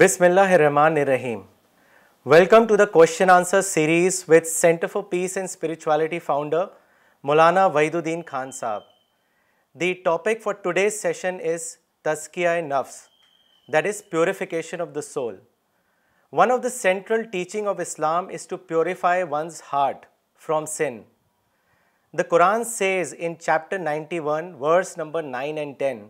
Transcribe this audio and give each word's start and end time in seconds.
بسم 0.00 0.24
اللہ 0.24 0.52
الرحمن 0.56 0.96
الرحیم 0.96 1.40
welcome 2.30 2.64
to 2.66 2.76
the 2.76 2.84
question 2.96 3.30
answer 3.30 3.60
series 3.68 4.22
with 4.28 4.46
centre 4.48 4.86
for 4.92 5.02
peace 5.10 5.36
and 5.36 5.48
spirituality 5.48 6.18
founder 6.26 6.64
Maulana 7.28 7.64
Wahiduddin 7.94 8.22
Khan 8.26 8.50
Sahib 8.58 8.82
the 9.80 9.92
topic 10.04 10.42
for 10.42 10.52
today's 10.64 11.00
session 11.02 11.38
is 11.54 11.62
تذکیا 12.08 12.54
نفس 12.66 12.96
that 13.72 13.86
is 13.86 14.02
purification 14.10 14.80
of 14.80 14.88
the 14.94 15.02
soul 15.02 15.34
one 16.38 16.50
of 16.52 16.62
the 16.64 16.68
central 16.76 17.22
teaching 17.32 17.68
of 17.74 17.80
Islam 17.86 18.28
is 18.34 18.46
to 18.48 18.56
purify 18.72 19.22
one's 19.30 19.62
heart 19.72 20.06
from 20.46 20.66
sin 20.76 21.00
the 22.18 22.22
Quran 22.30 22.64
says 22.78 23.14
in 23.18 23.36
chapter 23.40 23.78
ninety 23.78 24.18
one 24.32 24.54
verse 24.60 24.96
number 24.98 25.22
nine 25.36 25.58
and 25.58 25.78
ten 25.78 26.06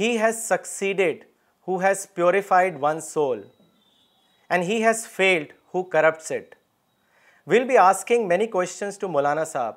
he 0.00 0.16
has 0.22 0.44
succeeded 0.48 1.24
who 1.68 1.76
has 1.80 2.06
purified 2.14 2.76
one 2.80 3.00
soul 3.00 3.42
and 4.50 4.64
has 4.64 5.06
failed 5.08 5.52
who 5.74 5.82
corrupt 5.90 6.22
set 6.22 6.54
will 7.50 7.64
be 7.64 7.76
asking 7.78 8.26
many 8.28 8.46
کو 8.54 8.62
Maulana 9.08 9.44
Sahib 9.52 9.74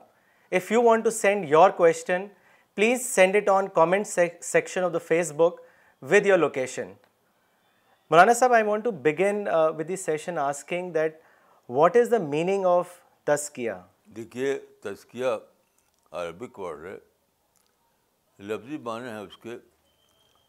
if 0.57 0.71
you 0.71 0.81
want 0.83 1.03
to 1.03 1.09
send 1.09 1.49
your 1.49 1.69
question 1.77 2.25
please 2.75 3.05
send 3.05 3.35
it 3.35 3.49
on 3.49 3.67
comment 3.75 4.07
section 4.07 4.83
of 4.83 4.93
the 4.93 4.97
Facebook 5.37 5.59
with 6.11 6.25
your 6.25 6.37
location 6.37 6.91
Maulana 8.11 8.33
Sahib 8.39 8.53
I 8.53 8.63
wanting 8.63 9.47
that 10.93 11.19
what 11.77 11.97
is 11.97 12.11
the 12.11 12.17
meaning 12.29 12.65
of 12.69 12.87
تسکیہ 13.25 13.71
دیکھیے 14.15 14.57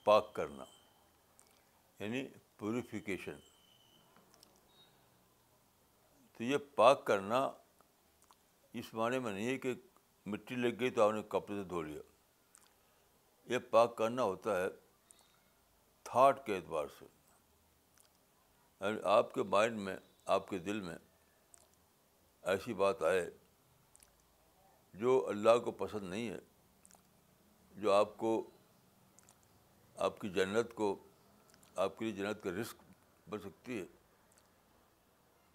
پاک 0.04 0.32
کرنا 0.34 0.64
یعنی 2.00 2.26
purification 2.58 3.36
تو 6.36 6.42
یہ 6.44 6.56
پاک 6.76 7.04
کرنا 7.06 7.48
اس 8.78 8.92
معنی 8.94 9.18
میں 9.18 9.32
نہیں 9.32 9.46
ہے 9.46 9.56
کہ 9.58 9.72
مٹی 10.30 10.54
لگ 10.54 10.78
گئی 10.80 10.90
تو 10.96 11.02
آپ 11.02 11.12
نے 11.14 11.22
کپڑے 11.28 11.56
سے 11.56 11.64
دھو 11.68 11.82
لیا 11.82 12.00
یہ 13.52 13.58
پاک 13.70 13.96
کرنا 13.98 14.22
ہوتا 14.22 14.56
ہے 14.60 14.66
تھاٹ 16.10 16.44
کے 16.46 16.56
اعتبار 16.56 16.86
سے 16.98 17.04
یعنی 18.80 18.98
آپ 19.16 19.32
کے 19.34 19.42
مائنڈ 19.56 19.78
میں 19.80 19.96
آپ 20.36 20.48
کے 20.48 20.58
دل 20.68 20.80
میں 20.80 20.96
ایسی 22.54 22.74
بات 22.82 23.02
آئے 23.02 23.28
جو 24.98 25.24
اللہ 25.28 25.58
کو 25.64 25.70
پسند 25.84 26.08
نہیں 26.10 26.28
ہے 26.30 26.38
جو 27.80 27.92
آپ 27.92 28.16
کو 28.18 28.32
آپ 30.08 30.20
کی 30.20 30.28
جنت 30.34 30.74
کو 30.74 30.94
آپ 31.84 31.98
کے 31.98 32.04
لیے 32.04 32.12
جنت 32.14 32.42
کا 32.42 32.50
رسک 32.60 32.82
بن 33.30 33.38
سکتی 33.40 33.78
ہے 33.78 33.84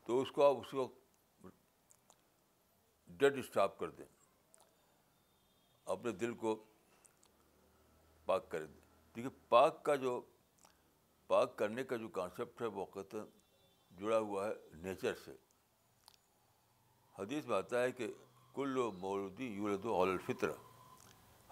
تو 0.08 0.19
اس 0.22 0.31
کو 0.31 0.44
آپ 0.45 0.58
اس 0.59 0.73
وقت 0.73 1.45
ڈیڈ 3.19 3.38
اسٹاپ 3.38 3.78
کر 3.80 3.89
دیں 3.97 4.05
اپنے 5.95 6.11
دل 6.23 6.33
کو 6.44 6.55
پاک 8.25 8.50
کر 8.52 8.66
دیں 8.66 8.80
دیکھیے 9.16 9.31
پاک 9.50 9.83
کا 9.86 9.95
جو 10.03 10.19
پاک 11.28 11.58
کرنے 11.58 11.83
کا 11.83 11.95
جو 12.03 12.08
کانسیپٹ 12.19 12.61
ہے 12.61 12.67
وہ 12.75 12.85
قطع 12.94 13.17
جڑا 14.00 14.17
ہوا 14.17 14.47
ہے 14.47 14.53
نیچر 14.84 15.13
سے 15.24 15.31
حدیث 17.19 17.45
میں 17.47 17.56
آتا 17.56 17.81
ہے 17.84 17.91
کہ 17.91 18.07
کل 18.56 18.78
و 18.78 18.91
مولودی 19.00 19.53
الفطرہ 19.95 20.53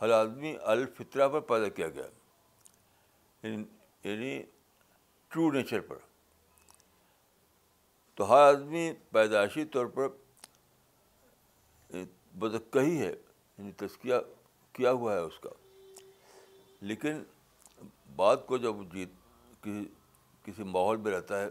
ہر 0.02 0.10
آدمی 0.20 0.56
الفطرہ 0.76 1.28
پر 1.30 1.40
پیدا 1.54 1.70
کیا 1.80 1.88
گیا 1.90 2.08
یعنی, 3.44 3.64
یعنی 4.04 4.42
ٹرو 5.34 5.52
نیچر 5.52 5.80
پر 5.88 5.98
تو 8.16 8.28
ہر 8.30 8.40
آدمی 8.54 8.92
پیدائشی 9.14 9.66
طور 9.74 9.86
پر 9.98 10.08
بدق 12.40 12.78
ہی 12.78 13.00
ہے 13.00 13.12
یعنی 13.12 13.72
تذکیہ 13.78 14.16
کیا 14.74 14.92
ہوا 14.92 15.14
ہے 15.14 15.20
اس 15.20 15.40
کا 15.44 15.50
لیکن 16.92 17.22
بات 18.16 18.46
کو 18.48 18.58
جب 18.66 18.76
جیت 18.94 19.64
کسی 20.44 20.64
ماحول 20.64 20.98
میں 20.98 21.12
رہتا 21.12 21.42
ہے 21.42 21.50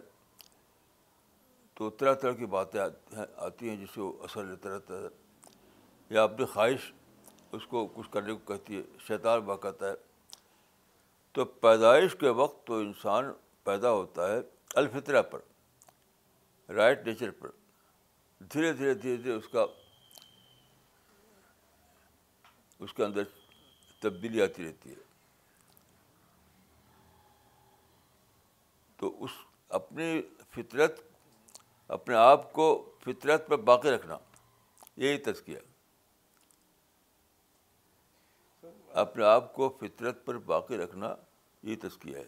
تو 1.79 1.91
طرح 1.99 2.15
طرح 2.23 2.33
کی 2.39 2.47
باتیں 2.57 2.81
آتی 2.81 3.69
ہیں 3.69 3.77
جس 3.77 3.89
سے 3.95 4.01
وہ 4.01 4.13
اثر 4.25 4.45
لیتا 4.45 4.69
رہتا 4.75 4.99
ہے 5.03 5.09
یا 6.15 6.23
اپنی 6.23 6.47
خواہش 6.53 6.93
اس 7.57 7.67
کو 7.67 7.87
کچھ 7.95 8.11
کرنے 8.13 8.35
کو 8.35 8.53
کہتی 8.53 8.77
ہے 8.77 8.83
شیطان 9.07 9.41
بات 9.53 9.83
ہے 9.83 9.95
تو 11.37 11.45
پیدائش 11.67 12.17
کے 12.21 12.29
وقت 12.43 12.67
تو 12.67 12.79
انسان 12.81 13.31
پیدا 13.69 13.91
ہوتا 13.93 14.27
ہے 14.29 14.37
الفطرہ 14.81 15.21
پر 15.31 15.41
رائٹ 16.77 17.07
نیچر 17.07 17.31
پر 17.41 17.51
دھیرے 18.53 18.73
دھیرے 18.79 18.95
دھیرے 19.01 19.17
دھیرے 19.23 19.35
اس 19.37 19.49
کا 19.53 19.65
اس 22.87 22.95
کے 22.97 23.05
اندر 23.05 23.25
تبدیلی 24.03 24.43
آتی 24.43 24.65
رہتی 24.67 24.91
ہے 24.91 25.05
تو 29.03 29.13
اس 29.25 29.37
اپنی 29.81 30.09
فطرت 30.55 31.01
اپنے 31.99 32.15
آپ 32.33 32.53
کو 32.53 32.69
فطرت 33.05 33.47
پر 33.49 33.59
باقی 33.73 33.91
رکھنا 33.97 34.19
یہی 35.05 35.19
تذکیہ 35.29 35.59
اپنے 39.07 39.25
آپ 39.37 39.55
کو 39.61 39.71
فطرت 39.81 40.25
پر 40.27 40.39
باقی 40.55 40.79
رکھنا 40.85 41.15
یہ 41.73 41.77
تذکیہ 41.83 42.17
ہے 42.17 42.27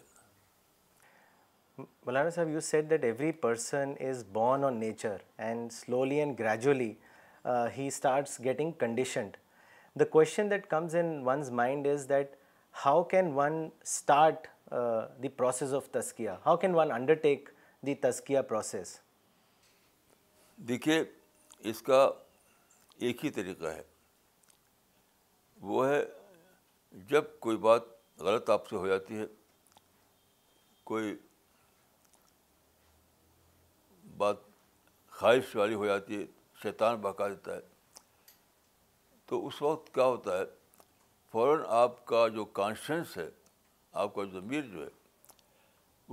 Maulana 1.77 2.29
Sahib 2.29 2.49
you 2.49 2.59
said 2.59 2.89
that 2.89 3.03
every 3.03 3.31
person 3.45 3.93
is 4.09 4.23
born 4.33 4.63
on 4.63 4.77
nature 4.79 5.17
and 5.43 5.71
slowly 5.71 6.15
and 6.19 6.39
gradually 6.39 6.91
he 7.77 7.85
starts 7.87 8.39
getting 8.43 8.71
conditioned 8.79 9.37
the 9.99 10.05
question 10.11 10.49
that 10.51 10.65
comes 10.69 10.95
in 10.95 11.19
one's 11.25 11.49
mind 11.59 11.87
is 11.87 12.07
that 12.09 12.35
how 12.85 13.03
can 13.13 13.31
one 13.35 13.61
start 13.83 14.47
the 15.23 15.27
process 15.37 15.73
of 15.73 15.89
تسکیہ 15.91 16.29
how 16.45 16.57
can 16.57 16.75
one 16.75 16.91
undertake 17.23 17.49
the 17.85 17.95
تسکیہ 18.01 18.41
process 18.49 18.97
دیکھیے 20.67 21.03
اس 21.69 21.81
کا 21.91 22.07
ایک 22.99 23.25
ہی 23.25 23.29
طریقہ 23.39 23.67
ہے 23.75 23.81
وہ 25.71 25.87
ہے 25.89 26.01
جب 27.09 27.23
کوئی 27.39 27.57
بات 27.67 27.81
غلط 28.19 28.49
آپ 28.49 28.67
سے 28.69 28.75
ہو 28.75 28.87
جاتی 28.87 29.17
ہے 29.19 29.25
کوئی 30.91 31.15
بات 34.21 34.37
خواہش 35.19 35.55
والی 35.55 35.73
ہو 35.81 35.85
جاتی 35.85 36.21
ہے 36.21 36.25
شیطان 36.63 36.95
بہکا 37.03 37.27
دیتا 37.27 37.55
ہے 37.55 38.33
تو 39.29 39.45
اس 39.47 39.61
وقت 39.61 39.93
کیا 39.93 40.03
ہوتا 40.15 40.37
ہے 40.39 40.43
فوراً 41.31 41.63
آپ 41.83 42.05
کا 42.11 42.27
جو 42.37 42.45
کانشنس 42.59 43.15
ہے 43.17 43.27
آپ 44.03 44.13
کا 44.15 44.23
ضمیر 44.33 44.61
جو 44.73 44.83
ہے 44.83 44.89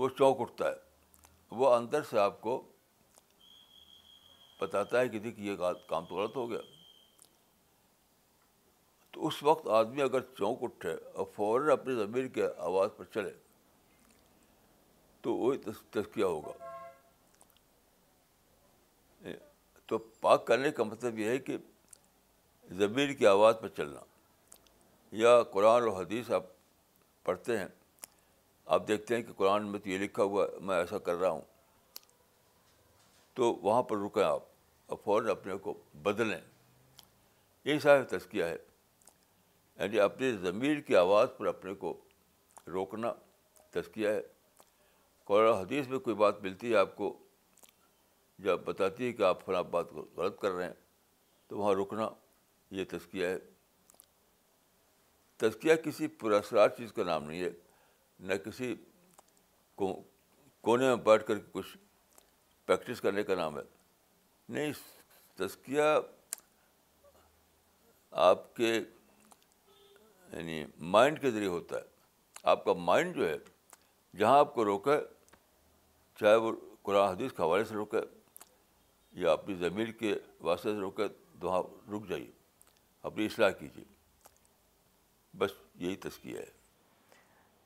وہ 0.01 0.09
چونک 0.19 0.41
اٹھتا 0.41 0.69
ہے 0.69 1.57
وہ 1.61 1.73
اندر 1.75 2.03
سے 2.11 2.19
آپ 2.25 2.41
کو 2.41 2.55
بتاتا 4.61 5.01
ہے 5.01 5.09
کہ 5.09 5.19
دیکھ 5.25 5.41
یہ 5.49 5.57
کام 5.89 6.05
تو 6.09 6.15
غلط 6.21 6.37
ہو 6.43 6.49
گیا 6.51 6.61
تو 9.15 9.27
اس 9.27 9.43
وقت 9.51 9.69
آدمی 9.83 10.03
اگر 10.07 10.21
چونک 10.39 10.63
اٹھے 10.71 10.95
اور 11.19 11.27
فوراً 11.37 11.71
اپنی 11.77 11.95
ضمیر 12.03 12.27
کے 12.39 12.47
آواز 12.71 12.91
پر 12.97 13.05
چلے 13.19 13.33
تو 15.27 15.35
وہی 15.45 15.59
تذکیہ 16.01 16.25
ہوگا 16.37 16.57
تو 19.89 19.99
پاک 20.21 20.47
کرنے 20.47 20.71
کا 20.77 20.85
مطلب 20.85 21.19
یہ 21.19 21.29
ہے 21.31 21.39
کہ 21.49 21.57
ضمیر 22.79 23.13
کی 23.19 23.27
آواز 23.27 23.55
پر 23.61 23.69
چلنا 23.77 24.01
یا 25.21 25.43
قرآن 25.53 25.83
و 25.89 25.93
حدیث 25.97 26.31
آپ 26.39 26.45
پڑھتے 27.25 27.57
ہیں 27.59 27.67
آپ 28.77 28.87
دیکھتے 28.89 29.15
ہیں 29.17 29.23
کہ 29.23 29.33
قرآن 29.37 29.67
میں 29.71 29.79
تو 29.81 29.89
یہ 29.89 29.99
لکھا 29.99 30.23
ہوا 30.23 30.45
ہے 30.47 30.59
میں 30.67 30.77
ایسا 30.77 30.99
کر 31.07 31.15
رہا 31.21 31.31
ہوں 31.31 31.41
تو 33.35 33.53
وہاں 33.63 33.83
پر 33.91 33.97
رکیں 34.05 34.23
آپ 34.23 34.43
اور 34.89 34.99
فوراً 35.05 35.31
اپنے 35.31 35.57
کو 35.63 35.75
بدلیں 36.03 36.39
یہ 37.65 37.79
سارا 37.83 38.03
تذکیہ 38.17 38.45
ہے 38.45 38.57
یعنی 39.79 40.01
اپنے 40.01 40.33
ضمیر 40.43 40.81
کی 40.87 40.97
آواز 40.97 41.29
پر 41.39 41.47
اپنے 41.47 41.75
کو 41.85 41.97
روکنا 42.73 43.13
تذکیہ 43.75 44.09
ہے 44.09 44.21
قرآن 45.25 45.59
حدیث 45.63 45.89
میں 45.89 45.99
کوئی 46.09 46.17
بات 46.17 46.43
ملتی 46.43 46.71
ہے 46.73 46.77
آپ 46.79 46.95
کو 46.97 47.17
جب 48.45 48.61
بتاتی 48.65 49.07
ہے 49.07 49.13
کہ 49.13 49.23
آپ 49.23 49.45
فلاں 49.45 49.63
بات 49.71 49.91
کو 49.91 50.05
غلط 50.17 50.39
کر 50.41 50.51
رہے 50.53 50.65
ہیں 50.67 50.73
تو 51.49 51.59
وہاں 51.59 51.75
رکنا 51.81 52.09
یہ 52.77 52.85
تزکیہ 52.91 53.27
ہے 53.27 53.39
تذکیہ 55.45 55.75
کسی 55.85 56.07
پر 56.21 56.33
اثرات 56.33 56.77
چیز 56.77 56.93
کا 56.93 57.05
نام 57.05 57.25
نہیں 57.25 57.43
ہے 57.43 57.49
نہ 58.29 58.35
کسی 58.45 58.75
کو 59.77 59.93
کونے 60.69 60.87
میں 60.87 60.97
بیٹھ 61.05 61.27
کر 61.27 61.39
کے 61.39 61.49
کچھ 61.53 61.77
پریکٹس 62.67 63.01
کرنے 63.01 63.23
کا 63.25 63.35
نام 63.35 63.57
ہے 63.59 63.63
نہیں 64.57 64.73
تذکیہ 65.39 65.83
آپ 68.29 68.55
کے 68.57 68.73
یعنی 68.75 70.63
مائنڈ 70.95 71.21
کے 71.21 71.31
ذریعے 71.31 71.49
ہوتا 71.49 71.77
ہے 71.77 71.83
آپ 72.53 72.65
کا 72.65 72.73
مائنڈ 72.91 73.17
جو 73.17 73.29
ہے 73.29 73.37
جہاں 74.19 74.39
آپ 74.39 74.55
کو 74.55 74.65
روکے 74.65 74.97
چاہے 76.21 76.35
وہ 76.45 76.53
قرآن 76.83 77.09
حدیث 77.13 77.33
کے 77.33 77.43
حوالے 77.43 77.65
سے 77.65 77.75
روکے 77.75 78.01
یا 79.21 79.33
اپنی 79.33 79.55
ضمیر 79.61 79.91
کے 80.01 80.15
واسطے 80.47 80.73
سے 80.73 80.81
روکے 80.81 81.07
تو 81.41 81.47
وہاں 81.47 81.63
رک 81.93 82.09
جائیے 82.09 82.31
اپنی 83.09 83.25
اصلاح 83.27 83.51
کیجیے 83.61 83.85
بس 85.39 85.51
یہی 85.85 85.97
تسکیہ 86.09 86.39
ہے 86.39 86.57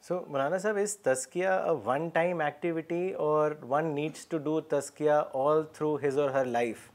سو 0.06 0.14
so, 0.14 0.26
مولانا 0.28 0.58
صاحب 0.58 0.78
is 0.82 0.96
تسکیہ 1.08 1.48
one 1.84 2.08
time 2.14 2.40
activity 2.40 3.02
or 3.26 3.52
one 3.68 3.94
needs 3.94 4.26
to 4.28 4.38
do 4.46 4.60
تسکیہ 4.74 5.18
all 5.42 5.62
through 5.74 5.94
his 6.06 6.18
or 6.18 6.30
her 6.38 6.44
life 6.54 6.88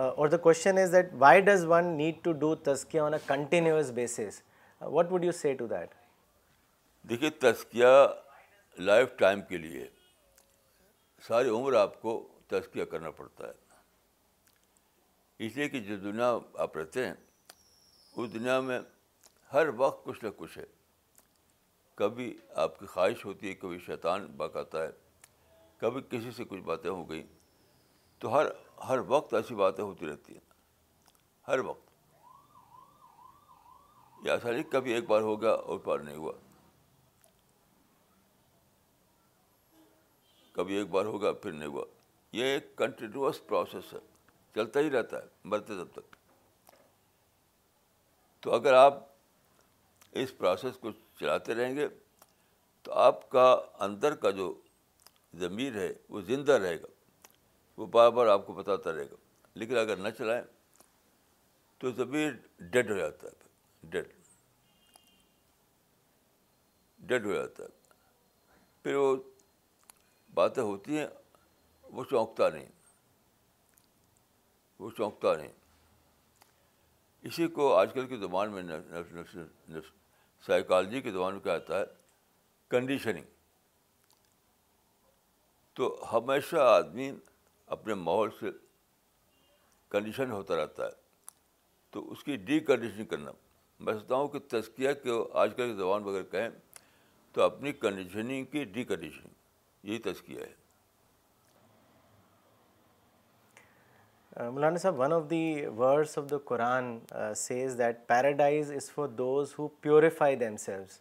or 0.00 0.28
the 0.34 0.36
question 0.46 0.78
is 0.82 0.92
that 0.92 1.10
why 1.18 1.40
does 1.48 1.64
one 1.68 1.86
need 1.96 2.22
to 2.24 2.32
do 2.44 2.54
تسکیہ 2.70 3.00
on 3.00 3.14
a 3.14 3.18
continuous 3.26 3.90
basis 4.00 4.40
what 4.80 5.12
would 5.12 5.24
you 5.24 5.32
say 5.40 5.54
to 5.62 5.66
that 5.70 5.94
دیکھیے 7.10 7.30
تسکیہ 7.46 7.86
life 8.90 9.16
time 9.18 9.40
کے 9.48 9.58
لیے 9.66 9.86
ساری 11.28 11.48
عمر 11.60 11.74
آپ 11.82 12.00
کو 12.02 12.18
تسکیہ 12.48 12.84
کرنا 12.92 13.10
پڑتا 13.20 13.46
ہے 13.46 13.66
اس 15.44 15.56
لیے 15.56 15.68
کہ 15.68 15.80
جو 15.80 15.96
دنیا 16.02 16.30
آپ 16.62 16.76
رہتے 16.76 17.04
ہیں 17.06 17.14
اس 18.20 18.32
دنیا 18.32 18.58
میں 18.68 18.78
ہر 19.52 19.68
وقت 19.76 20.04
کچھ 20.04 20.24
نہ 20.24 20.28
کچھ 20.36 20.56
ہے 20.58 20.64
کبھی 21.98 22.32
آپ 22.62 22.78
کی 22.78 22.86
خواہش 22.86 23.24
ہوتی 23.24 23.48
ہے 23.48 23.54
کبھی 23.60 23.78
شیطان 23.86 24.26
بکاتا 24.36 24.82
ہے 24.82 24.90
کبھی 25.80 26.00
کسی 26.10 26.30
سے 26.36 26.44
کچھ 26.48 26.60
باتیں 26.70 26.90
ہو 26.90 27.08
گئیں 27.10 27.22
تو 28.20 28.32
ہر 28.36 28.46
ہر 28.88 28.98
وقت 29.08 29.34
ایسی 29.34 29.54
باتیں 29.54 29.82
ہوتی 29.84 30.06
رہتی 30.08 30.32
ہیں 30.32 30.40
ہر 31.48 31.58
وقت 31.68 31.86
یہ 34.26 34.30
ایسا 34.30 34.50
نہیں 34.50 34.62
کبھی 34.70 34.92
ایک 34.94 35.06
بار 35.08 35.22
ہو 35.22 35.40
گیا 35.42 35.50
اور 35.52 35.78
بار 35.84 35.98
نہیں 35.98 36.16
ہوا 36.16 36.32
کبھی 40.52 40.76
ایک 40.78 40.90
بار 40.90 41.04
ہوگا 41.14 41.32
پھر 41.42 41.52
نہیں 41.52 41.68
ہوا 41.68 41.84
یہ 42.36 42.54
ایک 42.54 42.74
کنٹینیوس 42.78 43.46
پروسیس 43.46 43.92
ہے 43.94 43.98
چلتا 44.54 44.80
ہی 44.80 44.90
رہتا 44.90 45.18
ہے 45.22 45.26
مرتے 45.48 45.74
تب 45.82 45.90
تک 45.94 46.16
تو 48.42 48.54
اگر 48.54 48.72
آپ 48.74 49.02
اس 50.20 50.36
پروسیس 50.36 50.76
کو 50.80 50.90
چلاتے 51.20 51.54
رہیں 51.54 51.74
گے 51.76 51.86
تو 52.82 52.92
آپ 53.06 53.28
کا 53.30 53.46
اندر 53.86 54.14
کا 54.24 54.30
جو 54.40 54.52
ضمیر 55.38 55.76
ہے 55.80 55.92
وہ 56.08 56.20
زندہ 56.28 56.52
رہے 56.62 56.80
گا 56.80 56.86
وہ 57.76 57.86
بار 57.96 58.10
بار 58.10 58.26
آپ 58.26 58.46
کو 58.46 58.52
بتاتا 58.52 58.92
رہے 58.94 59.04
گا 59.10 59.16
لیکن 59.62 59.78
اگر 59.78 59.96
نہ 59.96 60.08
چلائیں 60.18 60.42
تو 61.78 61.90
ضمیر 61.96 62.30
ڈیڈ 62.70 62.90
ہو 62.90 62.96
جاتا 62.96 63.26
ہے 63.26 63.86
ڈیڈ 63.90 64.06
ڈیڈ 67.10 67.26
ہو 67.26 67.32
جاتا 67.34 67.62
ہے 67.64 67.68
پھر 68.82 68.94
وہ 68.94 69.14
باتیں 70.34 70.62
ہوتی 70.62 70.98
ہیں 70.98 71.06
وہ 71.92 72.04
چونکتا 72.10 72.48
نہیں 72.48 72.66
وہ 74.78 74.90
چونکتا 74.96 75.34
نہیں 75.36 75.52
اسی 77.28 77.46
کو 77.54 77.72
آج 77.76 77.92
کل 77.94 78.06
کی 78.06 78.16
زبان 78.16 78.52
میں 78.52 78.62
سائیکالوجی 80.46 81.00
کے 81.00 81.10
زبان 81.12 81.32
میں 81.34 81.40
کیا 81.42 81.54
آتا 81.54 81.78
ہے 81.78 81.84
کنڈیشننگ 82.70 83.24
تو 85.76 85.88
ہمیشہ 86.12 86.56
آدمی 86.76 87.10
اپنے 87.76 87.94
ماحول 87.94 88.30
سے 88.40 88.50
کنڈیشن 89.90 90.30
ہوتا 90.30 90.56
رہتا 90.62 90.84
ہے 90.84 90.96
تو 91.90 92.10
اس 92.12 92.22
کی 92.24 92.36
ڈی 92.48 92.58
کنڈیشننگ 92.70 93.06
کرنا 93.14 93.30
میں 93.84 93.94
سوچتا 93.94 94.14
ہوں 94.14 94.28
کہ 94.28 94.38
تزکیہ 94.50 94.92
کے 95.02 95.10
آج 95.42 95.52
کل 95.56 95.66
کے 95.68 95.74
زبان 95.76 96.02
میں 96.04 96.12
اگر 96.12 96.22
کہیں 96.30 96.48
تو 97.32 97.42
اپنی 97.42 97.72
کنڈیشننگ 97.80 98.44
کی 98.52 98.64
ڈی 98.76 98.84
کنڈیشننگ 98.84 99.86
یہی 99.90 99.98
تزکیہ 100.10 100.40
ہے 100.40 100.52
Maulana 104.38 104.78
Sahib 104.78 104.98
one 104.98 105.12
of 105.12 105.22
the 105.30 105.62
words 105.76 106.16
of 106.18 106.24
the 106.30 106.36
Quran 106.48 106.98
says 107.36 107.76
that 107.78 108.06
paradise 108.08 108.70
is 108.72 108.90
for 108.90 109.06
those 109.18 109.54
who 109.58 109.66
purify 109.82 110.36
themselves 110.64 110.98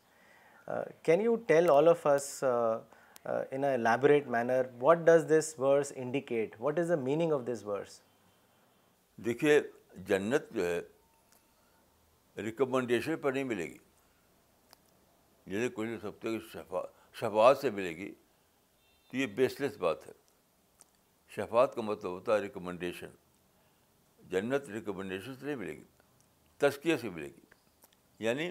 can 1.05 1.21
you 1.21 1.35
tell 1.47 1.69
all 1.69 1.87
of 1.87 2.07
us 2.07 2.43
in 2.43 3.63
a 3.63 3.75
elaborate 3.77 4.27
manner 4.37 4.67
what 4.81 4.97
does 5.07 5.25
this 5.31 5.53
words 5.59 5.91
indicate 5.95 6.55
what 6.59 6.79
is 6.79 6.89
the 6.89 6.95
meaning 7.01 7.31
of 7.33 7.41
this 7.51 7.63
words 7.65 7.99
دیکھیے 9.25 9.59
جنت 10.07 10.49
جو 10.53 10.65
ہے 10.65 10.81
recommendation 12.45 13.15
پر 13.21 13.31
نہیں 13.33 13.43
ملے 13.43 13.67
گی 13.69 13.77
سوچتے 15.75 16.29
ہیں 16.29 16.67
کہ 16.71 16.81
شفاعت 17.21 17.57
سے 17.57 17.69
ملے 17.77 17.95
گی 17.97 18.11
تو 19.11 19.17
یہ 19.17 19.27
بیس 19.35 19.59
لیس 19.61 19.77
بات 19.87 20.07
ہے 20.07 20.11
شفات 21.35 21.73
کا 21.75 21.81
مطلب 21.81 22.11
ہوتا 22.11 22.35
ہے 22.35 22.41
ریکمنڈیشن 22.41 23.09
جنت 24.31 24.69
ریکمنڈیشن 24.69 25.35
سے 25.39 25.45
نہیں 25.45 25.55
ملے 25.55 25.75
گی 25.77 25.83
تسکیے 26.61 26.97
سے 26.97 27.09
ملے 27.09 27.27
گی 27.27 28.23
یعنی 28.25 28.49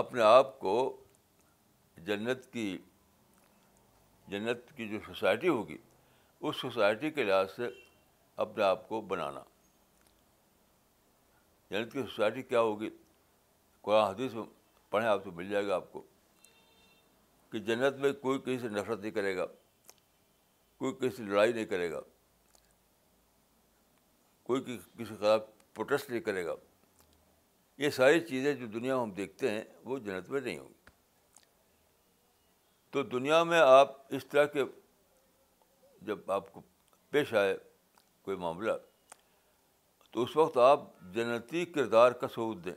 اپنے 0.00 0.22
آپ 0.22 0.58
کو 0.60 0.74
جنت 2.06 2.52
کی 2.52 2.66
جنت 4.30 4.72
کی 4.76 4.88
جو 4.88 4.98
سوسائٹی 5.06 5.48
ہوگی 5.48 5.76
اس 6.40 6.60
سوسائٹی 6.60 7.10
کے 7.10 7.24
لحاظ 7.24 7.46
سے 7.56 7.68
اپنے 8.44 8.62
آپ 8.64 8.88
کو 8.88 9.00
بنانا 9.12 9.42
جنت 11.70 11.92
کی 11.92 12.02
سوسائٹی 12.02 12.42
کیا 12.52 12.60
ہوگی 12.60 12.88
قرآن 13.82 14.08
حدیث 14.10 14.34
پڑھیں 14.90 15.08
آپ 15.08 15.24
تو 15.24 15.30
مل 15.32 15.48
جائے 15.50 15.66
گا 15.66 15.74
آپ 15.74 15.92
کو 15.92 16.02
کہ 17.52 17.58
جنت 17.68 17.98
میں 18.00 18.12
کوئی 18.22 18.38
کسی 18.44 18.58
سے 18.60 18.68
نفرت 18.68 19.00
نہیں 19.00 19.10
کرے 19.10 19.36
گا 19.36 19.46
کوئی 20.78 20.92
کسی 21.00 21.16
سے 21.16 21.22
لڑائی 21.30 21.52
نہیں 21.52 21.64
کرے 21.72 21.90
گا 21.92 22.00
کوئی 24.50 24.60
کسی 24.96 25.04
خلاف 25.18 25.40
پروٹیسٹ 25.74 26.08
نہیں 26.10 26.20
کرے 26.20 26.44
گا 26.44 26.54
یہ 27.78 27.90
ساری 27.98 28.20
چیزیں 28.28 28.52
جو 28.60 28.66
دنیا 28.78 28.94
میں 28.96 29.02
ہم 29.02 29.10
دیکھتے 29.16 29.50
ہیں 29.50 29.62
وہ 29.90 29.98
جنت 30.06 30.30
میں 30.30 30.40
نہیں 30.40 30.58
ہوں 30.58 30.68
گی 30.68 30.90
تو 32.92 33.02
دنیا 33.12 33.42
میں 33.50 33.58
آپ 33.60 33.92
اس 34.14 34.26
طرح 34.30 34.46
کے 34.54 34.64
جب 36.06 36.30
آپ 36.38 36.52
کو 36.52 36.62
پیش 37.10 37.32
آئے 37.42 37.56
کوئی 38.22 38.36
معاملہ 38.36 38.72
تو 40.10 40.22
اس 40.22 40.36
وقت 40.36 40.56
آپ 40.66 40.80
جنتی 41.14 41.64
کردار 41.76 42.12
کا 42.22 42.28
ثبوت 42.34 42.64
دیں 42.64 42.74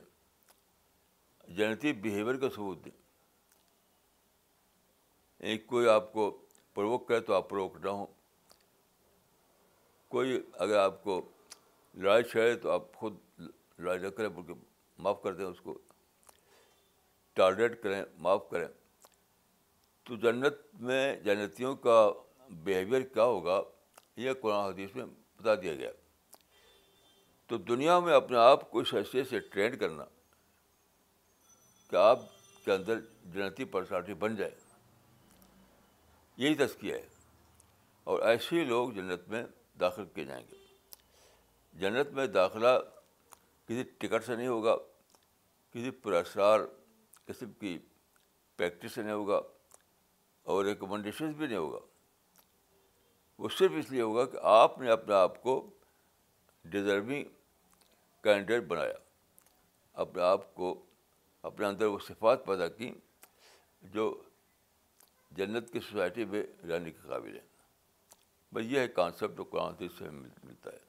جنتی 1.56 1.92
بیہیویئر 2.04 2.36
کا 2.44 2.50
ثبوت 2.56 2.84
دیں 2.84 2.96
ایک 5.48 5.66
کوئی 5.74 5.88
آپ 5.98 6.12
کو 6.12 6.30
پروک 6.74 7.08
کرے 7.08 7.20
تو 7.30 7.34
آپ 7.34 7.48
پروک 7.50 7.84
نہ 7.84 7.98
ہوں 8.00 8.06
کوئی 10.16 10.40
اگر 10.64 10.78
آپ 10.78 11.02
کو 11.04 11.20
لڑائی 12.02 12.22
چھڑے 12.30 12.54
تو 12.62 12.70
آپ 12.70 12.92
خود 12.98 13.16
لڑائی 13.78 13.98
نہ 13.98 14.08
کریں 14.16 14.28
بلکہ 14.28 14.54
معاف 15.02 15.20
کر 15.22 15.34
دیں 15.34 15.44
اس 15.46 15.60
کو 15.60 15.78
ٹارگیٹ 17.38 17.82
کریں 17.82 18.02
معاف 18.22 18.48
کریں 18.50 18.66
تو 20.06 20.16
جنت 20.24 20.54
میں 20.88 21.04
جنتیوں 21.24 21.74
کا 21.86 21.96
بیہیویئر 22.64 23.02
کیا 23.12 23.24
ہوگا 23.24 23.60
یہ 24.22 24.32
قرآن 24.40 24.64
حدیث 24.70 24.94
میں 24.96 25.04
بتا 25.04 25.54
دیا 25.62 25.74
گیا 25.74 25.90
تو 27.48 27.56
دنیا 27.70 27.98
میں 28.00 28.14
اپنے 28.14 28.36
آپ 28.38 28.70
کو 28.70 28.80
اس 28.80 28.92
حیثیت 28.94 29.28
سے 29.30 29.38
ٹرینڈ 29.54 29.78
کرنا 29.80 30.04
کہ 31.90 31.96
آپ 31.96 32.18
کے 32.64 32.72
اندر 32.72 33.00
جنتی 33.34 33.64
پرسنالٹی 33.72 34.14
بن 34.26 34.36
جائے 34.36 34.54
یہی 36.44 36.54
تذکیہ 36.64 36.94
ہے 36.94 37.06
اور 38.12 38.20
ایسے 38.28 38.54
ہی 38.56 38.64
لوگ 38.64 38.90
جنت 38.92 39.28
میں 39.28 39.44
داخل 39.80 40.04
کیے 40.14 40.24
جائیں 40.24 40.42
گے 40.50 40.62
جنت 41.80 42.12
میں 42.14 42.26
داخلہ 42.26 42.68
کسی 43.68 43.82
ٹکٹ 43.98 44.24
سے 44.24 44.34
نہیں 44.36 44.46
ہوگا 44.48 44.76
کسی 45.72 45.90
پرسرار 46.02 46.60
قسم 47.26 47.52
کی 47.60 47.78
پریکٹس 48.56 48.92
سے 48.94 49.02
نہیں 49.02 49.12
ہوگا 49.12 49.40
اور 50.52 50.64
ریکمنڈیشن 50.64 51.32
بھی 51.36 51.46
نہیں 51.46 51.56
ہوگا 51.58 51.78
وہ 53.38 53.48
صرف 53.58 53.70
اس 53.78 53.90
لیے 53.90 54.00
ہوگا 54.02 54.24
کہ 54.32 54.38
آپ 54.50 54.78
نے 54.78 54.90
اپنے 54.90 55.14
آپ 55.14 55.42
کو 55.42 55.58
ڈیزرونگ 56.74 57.24
کینڈیڈیٹ 58.22 58.68
بنایا 58.68 58.94
اپنے 60.04 60.22
آپ 60.22 60.54
کو 60.54 60.74
اپنے 61.50 61.66
اندر 61.66 61.86
وہ 61.86 61.98
صفات 62.08 62.46
پیدا 62.46 62.68
کی 62.78 62.92
جو 63.94 64.14
جنت 65.36 65.72
کی 65.72 65.80
سوسائٹی 65.90 66.24
میں 66.24 66.42
رہنے 66.68 66.90
کے 66.90 67.08
قابل 67.08 67.36
ہے 67.36 67.44
بس 68.54 68.64
یہ 68.70 68.80
ہے 68.80 68.88
کانسیپٹ 69.00 69.40
قرآن 69.50 69.88
سے 69.98 70.10
ملتا 70.12 70.70
ہے 70.72 70.83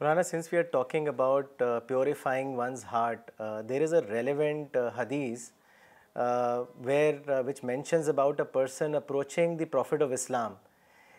Mawlana, 0.00 0.24
since 0.24 0.50
we 0.50 0.56
are 0.56 0.64
talking 0.64 1.08
about 1.08 1.60
uh, 1.60 1.80
purifying 1.80 2.56
one's 2.56 2.82
heart, 2.82 3.32
uh, 3.38 3.60
there 3.60 3.82
is 3.82 3.92
a 3.92 4.00
relevant 4.04 4.74
uh, 4.74 4.90
hadith 4.92 5.52
which 6.78 7.62
mentions 7.62 8.08
about 8.08 8.40
a 8.40 8.46
person 8.46 8.94
approaching 8.94 9.58
the 9.58 9.66
Prophet 9.66 10.00
of 10.00 10.10
Islam, 10.10 10.56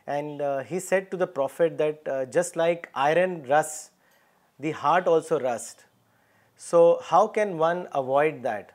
and 0.07 0.65
he 0.65 0.79
said 0.79 1.11
to 1.11 1.17
the 1.17 1.27
Prophet 1.27 1.77
that 1.77 2.31
just 2.31 2.55
like 2.55 2.89
iron 2.95 3.43
rusts, 3.45 3.91
the 4.59 4.71
heart 4.71 5.05
also 5.05 5.39
rusts. 5.39 5.83
So 6.55 7.01
how 7.03 7.27
can 7.27 7.59
one 7.59 7.88
avoid 7.91 8.41
that? 8.43 8.71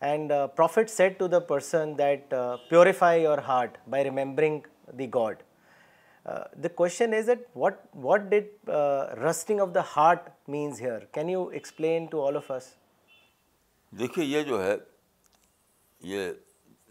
And 0.00 0.30
Prophet 0.54 0.88
said 0.88 1.18
to 1.18 1.26
the 1.26 1.40
person 1.40 1.96
that 1.96 2.28
purify 2.68 3.16
your 3.16 3.40
heart 3.40 3.78
by 3.88 4.02
remembering 4.02 4.64
the 4.94 5.08
God. 5.08 5.38
The 6.24 6.68
question 6.76 7.14
is 7.14 7.28
at 7.30 7.38
what 7.56 7.78
what 8.02 8.20
the 8.30 8.68
rusting 9.22 9.60
of 9.60 9.68
the 9.74 9.80
heart 9.96 10.28
means 10.50 10.80
here 10.82 11.04
can 11.14 11.28
you 11.28 11.44
explain 11.46 12.04
to 12.10 12.26
all 12.26 12.36
of 12.36 12.50
us? 12.52 12.64
دیکھیے 13.98 14.24
یہ 14.24 14.42
جو 14.48 14.62
ہے 14.64 14.76
یہ 16.10 16.30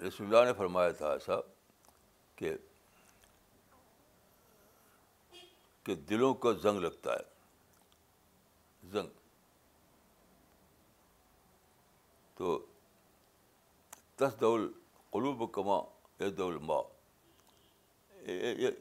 رسول 0.08 0.28
اللہ 0.36 0.46
نے 0.48 0.54
فرمایا 0.58 0.92
تھا 1.00 1.12
ایسا 1.12 1.36
کہ 5.86 5.96
دلوں 6.10 6.34
کا 6.44 6.52
زنگ 6.64 6.80
لگتا 6.82 7.14
ہے 7.14 8.90
زنگ 8.92 9.18
تو 12.38 12.60
تس 14.16 14.40
دول 14.42 14.72
قروب 15.12 15.52
کما 15.54 15.80
دول 16.38 16.58
ماں 16.66 16.82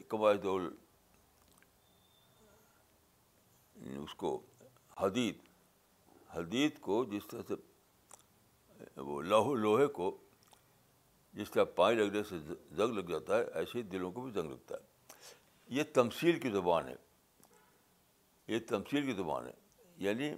قواعد 0.09 0.39
کبا 0.43 0.61
اس 4.03 4.15
کو 4.23 4.39
حدید 5.01 5.37
حدید 6.37 6.81
کو 6.81 7.05
جس 7.11 7.27
طرح 7.31 7.41
سے 7.49 9.01
وہ 9.09 9.21
لاہو 9.23 9.55
لوہے 9.55 9.87
کو 9.99 10.17
جس 11.35 11.51
طرح 11.51 11.65
پانی 11.75 11.97
لگنے 12.01 12.23
سے 12.29 12.39
زنگ 12.77 12.95
لگ 12.99 13.11
جاتا 13.11 13.39
ہے 13.39 13.45
ایسے 13.59 13.77
ہی 13.79 13.83
دلوں 13.93 14.13
کو 14.13 14.21
بھی 14.21 14.31
زنگ 14.41 14.51
لگتا 14.51 14.75
ہے 14.77 14.89
یہ 15.77 15.83
تمصیل 15.95 16.39
کی 16.41 16.51
زبان 16.51 16.89
ہے 16.89 16.95
یہ 18.55 18.59
تمصیل 18.69 19.07
کی 19.07 19.13
زبان 19.23 19.47
ہے 19.47 19.53
یعنی 20.07 20.31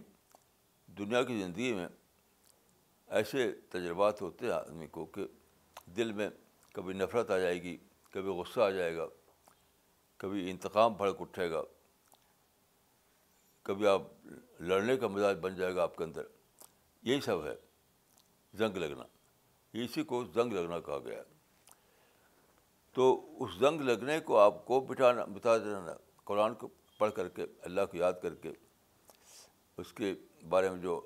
دنیا 0.98 1.22
کی 1.28 1.40
زندگی 1.40 1.72
میں 1.74 1.86
ایسے 3.18 3.50
تجربات 3.70 4.22
ہوتے 4.22 4.46
ہیں 4.46 4.52
آدمی 4.52 4.86
کو 4.96 5.04
کہ 5.14 5.26
دل 5.96 6.12
میں 6.18 6.28
کبھی 6.74 6.94
نفرت 6.94 7.30
آ 7.30 7.38
جائے 7.38 7.62
گی 7.62 7.76
کبھی 8.14 8.30
غصہ 8.38 8.60
آ 8.60 8.68
جائے 8.70 8.96
گا 8.96 9.06
کبھی 10.18 10.50
انتقام 10.50 10.94
بھڑک 10.96 11.20
اٹھے 11.20 11.50
گا 11.50 11.62
کبھی 13.68 13.86
آپ 13.86 14.02
لڑنے 14.70 14.96
کا 14.96 15.08
مزاج 15.08 15.36
بن 15.42 15.54
جائے 15.56 15.74
گا 15.74 15.82
آپ 15.82 15.96
کے 15.96 16.04
اندر 16.04 16.22
یہی 17.10 17.20
سب 17.26 17.44
ہے 17.46 17.54
زنگ 18.58 18.76
لگنا 18.84 19.04
اسی 19.82 20.02
کو 20.12 20.24
زنگ 20.34 20.52
لگنا 20.52 20.78
کہا 20.86 20.98
گیا 21.04 21.18
ہے 21.18 21.30
تو 22.94 23.04
اس 23.44 23.54
زنگ 23.58 23.80
لگنے 23.90 24.18
کو 24.26 24.38
آپ 24.38 24.64
کو 24.66 24.80
بٹھانا 24.88 25.24
بتا 25.34 25.56
دینا 25.58 25.94
قرآن 26.30 26.54
کو 26.62 26.68
پڑھ 26.98 27.12
کر 27.16 27.28
کے 27.36 27.46
اللہ 27.66 27.86
کو 27.90 27.96
یاد 27.96 28.20
کر 28.22 28.34
کے 28.42 28.52
اس 29.82 29.92
کے 30.00 30.14
بارے 30.48 30.70
میں 30.70 30.78
جو 30.80 31.00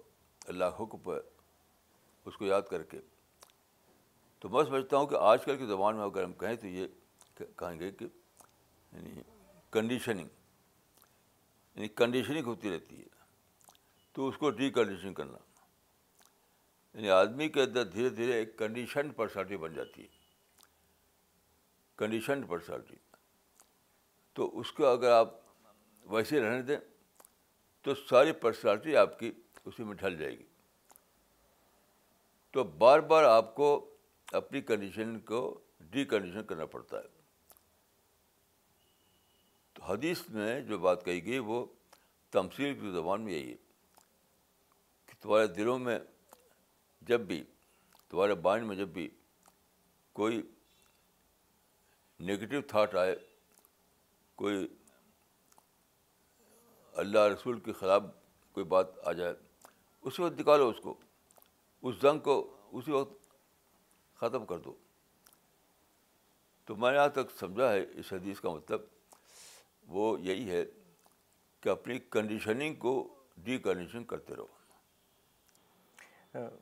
اللہ 0.49 0.77
حکم 0.81 1.11
ہے 1.13 1.19
اس 2.29 2.37
کو 2.37 2.45
یاد 2.45 2.63
کر 2.71 2.83
کے 2.91 2.99
تو 4.41 4.49
میں 4.49 4.63
سمجھتا 4.65 4.97
ہوں 4.97 5.07
کہ 5.07 5.15
آج 5.21 5.45
کل 5.45 5.57
کے 5.59 5.67
زبان 5.67 5.97
میں 5.97 6.05
اگر 6.05 6.23
ہم 6.25 6.33
کہیں 6.41 6.55
تو 6.61 6.67
یہ 6.67 6.87
کہیں 7.59 7.79
گے 7.81 7.91
کہ 7.99 8.05
یعنی 8.13 9.13
کنڈیشننگ 9.73 10.27
یعنی 11.75 11.89
کنڈیشننگ 12.01 12.47
ہوتی 12.47 12.71
رہتی 12.75 12.99
ہے 13.01 13.05
تو 14.15 14.29
اس 14.29 14.37
کو 14.39 14.51
ڈیکنڈیشننگ 14.59 15.15
کرنا 15.15 15.39
یعنی 16.97 17.11
آدمی 17.11 17.49
کے 17.55 17.63
اندر 17.63 17.85
دھیرے 17.95 18.09
دھیرے 18.19 18.33
ایک 18.33 18.57
کنڈیشنڈ 18.59 19.17
پرسنالٹی 19.17 19.57
بن 19.65 19.75
جاتی 19.75 20.03
ہے 20.03 20.15
کنڈیشنڈ 21.99 22.49
پرسنالٹی 22.49 22.95
تو 24.35 24.49
اس 24.61 24.73
کو 24.79 24.87
اگر 24.87 25.11
آپ 25.13 25.33
ویسے 26.13 26.41
رہنے 26.41 26.63
دیں 26.63 26.77
تو 27.83 27.95
ساری 28.09 28.33
پرسنالٹی 28.47 28.97
آپ 28.97 29.19
کی 29.19 29.31
اسی 29.65 29.85
میں 29.85 29.95
ڈھل 30.01 30.17
جائے 30.19 30.33
گی 30.39 30.45
تو 32.53 32.65
بار 32.83 32.99
بار 33.13 33.25
آپ 33.25 33.55
کو 33.55 33.69
اپنی 34.35 34.61
کنڈیشن 34.61 35.19
کو 35.27 35.41
ڈی 35.91 36.05
کنڈیشن 36.05 36.45
کرنا 36.47 36.65
پڑتا 36.71 36.99
ہے 36.99 37.09
تو 39.75 39.83
حدیث 39.85 40.23
میں 40.33 40.61
جو 40.69 40.79
بات 40.79 41.05
کہی 41.05 41.25
گئی 41.27 41.39
وہ 41.51 41.65
تمثیل 42.33 42.75
کی 42.81 42.91
زبان 42.93 43.21
میں 43.25 43.33
یہی 43.33 43.51
ہے 43.51 43.57
کہ 45.07 45.21
تمہارے 45.23 45.47
دلوں 45.55 45.79
میں 45.79 45.99
جب 47.09 47.21
بھی 47.27 47.43
تمہارے 48.11 48.35
بائن 48.49 48.67
میں 48.69 48.77
جب 48.77 48.89
بھی 48.93 49.09
کوئی 50.21 50.43
نگیٹو 52.29 52.61
تھاٹ 52.69 52.95
آئے 53.05 53.15
کوئی 54.43 54.67
اللہ 57.03 57.27
رسول 57.33 57.59
کے 57.61 57.73
خلاف 57.79 58.03
کوئی 58.53 58.65
بات 58.67 58.99
آ 59.09 59.13
جائے 59.13 59.35
اس 60.07 60.21
وقت 60.21 60.41
نکالو 60.41 60.69
اس 60.69 60.81
کو 60.83 60.95
اس 61.89 61.95
زنگ 62.03 62.19
کو 62.29 62.39
اسی 62.79 62.91
وقت 62.91 63.25
ختم 64.21 64.45
کر 64.49 64.59
دو 64.65 64.73
تو 66.67 66.77
میں 66.83 66.91
نے 66.93 66.99
آج 66.99 67.13
تک 67.15 67.31
سمجھا 67.39 67.73
ہے 67.73 67.85
اس 68.01 68.13
حدیث 68.13 68.41
کا 68.41 68.51
مطلب 68.51 68.85
وہ 69.97 70.05
یہی 70.21 70.51
ہے 70.51 70.65
کہ 71.63 71.69
اپنی 71.69 71.99
کنڈیشننگ 72.17 72.75
کو 72.85 72.93
ڈی 73.45 73.59
کنڈیشن 73.67 74.05
کرتے 74.13 74.37
رہو 74.37 74.55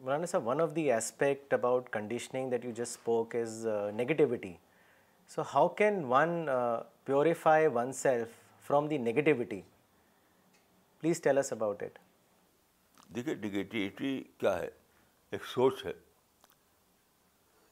Maulana 0.01 0.27
Sahib 0.31 0.47
one 0.47 0.61
of 0.61 0.75
the 0.77 0.91
aspect 0.93 1.55
about 1.55 1.89
conditioning 1.93 2.51
that 2.51 2.65
you 2.65 2.71
just 2.71 2.99
spoke 2.99 3.35
is 3.37 3.67
negativity 4.01 4.53
so 5.35 5.43
how 5.55 5.69
can 5.81 6.05
one 6.09 6.47
purify 7.05 7.67
one 7.75 7.93
self 8.03 8.39
from 8.67 8.87
the 8.89 8.99
negativity 8.99 9.61
please 11.01 11.21
tell 11.23 11.37
us 11.37 11.53
about 11.53 11.83
it 11.83 11.99
دیکھیے 13.15 13.35
negativity 13.49 14.23
کیا 14.39 14.59
ہے 14.61 14.69
ایک 15.33 15.45
سوچ 15.55 15.85
ہے 15.87 15.93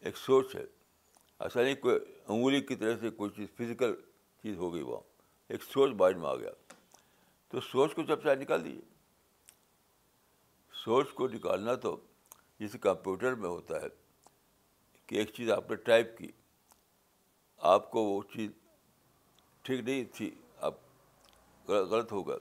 ایک 0.07 0.17
سوچ 0.17 0.55
ہے 0.57 0.63
ایسا 0.65 1.63
نہیں 1.63 1.75
کوئی 1.83 1.97
انگلی 2.35 2.61
کی 2.67 2.75
طرح 2.77 2.97
سے 3.01 3.11
کوئی 3.19 3.31
چیز 3.37 3.49
فزیکل 3.59 3.95
چیز 4.43 4.57
ہو 4.59 4.73
گئی 4.73 4.83
وہاں 4.83 5.01
ایک 5.53 5.63
سوچ 5.65 5.91
بعد 6.01 6.13
میں 6.23 6.29
آ 6.29 6.35
گیا 6.37 6.51
تو 7.51 7.61
سوچ 7.71 7.95
کو 7.95 8.03
جب 8.09 8.23
چاہے 8.23 8.35
نکال 8.43 8.65
دیجیے 8.65 8.81
سوچ 10.85 11.13
کو 11.15 11.29
نکالنا 11.29 11.75
تو 11.85 11.97
جیسے 12.61 12.79
کمپیوٹر 12.89 13.35
میں 13.43 13.49
ہوتا 13.49 13.81
ہے 13.83 13.89
کہ 15.07 15.17
ایک 15.17 15.33
چیز 15.35 15.51
آپ 15.51 15.71
نے 15.71 15.77
ٹائپ 15.91 16.17
کی 16.19 16.29
آپ 17.75 17.91
کو 17.91 18.05
وہ 18.05 18.21
چیز 18.35 18.51
ٹھیک 19.63 19.81
نہیں 19.85 20.05
تھی 20.15 20.31
آپ 20.69 20.81
غلط 21.69 22.13
ہوگا 22.13 22.37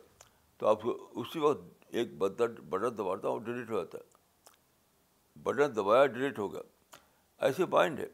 تو 0.57 0.67
آپ 0.67 0.87
اسی 0.87 1.39
وقت 1.39 1.85
ایک 1.95 2.17
بٹن 2.19 2.55
بٹن 2.69 2.97
دبا 2.97 3.15
ہوں 3.23 3.39
ڈیلیٹ 3.45 3.69
ہو 3.69 3.79
جاتا 3.83 3.97
ہے 3.97 5.39
بٹن 5.43 5.75
دبایا 5.75 6.05
ڈیلیٹ 6.05 6.39
ہو 6.39 6.51
گیا 6.53 6.61
ایسے 7.47 7.65
مائنڈ 7.69 7.99
ہے 7.99 8.05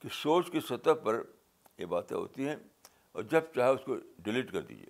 کہ 0.00 0.08
سوچ 0.22 0.50
کی 0.52 0.60
سطح 0.68 0.94
پر 1.04 1.20
یہ 1.78 1.86
باتیں 1.94 2.16
ہوتی 2.16 2.46
ہیں 2.48 2.54
اور 3.12 3.22
جب 3.32 3.52
چاہے 3.54 3.70
اس 3.70 3.80
کو 3.86 3.96
ڈیلیٹ 4.28 4.52
کر 4.52 4.60
دیجیے 4.68 4.86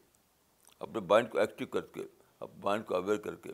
اپنے 0.85 1.01
مائنڈ 1.13 1.31
کو 1.31 1.39
ایکٹیو 1.39 1.67
کر 1.77 1.87
کے 1.97 2.03
اپنے 2.41 2.55
مائنڈ 2.67 2.85
کو 2.87 2.95
اویئر 2.97 3.17
کر 3.25 3.35
کے 3.47 3.53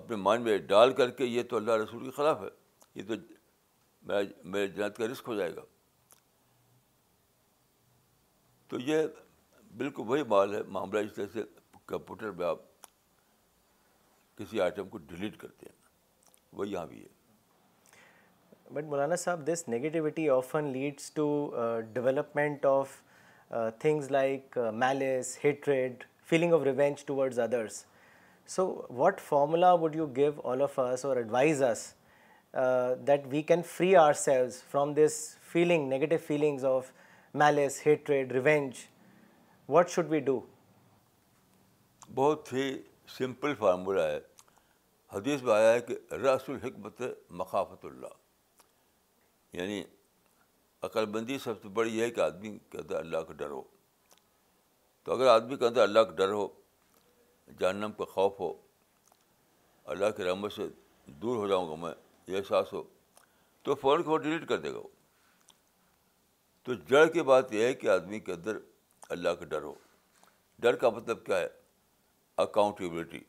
اپنے 0.00 0.16
مائنڈ 0.26 0.44
میں 0.44 0.56
ڈال 0.74 0.92
کر 1.00 1.10
کے 1.18 1.24
یہ 1.26 1.42
تو 1.50 1.56
اللہ 1.56 1.72
رسول 1.82 2.04
کے 2.04 2.10
خلاف 2.16 2.40
ہے 2.42 2.48
یہ 2.94 3.06
تو 3.08 3.14
میرا 4.08 4.20
میرے 4.54 4.66
جنت 4.76 4.96
کا 4.96 5.06
رسک 5.12 5.28
ہو 5.28 5.34
جائے 5.34 5.54
گا 5.56 5.62
تو 8.68 8.80
یہ 8.90 9.04
بالکل 9.82 10.02
وہی 10.06 10.22
مال 10.34 10.54
ہے 10.54 10.62
معاملہ 10.76 10.98
اس 11.06 11.12
طرح 11.14 11.26
سے 11.32 11.42
کمپیوٹر 11.86 12.30
میں 12.40 12.46
آپ 12.46 12.58
کسی 14.38 14.60
آئٹم 14.60 14.88
کو 14.88 14.98
ڈیلیٹ 15.12 15.36
کرتے 15.40 15.66
ہیں 15.68 15.76
وہ 16.58 16.68
یہاں 16.68 16.86
بھی 16.86 17.02
ہے 17.02 17.12
but 18.74 18.84
Maulana 18.88 19.16
Sahib 19.22 19.44
this 19.46 19.62
negativity 19.68 20.28
often 20.30 20.64
leads 20.72 21.10
to 21.14 21.24
development 21.94 22.64
of 22.66 22.94
things 23.80 24.10
like 24.10 24.56
malice 24.74 25.36
hatred 25.44 26.02
feeling 26.30 26.52
of 26.54 26.62
revenge 26.64 27.04
toward 27.06 27.38
others 27.40 27.84
so 28.54 28.64
what 28.98 29.20
formula 29.26 29.72
would 29.82 29.96
you 29.96 30.06
give 30.16 30.30
all 30.50 30.62
of 30.62 30.78
us 30.80 31.04
or 31.04 31.16
advise 31.16 31.62
us 31.62 31.92
that 33.06 33.26
we 33.32 33.42
can 33.52 33.62
free 33.76 33.94
ourselves 34.24 34.62
from 34.70 34.92
this 34.94 35.20
feeling 35.52 35.92
negative 35.92 36.18
feelings 36.26 36.64
of 36.74 36.90
malice 37.44 37.80
hatred 37.86 38.32
revenge 38.32 38.82
what 39.68 39.90
should 39.90 40.10
we 40.12 40.20
do 40.30 40.40
بہت 42.14 42.52
ہی 42.52 42.68
simple 43.18 43.54
formula 43.58 44.10
ہے 44.10 44.18
حدیث 45.14 45.42
میں 45.42 45.54
آیا 45.54 45.72
ہے 45.72 45.80
کہ 45.88 45.94
رس 46.14 46.48
الحکمت 46.48 47.02
مخافت 47.42 47.84
اللہ 47.84 48.22
یعنی 49.54 49.82
عقل 50.86 51.04
بندی 51.14 51.38
سب 51.44 51.62
سے 51.62 51.68
بڑی 51.74 51.96
یہ 51.96 52.02
ہے 52.04 52.10
کہ 52.10 52.20
آدمی 52.20 52.56
کے 52.70 52.78
اندر 52.78 52.96
اللہ 52.98 53.18
کا 53.26 53.32
ڈر 53.40 53.50
ہو 53.50 53.62
تو 55.04 55.12
اگر 55.12 55.26
آدمی 55.34 55.56
کے 55.56 55.66
اندر 55.66 55.82
اللہ 55.82 56.00
کا 56.08 56.14
ڈر 56.20 56.32
ہو 56.38 56.46
جہنم 57.60 57.92
کا 57.98 58.04
خوف 58.14 58.40
ہو 58.40 58.52
اللہ 59.94 60.10
کے 60.16 60.24
رحمت 60.24 60.52
سے 60.52 60.66
دور 61.22 61.36
ہو 61.36 61.46
جاؤں 61.48 61.68
گا 61.70 61.74
میں 61.84 61.92
یہ 62.28 62.36
احساس 62.38 62.72
ہو 62.72 62.82
تو 63.64 63.74
فون 63.82 64.02
کو 64.02 64.16
ڈیلیٹ 64.24 64.48
کر 64.48 64.58
دے 64.66 64.72
گا 64.72 64.78
وہ 64.78 64.88
تو 66.64 66.74
جڑ 66.90 67.04
کی 67.14 67.22
بات 67.30 67.52
یہ 67.52 67.64
ہے 67.66 67.72
کہ 67.82 67.88
آدمی 67.96 68.20
کے 68.28 68.32
اندر 68.32 68.58
اللہ 69.16 69.34
کا 69.40 69.44
ڈر 69.52 69.62
ہو 69.68 69.74
ڈر 70.66 70.76
کا 70.82 70.90
مطلب 70.96 71.24
کیا 71.26 71.38
ہے 71.38 71.48
اکاؤنٹیبلٹی 72.44 73.20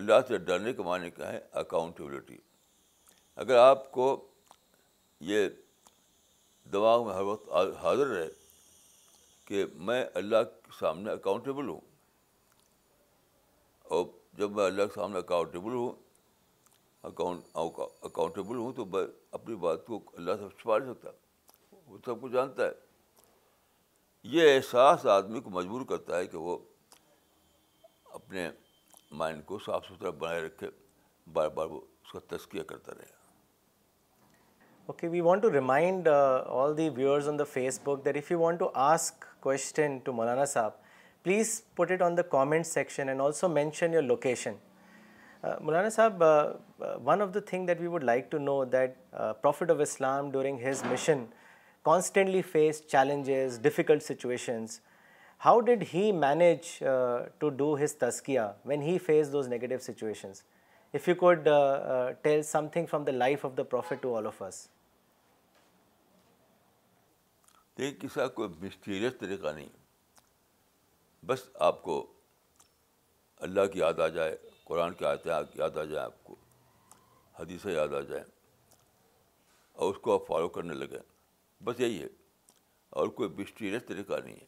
اللہ 0.00 0.20
سے 0.28 0.38
ڈرنے 0.48 0.72
کے 0.78 0.82
معنی 0.90 1.10
کیا 1.20 1.32
ہے 1.32 1.40
اکاؤنٹیبلٹی 1.64 2.36
اگر 3.44 3.58
آپ 3.66 3.90
کو 3.92 4.06
یہ 5.26 5.48
دماغ 6.72 7.06
میں 7.06 7.14
ہر 7.14 7.20
وقت 7.22 7.48
حاضر 7.82 8.06
رہے 8.06 8.26
کہ 9.44 9.64
میں 9.86 10.04
اللہ 10.20 10.42
کے 10.64 10.72
سامنے 10.78 11.10
اکاؤنٹیبل 11.10 11.68
ہوں 11.68 11.80
اور 13.96 14.04
جب 14.38 14.50
میں 14.56 14.64
اللہ 14.64 14.86
کے 14.86 14.94
سامنے 15.00 15.18
اکاؤنٹیبل 15.18 15.72
ہوں 15.74 15.92
اکاؤنٹ 17.08 17.44
اکاؤنٹیبل 18.02 18.56
ہوں 18.56 18.72
تو 18.76 18.84
میں 18.92 19.02
اپنی 19.38 19.54
بات 19.66 19.86
کو 19.86 20.00
اللہ 20.16 20.36
سے 20.38 20.48
چھپا 20.58 20.78
نہیں 20.78 20.92
سکتا 20.92 21.10
وہ 21.86 21.98
سب 22.04 22.20
کو 22.20 22.28
جانتا 22.28 22.64
ہے 22.66 22.70
یہ 24.36 24.54
احساس 24.54 25.06
آدمی 25.16 25.40
کو 25.40 25.50
مجبور 25.50 25.84
کرتا 25.88 26.16
ہے 26.18 26.26
کہ 26.26 26.36
وہ 26.46 26.58
اپنے 28.14 28.48
مائنڈ 29.22 29.44
کو 29.46 29.58
صاف 29.66 29.84
ستھرا 29.92 30.10
بنائے 30.18 30.40
رکھے 30.46 30.70
بار 31.32 31.48
بار 31.54 31.66
وہ 31.66 31.80
اس 31.80 32.12
کا 32.12 32.18
تذکیہ 32.36 32.62
کرتا 32.72 32.92
رہے 32.98 33.16
Okay, 34.90 35.06
we 35.06 35.20
want 35.20 35.42
to 35.42 35.50
remind 35.50 36.08
uh, 36.08 36.44
all 36.48 36.72
the 36.72 36.88
viewers 36.88 37.28
on 37.28 37.36
the 37.36 37.44
Facebook 37.44 38.04
that 38.04 38.16
if 38.16 38.30
you 38.30 38.38
want 38.38 38.58
to 38.58 38.70
ask 38.74 39.26
question 39.42 40.00
to 40.06 40.12
Maulana 40.12 40.44
Saab, 40.52 40.72
please 41.22 41.64
put 41.76 41.90
it 41.90 42.00
on 42.00 42.14
the 42.14 42.24
comment 42.24 42.66
section 42.66 43.10
and 43.10 43.20
also 43.20 43.48
mention 43.48 43.92
your 43.92 44.02
location. 44.02 44.56
Uh, 45.44 45.56
Maulana 45.56 45.90
Saab, 45.94 46.22
uh, 46.22 46.98
one 47.10 47.20
of 47.20 47.34
the 47.34 47.42
things 47.42 47.66
that 47.66 47.78
we 47.78 47.86
would 47.86 48.02
like 48.02 48.30
to 48.30 48.38
know 48.38 48.64
that 48.64 48.96
Prophet 49.42 49.68
of 49.68 49.82
Islam 49.82 50.30
during 50.30 50.56
his 50.56 50.82
mission 50.86 51.28
constantly 51.84 52.40
faced 52.40 52.88
challenges, 52.88 53.58
difficult 53.58 54.02
situations. 54.02 54.80
How 55.36 55.60
did 55.60 55.82
he 55.82 56.12
manage 56.12 56.78
to 56.78 57.50
do 57.58 57.74
his 57.74 57.92
tazkiyah 57.94 58.54
when 58.62 58.80
he 58.80 58.96
faced 58.96 59.32
those 59.32 59.48
negative 59.48 59.82
situations? 59.82 60.44
If 60.94 61.06
you 61.06 61.14
could 61.14 61.44
tell 61.44 62.42
something 62.42 62.86
from 62.86 63.04
the 63.04 63.12
life 63.12 63.44
of 63.44 63.54
the 63.54 63.66
Prophet 63.66 64.00
to 64.00 64.14
all 64.14 64.26
of 64.26 64.40
us. 64.40 64.66
لیکن 67.78 68.06
کسی 68.06 68.20
کوئی 68.34 68.48
مسٹیریس 68.60 69.12
طریقہ 69.18 69.48
نہیں 69.54 69.68
بس 71.26 71.40
آپ 71.66 71.82
کو 71.82 71.94
اللہ 73.46 73.66
کی 73.72 73.78
یاد 73.78 74.00
آ 74.00 74.08
جائے 74.16 74.36
قرآن 74.68 74.94
کی 74.94 75.04
آتے 75.04 75.28
یاد 75.28 75.76
آ 75.78 75.82
جائیں 75.92 76.04
آپ 76.04 76.22
کو 76.24 76.34
حدیثیں 77.38 77.70
یاد 77.72 77.94
آ 77.96 78.00
جائیں 78.08 78.24
اور 79.72 79.92
اس 79.94 80.00
کو 80.02 80.14
آپ 80.14 80.26
فالو 80.28 80.48
کرنے 80.56 80.74
لگیں 80.74 80.98
بس 81.64 81.80
یہی 81.80 82.02
ہے 82.02 82.08
اور 82.98 83.08
کوئی 83.20 83.28
مسٹیریس 83.38 83.82
طریقہ 83.88 84.20
نہیں 84.24 84.36
ہے 84.40 84.46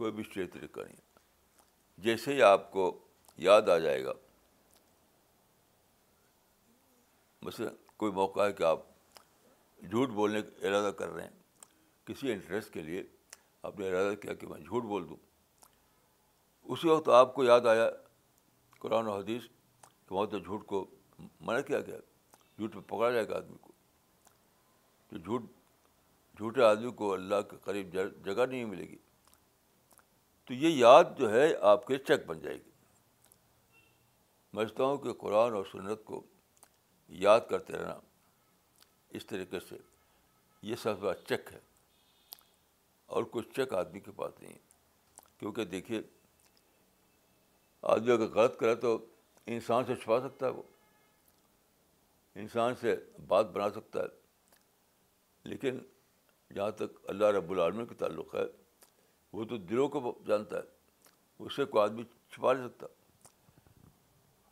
کوئی 0.00 0.12
مسٹیریس 0.18 0.50
طریقہ 0.54 0.80
نہیں 0.86 0.96
ہے 0.96 2.02
جیسے 2.08 2.34
ہی 2.34 2.42
آپ 2.48 2.70
کو 2.72 2.90
یاد 3.48 3.68
آ 3.68 3.78
جائے 3.86 4.04
گا 4.04 4.12
بس 7.44 7.60
کوئی 7.96 8.12
موقع 8.12 8.40
ہے 8.46 8.52
کہ 8.58 8.62
آپ 8.72 8.89
جھوٹ 9.88 10.08
بولنے 10.14 10.40
کا 10.42 10.66
ارادہ 10.68 10.90
کر 10.96 11.08
رہے 11.12 11.22
ہیں 11.22 11.38
کسی 12.06 12.32
انٹرسٹ 12.32 12.72
کے 12.72 12.82
لیے 12.82 13.02
آپ 13.68 13.78
نے 13.78 13.88
ارادہ 13.88 14.14
کیا 14.22 14.34
کہ 14.34 14.46
میں 14.46 14.60
جھوٹ 14.60 14.84
بول 14.84 15.08
دوں 15.08 15.16
اسی 16.72 16.88
وقت 16.88 17.08
آپ 17.18 17.34
کو 17.34 17.44
یاد 17.44 17.66
آیا 17.66 17.88
قرآن 18.78 19.06
و 19.06 19.16
حدیث 19.16 19.42
وہاں 20.10 20.26
تو 20.30 20.38
جھوٹ 20.38 20.66
کو 20.66 20.84
منع 21.46 21.60
کیا 21.66 21.80
گیا 21.86 21.96
جھوٹ 22.58 22.74
پہ 22.74 22.80
پکڑا 22.94 23.10
جائے 23.10 23.28
گا 23.28 23.36
آدمی 23.36 23.56
کو 23.60 23.72
تو 25.10 25.16
جھوٹ 25.18 25.44
جھوٹے 26.36 26.62
آدمی 26.64 26.90
کو 26.96 27.12
اللہ 27.12 27.40
کے 27.50 27.56
قریب 27.64 27.92
جگہ 28.24 28.46
نہیں 28.46 28.64
ملے 28.64 28.88
گی 28.88 28.96
تو 30.46 30.54
یہ 30.54 30.68
یاد 30.68 31.16
جو 31.18 31.30
ہے 31.32 31.52
آپ 31.72 31.86
کے 31.86 31.98
چیک 32.06 32.26
بن 32.26 32.38
جائے 32.40 32.56
گی 32.56 32.68
سمجھتا 34.50 34.84
ہوں 34.84 34.96
کہ 34.98 35.12
قرآن 35.20 35.52
اور 35.54 35.64
سنت 35.72 36.04
کو 36.04 36.22
یاد 37.26 37.40
کرتے 37.50 37.76
رہنا 37.76 37.98
اس 39.16 39.26
طریقے 39.26 39.60
سے 39.68 39.76
یہ 40.68 40.76
سب 40.82 40.98
بڑا 41.00 41.14
چیک 41.28 41.52
ہے 41.52 41.58
اور 43.14 43.24
کوئی 43.34 43.44
چیک 43.56 43.72
آدمی 43.74 44.00
کے 44.00 44.10
پاس 44.16 44.32
نہیں 44.40 44.52
ہے 44.52 44.58
کیونکہ 45.38 45.64
دیکھیے 45.74 46.00
آدمی 47.94 48.12
اگر 48.12 48.28
غلط 48.34 48.58
کرے 48.60 48.74
تو 48.86 48.96
انسان 49.56 49.84
سے 49.86 49.94
چھپا 50.02 50.20
سکتا 50.28 50.46
ہے 50.46 50.50
وہ 50.52 50.62
انسان 52.44 52.74
سے 52.80 52.94
بات 53.28 53.46
بنا 53.52 53.68
سکتا 53.74 54.00
ہے 54.00 54.18
لیکن 55.50 55.78
جہاں 56.54 56.70
تک 56.82 56.98
اللہ 57.08 57.26
رب 57.36 57.50
العالمین 57.50 57.86
کا 57.86 57.94
تعلق 57.98 58.34
ہے 58.34 58.44
وہ 59.32 59.44
تو 59.50 59.56
دلوں 59.56 59.88
کو 59.96 60.18
جانتا 60.26 60.56
ہے 60.56 61.44
اس 61.44 61.56
سے 61.56 61.64
کوئی 61.64 61.82
آدمی 61.82 62.02
چھپا 62.32 62.52
نہیں 62.52 62.68
سکتا 62.68 62.86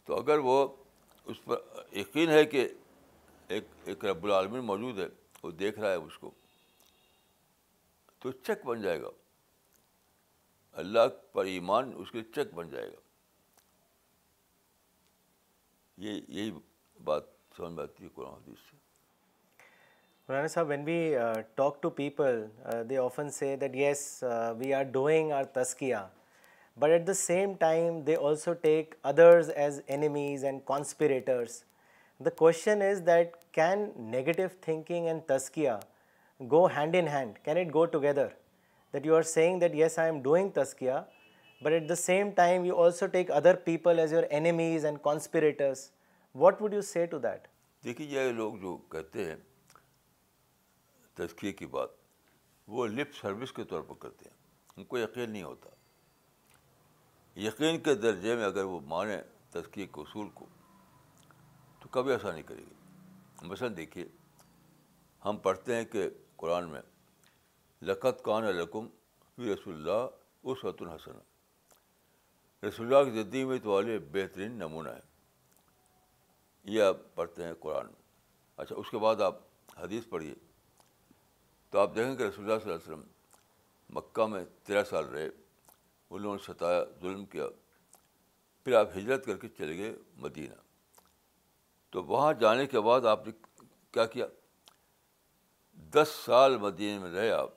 تو 0.07 0.17
اگر 0.21 0.39
وہ 0.49 0.67
اس 1.33 1.43
پر 1.45 1.59
یقین 1.97 2.29
ہے 2.31 2.45
کہ 2.53 2.67
ایک 3.55 3.65
ایک 3.89 4.05
رب 4.05 4.25
العالمین 4.25 4.65
موجود 4.65 4.99
ہے 4.99 5.05
وہ 5.43 5.51
دیکھ 5.59 5.79
رہا 5.81 5.91
ہے 5.91 5.95
اس 5.97 6.19
کو 6.19 6.31
تو 8.23 8.31
چیک 8.47 8.65
بن 8.67 8.81
جائے 8.83 9.01
گا 9.03 9.11
اللہ 10.81 11.07
پر 11.33 11.45
ایمان 11.53 11.93
اس 12.01 12.11
کے 12.13 12.23
چیک 12.35 12.53
بن 12.55 12.69
جائے 12.71 12.89
گا 12.89 13.01
یہ 16.07 16.13
یہی 16.29 16.51
بات 17.05 17.23
سمجھ 17.57 17.73
میں 17.73 17.83
آتی 17.83 18.05
ہے 18.05 18.09
قرآن 18.15 18.33
حدیث 18.33 18.71
سے 18.71 18.77
Maulana 20.29 20.49
Sahib 20.55 20.69
when 20.69 20.85
we 20.87 20.99
talk 21.55 21.83
to 21.83 21.91
people 22.03 22.45
they 22.89 22.97
often 22.99 23.31
say 23.39 23.55
that 23.61 23.77
yes 23.77 24.03
we 24.59 24.73
are 24.75 24.83
doing 24.99 25.33
our 25.33 25.45
تسکیا 25.55 26.07
but 26.81 26.91
at 26.91 27.07
the 27.07 27.15
same 27.23 27.53
time 27.61 28.01
they 28.07 28.17
also 28.27 28.53
take 28.69 28.95
others 29.13 29.51
as 29.55 29.81
enemies 29.87 30.45
and 30.45 30.61
conspirators 30.65 31.63
the 32.25 32.31
question 32.37 32.81
is 32.83 33.01
that 33.07 33.35
can 33.55 33.85
negative 34.11 34.43
thinking 34.61 35.07
and 35.07 35.21
تسکیہ 35.27 35.71
go 36.51 36.65
hand 36.77 36.97
in 36.99 37.09
hand 37.09 37.39
can 37.45 37.57
it 37.59 37.73
go 37.75 37.85
together 37.93 38.27
that 38.95 39.07
you 39.07 39.15
are 39.17 39.23
seeing 39.35 39.61
that 39.61 39.75
yes 39.75 39.99
I 39.99 40.11
am 40.11 40.21
doing 40.23 40.49
تسکیہ 40.55 40.93
but 41.63 41.73
at 41.73 41.89
the 41.89 41.95
same 41.95 42.31
time 42.37 42.65
you 42.65 42.81
also 42.85 43.07
take 43.13 43.31
other 43.33 43.57
people 43.65 43.99
as 43.99 44.13
your 44.13 44.23
enemies 44.31 44.85
and 44.87 44.99
conspirators 45.03 45.89
what 46.43 46.61
would 46.63 46.75
you 46.75 46.81
say 46.93 47.07
to 47.11 47.19
that 47.19 47.47
دیکھیے 47.85 48.07
یہ 48.21 48.33
لوگ 48.33 48.57
جو 48.63 48.77
کہتے 48.93 49.25
ہیں 49.31 49.37
تذکیے 51.19 51.53
کی 51.63 51.67
بات 51.79 51.89
وہ 52.77 52.87
lip 52.87 53.15
service 53.21 53.53
کے 53.53 53.65
طور 53.71 53.83
پر 53.89 53.95
کرتے 54.01 54.29
ہیں 54.29 54.37
ان 54.77 54.85
کو 54.85 54.99
یقین 54.99 55.31
نہیں 55.31 55.43
ہوتا 55.43 55.71
یقین 57.47 57.79
کے 57.83 57.95
درجے 57.95 58.35
میں 58.37 58.45
اگر 58.45 58.65
وہ 58.75 58.81
مانیں 58.87 59.21
تذکی 59.53 59.87
کے 59.87 60.01
اصول 60.01 60.29
کو 60.35 60.47
کبھی 61.91 62.13
ایسا 62.13 62.31
نہیں 62.33 62.43
کرے 62.47 62.61
گی 62.67 63.47
مثلاً 63.49 63.75
دیکھیے 63.77 64.05
ہم 65.25 65.37
پڑھتے 65.43 65.75
ہیں 65.77 65.85
کہ 65.93 66.09
قرآن 66.43 66.69
میں 66.71 66.81
لقت 67.91 68.23
کان 68.25 68.45
الرقم 68.45 68.87
فی 69.35 69.53
رسول 69.53 69.75
اللہ 69.75 70.51
عرص 70.51 70.65
الحسن 70.81 72.67
رسول 72.67 72.95
اللہ 72.95 73.11
کی 73.11 73.23
زندگی 73.23 73.45
میں 73.45 73.59
تو 73.63 73.71
والے 73.71 73.99
بہترین 74.13 74.53
نمونہ 74.59 74.89
ہے 74.89 75.01
یہ 76.77 76.83
آپ 76.83 76.97
پڑھتے 77.15 77.45
ہیں 77.45 77.55
قرآن 77.61 77.87
میں 77.87 78.07
اچھا 78.63 78.77
اس 78.77 78.91
کے 78.91 78.99
بعد 79.07 79.21
آپ 79.27 79.39
حدیث 79.81 80.09
پڑھیے 80.11 80.35
تو 81.71 81.79
آپ 81.81 81.95
دیکھیں 81.97 82.15
کہ 82.17 82.23
رسول 82.23 82.45
اللہ 82.45 82.63
صلی 82.65 82.73
اللہ 82.73 82.85
علیہ 82.85 82.93
وسلم 82.95 83.07
مکہ 83.97 84.27
میں 84.33 84.45
تیرہ 84.67 84.83
سال 84.91 85.05
رہے 85.09 85.29
انہوں 86.11 86.33
نے 86.35 86.43
ستایا 86.53 86.83
ظلم 87.01 87.25
کیا 87.35 87.47
پھر 88.65 88.75
آپ 88.79 88.97
ہجرت 88.97 89.27
کر 89.27 89.37
کے 89.45 89.49
چلے 89.59 89.77
گئے 89.79 89.95
مدینہ 90.23 90.67
تو 91.91 92.03
وہاں 92.05 92.33
جانے 92.41 92.67
کے 92.67 92.81
بعد 92.87 93.05
آپ 93.13 93.27
نے 93.27 93.33
کیا 93.93 94.05
کیا 94.15 94.27
دس 95.95 96.09
سال 96.25 96.57
مدینہ 96.61 97.01
میں 97.01 97.11
رہے 97.13 97.31
آپ 97.33 97.51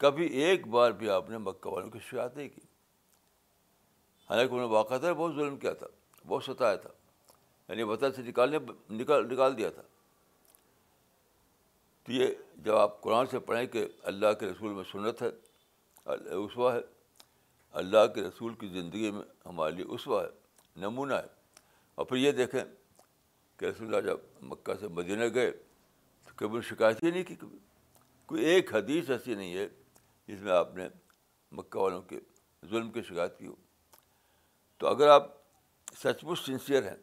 کبھی 0.00 0.26
ایک 0.44 0.66
بار 0.68 0.90
بھی 1.02 1.08
آپ 1.10 1.30
نے 1.30 1.38
مکہ 1.44 1.72
والوں 1.72 1.90
کی 1.90 1.98
شکایت 2.10 2.36
نہیں 2.36 2.48
کی 2.54 2.60
حالانکہ 4.30 4.54
انہوں 4.54 4.82
نے 4.90 4.98
تھا 4.98 5.12
بہت 5.12 5.34
ظلم 5.34 5.56
کیا 5.58 5.72
تھا 5.82 5.86
بہت 6.26 6.44
ستایا 6.44 6.76
تھا 6.82 6.90
یعنی 7.68 7.82
وطن 7.82 8.12
سے 8.16 8.22
نکالنے 8.22 8.58
نکال 9.00 9.26
نکال 9.32 9.56
دیا 9.58 9.70
تھا 9.74 9.82
تو 12.04 12.12
یہ 12.12 12.28
جب 12.64 12.76
آپ 12.76 13.00
قرآن 13.02 13.26
سے 13.30 13.38
پڑھیں 13.46 13.66
کہ 13.66 13.86
اللہ 14.10 14.32
کے 14.40 14.46
رسول 14.50 14.72
میں 14.72 14.82
سنت 14.90 15.22
ہے 15.22 15.28
اسوا 16.34 16.74
ہے 16.74 16.80
اللہ 17.80 18.06
کے 18.14 18.22
رسول 18.22 18.54
کی 18.60 18.68
زندگی 18.80 19.10
میں 19.12 19.22
ہمارے 19.46 19.72
لیے 19.76 19.84
اسوا 19.94 20.22
ہے 20.22 20.28
نمونہ 20.80 21.14
ہے 21.14 21.26
اور 21.94 22.06
پھر 22.06 22.16
یہ 22.16 22.32
دیکھیں 22.42 22.60
کہ 23.58 23.64
رسول 23.66 23.94
اللہ 23.94 24.06
جب 24.08 24.16
مکہ 24.50 24.74
سے 24.80 24.88
مدینہ 24.96 25.24
گئے 25.34 25.50
تو 26.24 26.32
کبھی 26.36 26.60
شکایت 26.70 27.02
ہی 27.02 27.10
نہیں 27.10 27.22
کی 27.24 27.34
کبھی 27.40 27.58
کوئی 28.26 28.44
ایک 28.50 28.74
حدیث 28.74 29.10
ایسی 29.10 29.34
نہیں 29.34 29.56
ہے 29.56 29.66
جس 30.28 30.40
میں 30.42 30.52
آپ 30.52 30.74
نے 30.76 30.88
مکہ 31.58 31.78
والوں 31.78 32.02
کے 32.10 32.18
ظلم 32.70 32.90
کی 32.92 33.02
شکایت 33.08 33.38
کی 33.38 33.46
ہو 33.46 33.54
تو 34.78 34.86
اگر 34.88 35.08
آپ 35.08 35.32
سچ 36.02 36.24
مچ 36.24 36.38
سنسیئر 36.44 36.88
ہیں 36.90 36.96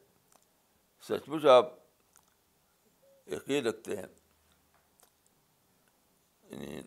سچ 1.07 1.29
مچ 1.29 1.45
آپ 1.53 1.71
یقین 3.31 3.65
رکھتے 3.67 3.95
ہیں 3.97 4.07
یعنی 6.49 6.81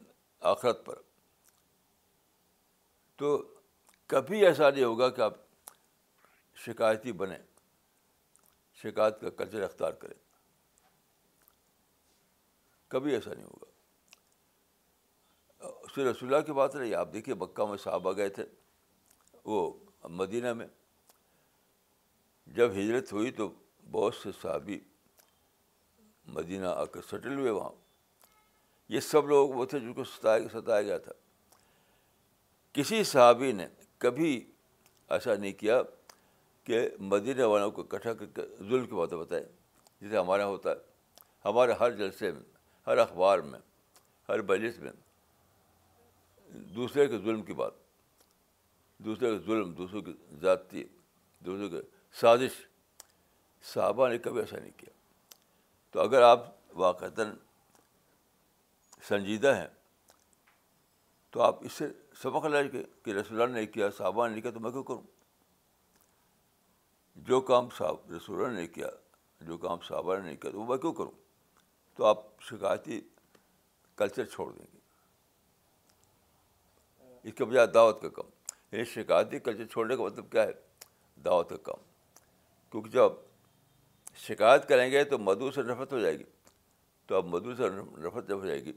آخرت 0.53 0.85
پر 0.87 0.99
تو 3.19 3.37
کبھی 4.07 4.45
ایسا 4.47 4.71
نہیں 4.71 4.85
ہوگا 4.85 5.09
کہ 5.11 5.21
آپ 5.21 5.35
شکایتی 6.65 7.13
بنیں 7.23 7.37
شکایت 8.83 9.21
کا 9.21 9.31
کلچر 9.37 9.63
اختیار 9.65 9.93
کرے 10.01 10.15
کبھی 12.91 13.15
ایسا 13.15 13.35
نہیں 13.35 13.45
ہوگا 13.47 13.75
سر 15.95 16.05
رسول 16.07 16.35
کی 16.47 16.53
بات 16.53 16.77
رہی 16.77 16.95
آپ 16.95 17.13
دیکھیے 17.13 17.35
مکہ 17.41 17.65
میں 17.71 17.77
صحابہ 17.85 18.13
گئے 18.17 18.29
تھے 18.39 18.45
وہ 19.45 19.61
مدینہ 20.23 20.53
میں 20.55 20.67
جب 22.57 22.73
ہجرت 22.73 23.13
ہوئی 23.13 23.31
تو 23.39 23.49
بہت 23.91 24.15
سے 24.23 24.31
صحابی 24.43 24.79
مدینہ 26.35 26.67
آ 26.67 26.85
کر 26.95 27.01
سٹل 27.11 27.35
ہوئے 27.39 27.51
وہاں 27.51 27.71
یہ 28.95 29.01
سب 29.11 29.27
لوگ 29.29 29.51
وہ 29.59 29.65
تھے 29.71 29.79
جن 29.81 29.93
کو 29.95 30.05
ستایا 30.05 30.49
ستایا 30.53 30.83
گیا 30.83 30.99
تھا 31.07 31.13
کسی 32.75 33.03
صحابی 33.13 33.51
نے 33.61 33.67
کبھی 34.05 34.33
ایسا 35.15 35.35
نہیں 35.35 35.53
کیا 35.61 35.81
کہ 36.67 36.87
مدینہ 37.11 37.43
والوں 37.51 37.71
کو 37.71 37.83
اکٹھا 37.83 38.13
کر 38.13 38.27
کے 38.35 38.43
ظلم 38.69 38.87
کی 38.87 38.95
باتیں 38.95 39.17
بتائیں 39.19 39.45
جسے 40.01 40.17
ہمارا 40.19 40.47
ہوتا 40.47 40.71
ہے 40.71 40.75
ہمارے 41.45 41.73
ہر 41.81 41.91
جلسے 42.01 42.31
میں 42.33 42.41
ہر 42.87 42.99
اخبار 42.99 43.39
میں 43.51 43.59
ہر 44.29 44.41
بجس 44.49 44.79
میں 44.85 44.93
دوسرے 46.75 47.07
کے 47.09 47.19
ظلم 47.25 47.43
کی 47.51 47.55
بات 47.63 47.73
دوسرے 49.09 49.31
کے 49.35 49.39
ظلم 49.47 49.73
دوسروں 49.79 50.01
کی 50.03 50.13
ذاتی 50.43 50.85
دوسروں 51.47 51.69
کی 51.71 51.87
سازش 52.21 52.61
صحابہ 53.73 54.09
نے 54.09 54.19
کبھی 54.27 54.41
ایسا 54.41 54.59
نہیں 54.61 54.71
کیا 54.79 54.91
تو 55.93 56.01
اگر 56.01 56.23
آپ 56.23 56.45
واقع 56.85 57.21
سنجیدہ 59.09 59.55
ہیں 59.57 59.67
تو 61.33 61.43
آپ 61.43 61.65
اس 61.67 61.73
سے 61.79 61.87
سبق 62.23 62.45
لے 62.53 62.69
کے 62.69 62.83
کہ 63.05 63.11
رسول 63.19 63.41
اللہ 63.43 63.55
نے 63.55 63.67
کیا 63.67 63.91
صحابہ 63.99 64.27
نے 64.29 64.41
کیا 64.41 64.51
تو 64.51 64.61
میں 64.65 64.71
کیوں 64.71 64.83
کروں 64.91 65.16
جو 67.25 67.41
کام 67.41 67.69
صاحب 67.77 68.13
رسول 68.13 68.51
نے 68.55 68.67
کیا 68.67 68.87
جو 69.47 69.57
کام 69.59 69.79
صحابہ 69.87 70.17
نے 70.25 70.35
کیا 70.37 70.51
وہ 70.55 70.67
میں 70.67 70.77
کیوں 70.79 70.93
کروں 70.95 71.11
تو 71.97 72.05
آپ 72.05 72.23
شکایتی 72.49 73.01
کلچر 73.99 74.25
چھوڑ 74.35 74.51
دیں 74.53 74.65
گے 74.73 74.79
اس 77.29 77.35
کے 77.37 77.45
بجائے 77.45 77.67
دعوت 77.75 78.03
کا 78.03 78.09
کام 78.17 78.31
یعنی 78.73 78.85
شکایتی 78.95 79.39
کلچر 79.39 79.67
چھوڑنے 79.73 79.97
کا 79.97 80.03
مطلب 80.03 80.31
کیا 80.33 80.43
ہے 80.47 80.53
دعوت 81.25 81.49
کا 81.51 81.57
کام 81.71 81.83
کیونکہ 82.71 82.91
جب 82.91 83.13
شکایت 84.27 84.69
کریں 84.69 84.91
گے 84.91 85.05
تو 85.05 85.19
مدعو 85.19 85.51
سے 85.51 85.63
نفرت 85.63 85.93
ہو 85.93 85.99
جائے 86.01 86.19
گی 86.19 86.25
تو 87.07 87.17
آپ 87.17 87.25
مدو 87.35 87.55
سے 87.55 87.69
نفرت 87.71 88.29
جب 88.29 88.39
ہو 88.41 88.47
جائے 88.47 88.65
گی 88.65 88.73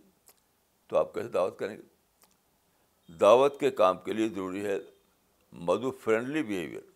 تو 0.88 0.98
آپ 0.98 1.14
کیسے 1.14 1.28
دعوت 1.30 1.58
کریں 1.60 1.76
گے 1.78 3.14
دعوت 3.22 3.60
کے 3.60 3.72
کام 3.82 3.98
کے 4.06 4.14
لیے 4.14 4.28
ضروری 4.30 4.66
ہے 4.66 4.78
مدو 5.68 5.92
فرینڈلی 6.04 6.44
بیہیویئر 6.44 6.88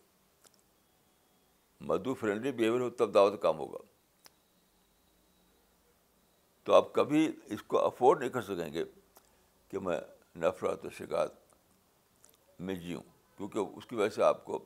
مدو 1.86 2.14
فرینڈلی 2.20 2.50
بہیویئر 2.52 2.80
ہو 2.80 2.88
تب 3.00 3.14
دعوت 3.14 3.40
کام 3.42 3.58
ہوگا 3.58 3.78
تو 6.64 6.74
آپ 6.74 6.92
کبھی 6.94 7.30
اس 7.54 7.62
کو 7.72 7.84
افورڈ 7.86 8.20
نہیں 8.20 8.30
کر 8.36 8.42
سکیں 8.42 8.72
گے 8.74 8.84
کہ 9.70 9.78
میں 9.88 9.98
نفرت 10.44 10.84
و 10.86 10.90
شکایت 10.98 11.32
میں 12.68 12.74
جیوں 12.84 13.00
کیونکہ 13.36 13.76
اس 13.76 13.86
کی 13.86 13.96
وجہ 13.96 14.14
سے 14.14 14.22
آپ 14.22 14.44
کو 14.44 14.64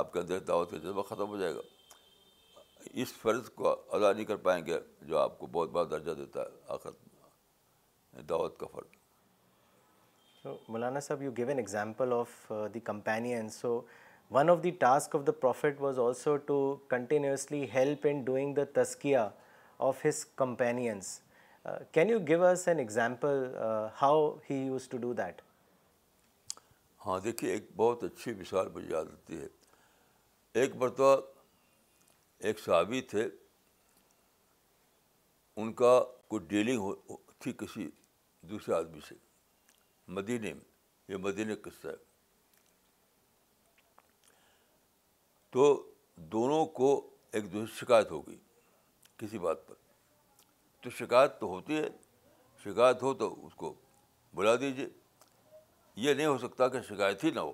آپ 0.00 0.12
کے 0.12 0.18
اندر 0.20 0.38
دعوت 0.50 0.70
کا 0.70 0.76
جذبہ 0.76 1.02
ختم 1.08 1.28
ہو 1.28 1.36
جائے 1.40 1.54
گا 1.54 1.60
اس 3.02 3.12
فرض 3.22 3.48
کو 3.54 3.68
ادا 3.96 4.12
نہیں 4.12 4.24
کر 4.24 4.36
پائیں 4.46 4.64
گے 4.66 4.78
جو 5.10 5.18
آپ 5.18 5.38
کو 5.38 5.46
بہت 5.54 5.70
بڑا 5.76 5.84
درجہ 5.90 6.12
دیتا 6.22 6.40
ہے 6.42 6.72
آخر 6.74 8.20
دعوت 8.28 8.58
کا 8.60 8.66
فرض 8.72 8.94
Maulana 10.74 11.00
Sahib 11.00 11.22
you 11.22 11.30
give 11.36 11.48
an 11.48 11.58
example 11.58 12.12
of 12.12 12.52
the 12.74 12.80
companion 12.90 13.48
so 13.50 13.80
one 14.34 14.50
of 14.50 14.62
the 14.62 14.70
task 14.78 15.14
of 15.16 15.20
the 15.26 15.32
prophet 15.40 15.80
was 15.80 15.98
also 15.98 16.34
to 16.46 16.56
continuously 16.90 17.62
help 17.74 18.06
in 18.10 18.22
doing 18.24 18.54
the 18.54 18.64
تسکیہ 18.82 19.18
of 19.88 20.04
his 20.06 20.24
companions 20.42 21.08
can 21.92 22.10
you 22.10 22.18
give 22.26 22.44
us 22.46 22.66
an 22.68 22.78
example 22.78 23.44
how 24.00 24.32
he 24.50 24.54
use 24.66 24.88
to 24.88 24.98
do 25.00 25.12
that 25.18 25.40
ہاں 27.06 27.18
دیکھیے 27.24 27.52
ایک 27.52 27.66
بہت 27.76 28.02
اچھی 28.04 28.34
مثال 28.40 28.68
مجھے 28.74 28.92
یاد 28.94 29.04
ہوتی 29.10 29.40
ہے 29.40 29.46
ایک 30.60 30.76
مرتبہ 30.76 31.16
ایک 32.46 32.58
صحابی 32.60 33.00
تھے 33.10 33.28
ان 35.56 35.72
کا 35.72 35.98
کوئی 36.28 36.44
ڈیلنگ 36.48 37.12
تھی 37.40 37.52
کسی 37.58 37.88
دوسرے 38.50 38.74
آدمی 38.74 39.00
سے 39.08 39.14
مدینے 40.16 40.52
میں 40.54 40.64
یہ 41.12 41.16
مدینہ 41.28 41.52
قصہ 41.62 41.86
ہے 41.86 41.94
تو 45.56 45.66
دونوں 46.32 46.64
کو 46.78 46.88
ایک 47.34 47.44
دوسرے 47.52 47.74
شکایت 47.80 48.10
ہوگی 48.10 48.36
کسی 49.18 49.38
بات 49.44 49.66
پر 49.68 49.74
تو 50.82 50.90
شکایت 50.98 51.38
تو 51.40 51.46
ہوتی 51.48 51.76
ہے 51.76 51.86
شکایت 52.64 53.02
ہو 53.02 53.12
تو 53.22 53.28
اس 53.46 53.54
کو 53.62 53.72
بلا 54.40 54.54
دیجیے 54.60 54.86
یہ 56.04 56.14
نہیں 56.14 56.26
ہو 56.26 56.36
سکتا 56.42 56.68
کہ 56.74 56.80
شکایت 56.88 57.24
ہی 57.24 57.30
نہ 57.34 57.40
ہو 57.48 57.52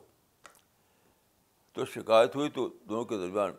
تو 1.72 1.84
شکایت 1.94 2.36
ہوئی 2.36 2.50
تو 2.56 2.68
دونوں 2.88 3.04
کے 3.12 3.18
درمیان 3.18 3.52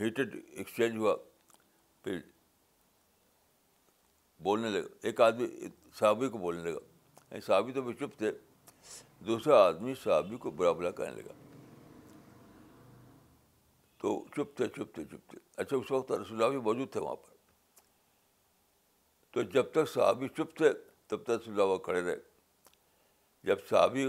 ہیٹڈ 0.00 0.36
ایکسچینج 0.56 0.96
ہوا 0.98 1.14
پھر 2.04 2.18
بولنے 4.48 4.70
لگا 4.80 5.06
ایک 5.06 5.20
آدمی 5.30 5.46
صحابی 5.98 6.28
کو 6.28 6.38
بولنے 6.38 6.70
لگا 6.70 6.84
یعنی 7.30 7.40
صحابی 7.46 7.72
تو 7.72 7.82
بھی 7.82 7.94
چپ 8.00 8.18
تھے 8.18 8.32
دوسرا 9.26 9.64
آدمی 9.66 9.94
صحابی 10.04 10.36
کو 10.46 10.50
برا 10.60 10.72
بلا 10.82 10.90
کہنے 11.00 11.22
لگا 11.22 11.42
چپ 14.36 14.56
تھے 14.56 14.66
چپ 14.76 14.94
تھے 14.94 15.04
چپ 15.10 15.30
تھے 15.30 15.38
اچھا 15.62 15.76
اس 15.76 15.90
وقت 15.90 16.10
رسول 16.12 16.36
اللہ 16.42 16.48
بھی 16.56 16.60
موجود 16.66 16.90
تھے 16.92 17.00
وہاں 17.00 17.14
پر 17.24 17.32
تو 19.32 19.42
جب 19.56 19.70
تک 19.72 19.88
صحابی 19.92 20.28
چپ 20.36 20.56
تھے 20.56 20.72
تب 21.08 21.22
تک 21.22 21.30
رسول 21.30 21.58
وہاں 21.60 21.78
کھڑے 21.84 22.00
رہے 22.02 22.16
جب 23.48 23.66
صحابی 23.70 24.08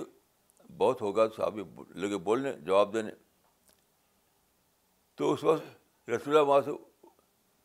بہت 0.77 1.01
ہوگا 1.01 1.27
صحابی 1.35 1.63
لگے 2.01 2.17
بولنے 2.29 2.51
جواب 2.67 2.93
دینے 2.93 3.11
تو 5.17 5.31
اس 5.33 5.43
وقت 5.43 6.09
رسول 6.09 6.35
اللہ 6.37 6.47
وہاں 6.49 6.61
سے 6.65 6.71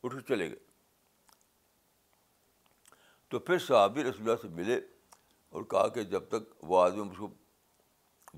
اٹھ 0.06 0.14
چلے 0.28 0.48
گئے 0.50 0.68
تو 3.30 3.38
پھر 3.38 3.58
صحابی 3.66 4.04
رسول 4.04 4.28
اللہ 4.28 4.40
سے 4.42 4.48
ملے 4.62 4.80
اور 5.58 5.62
کہا 5.70 5.88
کہ 5.94 6.02
جب 6.14 6.28
تک 6.28 6.64
وہ 6.70 6.80
آدمی 6.82 7.02
مجھ 7.02 7.18
کو 7.18 7.28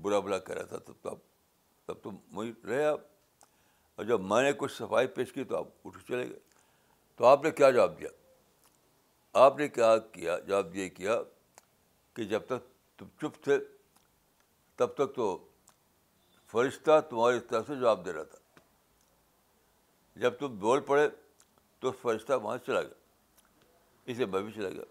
برا 0.01 0.19
بلا 0.25 0.37
کہہ 0.47 0.55
رہا 0.55 0.65
تھا 0.77 0.77
تب 0.85 1.01
تو 1.03 1.15
تب 1.85 2.01
تو 2.03 2.11
وہیں 2.35 2.51
رہے 2.67 2.85
آپ 2.85 2.99
اور 3.95 4.05
جب 4.05 4.21
میں 4.25 4.41
نے 4.43 4.51
کچھ 4.57 4.71
صفائی 4.77 5.07
پیش 5.15 5.31
کی 5.33 5.43
تو 5.43 5.55
آپ 5.57 5.67
اٹھ 5.85 5.97
چلے 6.07 6.25
گئے 6.29 6.39
تو 7.15 7.25
آپ 7.25 7.43
نے 7.43 7.51
کیا 7.51 7.69
جواب 7.71 7.99
دیا 7.99 8.09
آپ 9.45 9.57
نے 9.57 9.67
کیا 9.77 9.97
کیا 10.11 10.37
جواب 10.47 10.75
یہ 10.75 10.89
کیا 10.95 11.21
کہ 12.15 12.23
جب 12.33 12.45
تک 12.47 12.69
تم 12.99 13.07
چپ 13.21 13.43
تھے 13.43 13.57
تب 14.77 14.93
تک 14.95 15.15
تو 15.15 15.27
فرشتہ 16.51 16.99
تمہاری 17.09 17.39
طرف 17.49 17.67
سے 17.67 17.75
جواب 17.75 18.05
دے 18.05 18.13
رہا 18.13 18.23
تھا 18.31 18.41
جب 20.21 20.33
تم 20.39 20.57
بول 20.65 20.79
پڑے 20.87 21.07
تو 21.79 21.91
فرشتہ 22.01 22.33
وہاں 22.41 22.57
چلا 22.65 22.81
گیا 22.81 24.11
اس 24.11 24.17
لیے 24.17 24.25
میں 24.25 24.41
بھی 24.41 24.51
چلا 24.55 24.69
گیا 24.69 24.83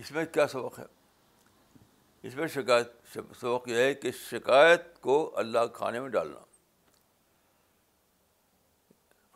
اس 0.00 0.10
میں 0.12 0.24
کیا 0.32 0.46
سبق 0.52 0.78
ہے 0.78 0.84
اس 2.26 2.34
میں 2.36 2.46
شکایت 2.54 2.92
سبق 3.14 3.68
یہ 3.68 3.76
ہے 3.76 3.94
کہ 3.94 4.10
شکایت 4.30 4.98
کو 5.00 5.22
اللہ 5.38 5.66
کھانے 5.74 6.00
میں 6.00 6.08
ڈالنا 6.10 6.38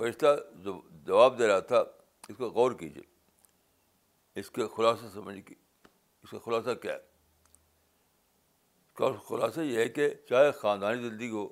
فیصلہ 0.00 0.28
جو 0.64 0.72
جواب 1.06 1.38
دے 1.38 1.46
رہا 1.48 1.58
تھا 1.70 1.78
اس 2.28 2.36
کو 2.36 2.48
غور 2.50 2.72
کیجیے 2.80 3.02
اس 4.40 4.50
کے 4.50 4.66
خلاصہ 4.76 5.06
سمجھ 5.14 5.38
کی 5.46 5.54
اس 6.22 6.30
کا 6.30 6.38
خلاصہ 6.44 6.74
کیا 6.82 6.92
ہے 6.92 7.08
اس 8.92 8.98
کا 8.98 9.10
خلاصہ 9.28 9.60
یہ 9.70 9.78
ہے 9.78 9.88
کہ 9.98 10.08
چاہے 10.28 10.50
خاندانی 10.60 11.02
زندگی 11.08 11.28
ہو 11.30 11.46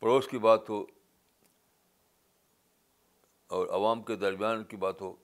پڑوس 0.00 0.28
کی 0.28 0.38
بات 0.46 0.70
ہو 0.70 0.80
اور 3.56 3.66
عوام 3.78 4.02
کے 4.10 4.16
درمیان 4.26 4.64
کی 4.72 4.76
بات 4.84 5.00
ہو 5.00 5.14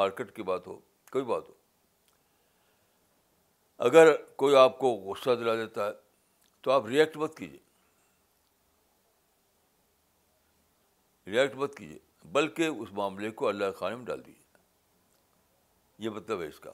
مارکیٹ 0.00 0.34
کی 0.36 0.42
بات 0.52 0.66
ہو 0.66 0.78
کوئی 1.12 1.24
بات 1.32 1.48
ہو 1.48 1.54
اگر 3.88 4.12
کوئی 4.42 4.56
آپ 4.62 4.78
کو 4.78 4.92
غصہ 5.08 5.34
دلا 5.40 5.54
دیتا 5.64 5.86
ہے 5.86 5.92
تو 6.62 6.70
آپ 6.70 6.86
ریئیکٹ 6.86 7.16
مت 7.24 7.36
کیجیے 7.36 7.58
ریئیکٹ 11.30 11.56
مت 11.56 11.74
کیجیے 11.76 11.98
بلکہ 12.32 12.66
اس 12.82 12.92
معاملے 12.92 13.30
کو 13.40 13.48
اللہ 13.48 13.80
میں 13.96 14.04
ڈال 14.06 14.24
دیجیے 14.26 14.38
یہ 16.04 16.10
مطلب 16.10 16.40
ہے 16.42 16.46
اس 16.48 16.58
کا 16.60 16.70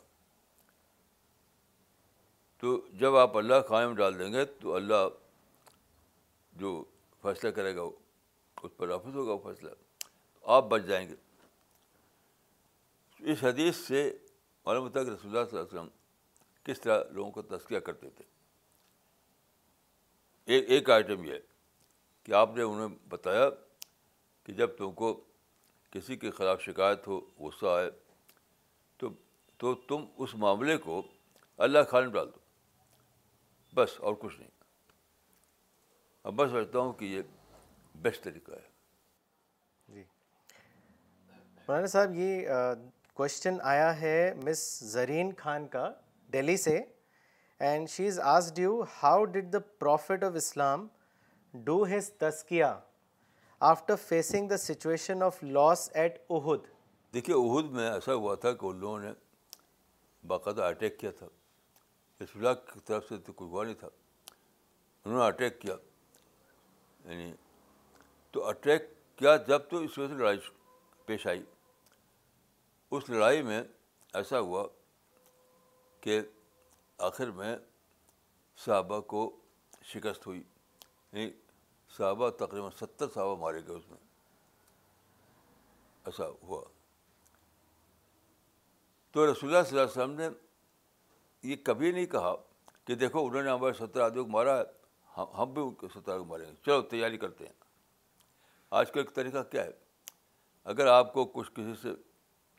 تو 2.60 2.76
جب 3.00 3.16
آپ 3.16 3.36
اللہ 3.36 3.70
میں 3.86 3.94
ڈال 3.94 4.18
دیں 4.18 4.32
گے 4.32 4.44
تو 4.60 4.74
اللہ 4.74 5.06
جو 6.60 6.70
فیصلہ 7.22 7.50
کرے 7.58 7.74
گا 7.76 7.82
اس 8.62 8.76
پر 8.76 8.88
نافذ 8.88 9.14
ہوگا 9.16 9.32
وہ 9.32 9.38
فیصلہ 9.52 9.70
آپ 10.58 10.64
بچ 10.68 10.82
جائیں 10.86 11.08
گے 11.08 11.14
اس 13.32 13.42
حدیث 13.44 13.76
سے 13.86 14.00
معلوم 14.66 14.84
ہوتا 14.84 15.00
ہے 15.00 15.04
کہ 15.04 15.10
رسول 15.10 15.30
اللہ 15.30 15.38
اللہ 15.38 15.50
صلی 15.50 15.58
علیہ 15.58 15.68
وسلم 15.72 15.88
کس 16.64 16.80
طرح 16.80 17.02
لوگوں 17.14 17.30
کو 17.32 17.42
تذکیہ 17.54 17.78
کرتے 17.88 18.10
تھے 18.16 18.24
ایک 20.74 20.90
آئٹم 20.90 21.24
یہ 21.24 21.32
ہے 21.32 21.38
کہ 22.24 22.32
آپ 22.40 22.56
نے 22.56 22.62
انہیں 22.62 22.96
بتایا 23.08 23.48
کہ 24.46 24.52
جب 24.58 24.76
تم 24.78 24.90
کو 24.94 25.08
کسی 25.92 26.16
کے 26.16 26.30
خلاف 26.34 26.60
شکایت 26.62 27.06
ہو 27.08 27.18
غصہ 27.38 27.66
آئے 27.66 27.88
تو 28.98 29.08
تو 29.58 29.74
تم 29.88 30.04
اس 30.22 30.34
معاملے 30.44 30.76
کو 30.84 31.00
اللہ 31.66 31.78
خان 31.90 32.08
ڈال 32.18 32.28
دو 32.34 33.80
بس 33.80 33.98
اور 34.00 34.14
کچھ 34.20 34.38
نہیں 34.40 34.50
اب 36.28 36.40
سمجھتا 36.50 36.78
ہوں 36.78 36.92
کہ 37.00 37.04
یہ 37.14 37.22
بیسٹ 38.02 38.22
طریقہ 38.24 38.52
ہے 38.52 39.94
جی 39.94 40.02
مولانا 41.68 41.86
صاحب 41.98 42.14
یہ 42.14 42.48
کوشچن 43.14 43.56
آیا 43.74 43.90
ہے 44.00 44.16
مس 44.46 44.58
زرین 44.92 45.32
خان 45.38 45.66
کا 45.76 45.88
دہلی 46.32 46.56
سے 46.68 46.78
and 47.66 47.88
she 47.90 48.06
is 48.06 48.18
asked 48.36 48.58
you 48.58 48.82
how 49.02 49.24
did 49.36 49.52
the 49.52 49.58
prophet 49.78 50.24
of 50.24 50.32
Islam 50.42 50.86
do 51.64 51.84
his 51.96 52.12
تسکیا 52.18 52.76
after 53.68 53.94
facing 53.96 54.48
the 54.48 54.56
situation 54.58 55.22
of 55.22 55.42
loss 55.42 55.88
at 55.96 56.18
عہد 56.30 56.64
دیکھیے 57.14 57.34
عہد 57.36 57.70
میں 57.74 57.88
ایسا 57.90 58.14
ہوا 58.14 58.34
تھا 58.40 58.52
کہ 58.52 58.64
ان 58.66 58.78
لوگوں 58.80 58.98
نے 59.00 59.12
باقاعدہ 60.28 60.62
اٹیک 60.62 60.98
کیا 61.00 61.10
تھا 61.18 61.26
اس 62.24 62.34
ولاق 62.36 62.66
کی 62.72 62.80
طرف 62.86 63.04
سے 63.08 63.16
تو 63.26 63.32
کوئی 63.32 63.50
ہوا 63.50 63.64
نہیں 63.64 63.74
تھا 63.80 63.88
انہوں 65.04 65.18
نے 65.18 65.26
اٹیک 65.26 65.60
کیا 65.60 65.74
یعنی 67.04 67.32
تو 68.32 68.46
اٹیک 68.48 68.90
کیا 69.18 69.36
جب 69.48 69.68
تو 69.70 69.78
اس 69.78 69.98
وجہ 69.98 70.08
سے 70.08 70.18
لڑائی 70.20 70.38
پیش 71.06 71.26
آئی 71.26 71.42
اس 72.96 73.08
لڑائی 73.10 73.42
میں 73.42 73.62
ایسا 74.14 74.40
ہوا 74.40 74.66
کہ 76.00 76.20
آخر 77.10 77.30
میں 77.40 77.56
صحابہ 78.64 79.00
کو 79.14 79.30
شکست 79.94 80.26
ہوئی 80.26 80.40
یعنی 80.42 81.30
صحابہ 81.96 82.28
تقریباً 82.38 82.70
ستر 82.80 83.06
صحابہ 83.14 83.36
مارے 83.40 83.60
گئے 83.66 83.76
اس 83.76 83.88
میں 83.90 83.96
ایسا 86.04 86.24
اچھا، 86.24 86.46
ہوا 86.48 86.60
تو 89.12 89.30
رسول 89.32 89.50
اللہ 89.54 89.62
صلی 89.68 89.78
اللہ 89.78 89.90
علیہ 89.92 90.02
وسلم 90.02 90.14
نے 90.20 90.28
یہ 91.50 91.56
کبھی 91.64 91.90
نہیں 91.92 92.06
کہا 92.14 92.34
کہ 92.86 92.94
دیکھو 92.94 93.26
انہوں 93.26 93.42
نے 93.42 93.50
ہمارے 93.50 93.72
سترہ 93.78 94.02
آدمی 94.02 94.22
کو 94.22 94.28
مارا 94.30 94.58
ہے 94.58 95.22
ہم 95.38 95.52
بھی 95.52 95.62
ان 95.62 95.74
کے 95.80 95.86
سترہ 95.94 96.14
آدمی 96.14 96.26
ماریں 96.28 96.44
گے 96.46 96.52
چلو 96.66 96.80
تیاری 96.90 97.18
کرتے 97.18 97.44
ہیں 97.46 97.52
آج 98.80 98.90
کل 98.92 98.98
ایک 99.00 99.14
طریقہ 99.14 99.42
کیا 99.52 99.64
ہے 99.64 99.70
اگر 100.72 100.86
آپ 100.92 101.12
کو 101.12 101.24
کچھ 101.38 101.50
کسی 101.54 101.74
سے 101.82 101.88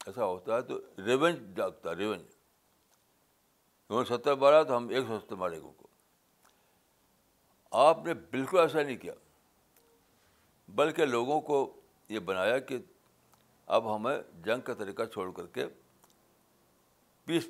ایسا 0.06 0.26
ہوتا 0.26 0.56
ہے 0.56 0.62
تو 0.72 0.80
ریونج 1.06 1.56
جاگتا 1.58 1.90
ہے 1.90 1.96
ریونج 1.96 2.22
انہوں 3.90 4.04
نے 4.10 4.16
سترہ 4.16 4.36
مارا 4.42 4.62
تو 4.70 4.78
ہم 4.78 4.88
ایک 4.90 5.06
سو 5.08 5.20
ستر 5.20 5.36
مارے 5.44 5.58
ان 5.58 5.72
کو 5.78 5.88
آپ 7.88 8.06
نے 8.06 8.14
بالکل 8.32 8.58
ایسا 8.60 8.82
نہیں 8.82 8.98
کیا 8.98 9.14
بلکہ 10.76 11.06
لوگوں 11.06 11.40
کو 11.42 11.70
یہ 12.10 12.20
بنایا 12.30 12.58
کہ 12.70 12.78
اب 13.76 13.96
ہمیں 13.96 14.18
جنگ 14.46 14.62
کا 14.66 14.74
طریقہ 14.78 15.06
چھوڑ 15.14 15.32
کر 15.38 15.46
کے 15.56 15.66
پیس 17.26 17.48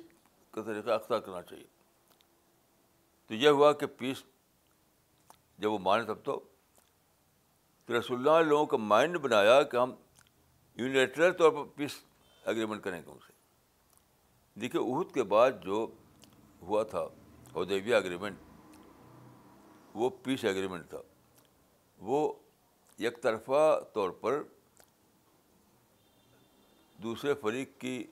کا 0.54 0.62
طریقہ 0.66 0.90
اختیار 0.90 1.20
کرنا 1.20 1.42
چاہیے 1.42 1.64
تو 3.26 3.34
یہ 3.34 3.48
ہوا 3.48 3.72
کہ 3.80 3.86
پیس 3.98 4.22
جب 5.58 5.72
وہ 5.72 5.78
مانے 5.82 6.04
تب 6.12 6.22
تو 6.24 6.40
رسول 7.98 8.18
اللہ 8.28 8.42
نے 8.42 8.48
لوگوں 8.48 8.66
کا 8.66 8.76
مائنڈ 8.76 9.16
بنایا 9.20 9.62
کہ 9.62 9.76
ہم 9.76 9.92
یونیٹرل 10.76 11.32
طور 11.38 11.52
پر 11.52 11.64
پیس 11.76 11.98
اگریمنٹ 12.46 12.82
کریں 12.84 13.00
گے 13.00 13.10
ان 13.10 13.18
سے 13.26 13.32
دیکھیے 14.60 14.82
عہد 14.82 15.12
کے 15.14 15.22
بعد 15.32 15.62
جو 15.64 15.86
ہوا 16.62 16.82
تھا 16.90 17.06
ادیبیہ 17.60 17.94
اگریمنٹ 17.94 18.36
وہ 20.02 20.10
پیس 20.24 20.44
اگریمنٹ 20.44 20.88
تھا 20.90 21.00
وہ 22.10 22.20
یک 23.04 23.20
طرفہ 23.22 23.78
طور 23.94 24.10
پر 24.20 24.42
دوسرے 27.02 27.34
فریق 27.40 27.78
کی 27.80 28.02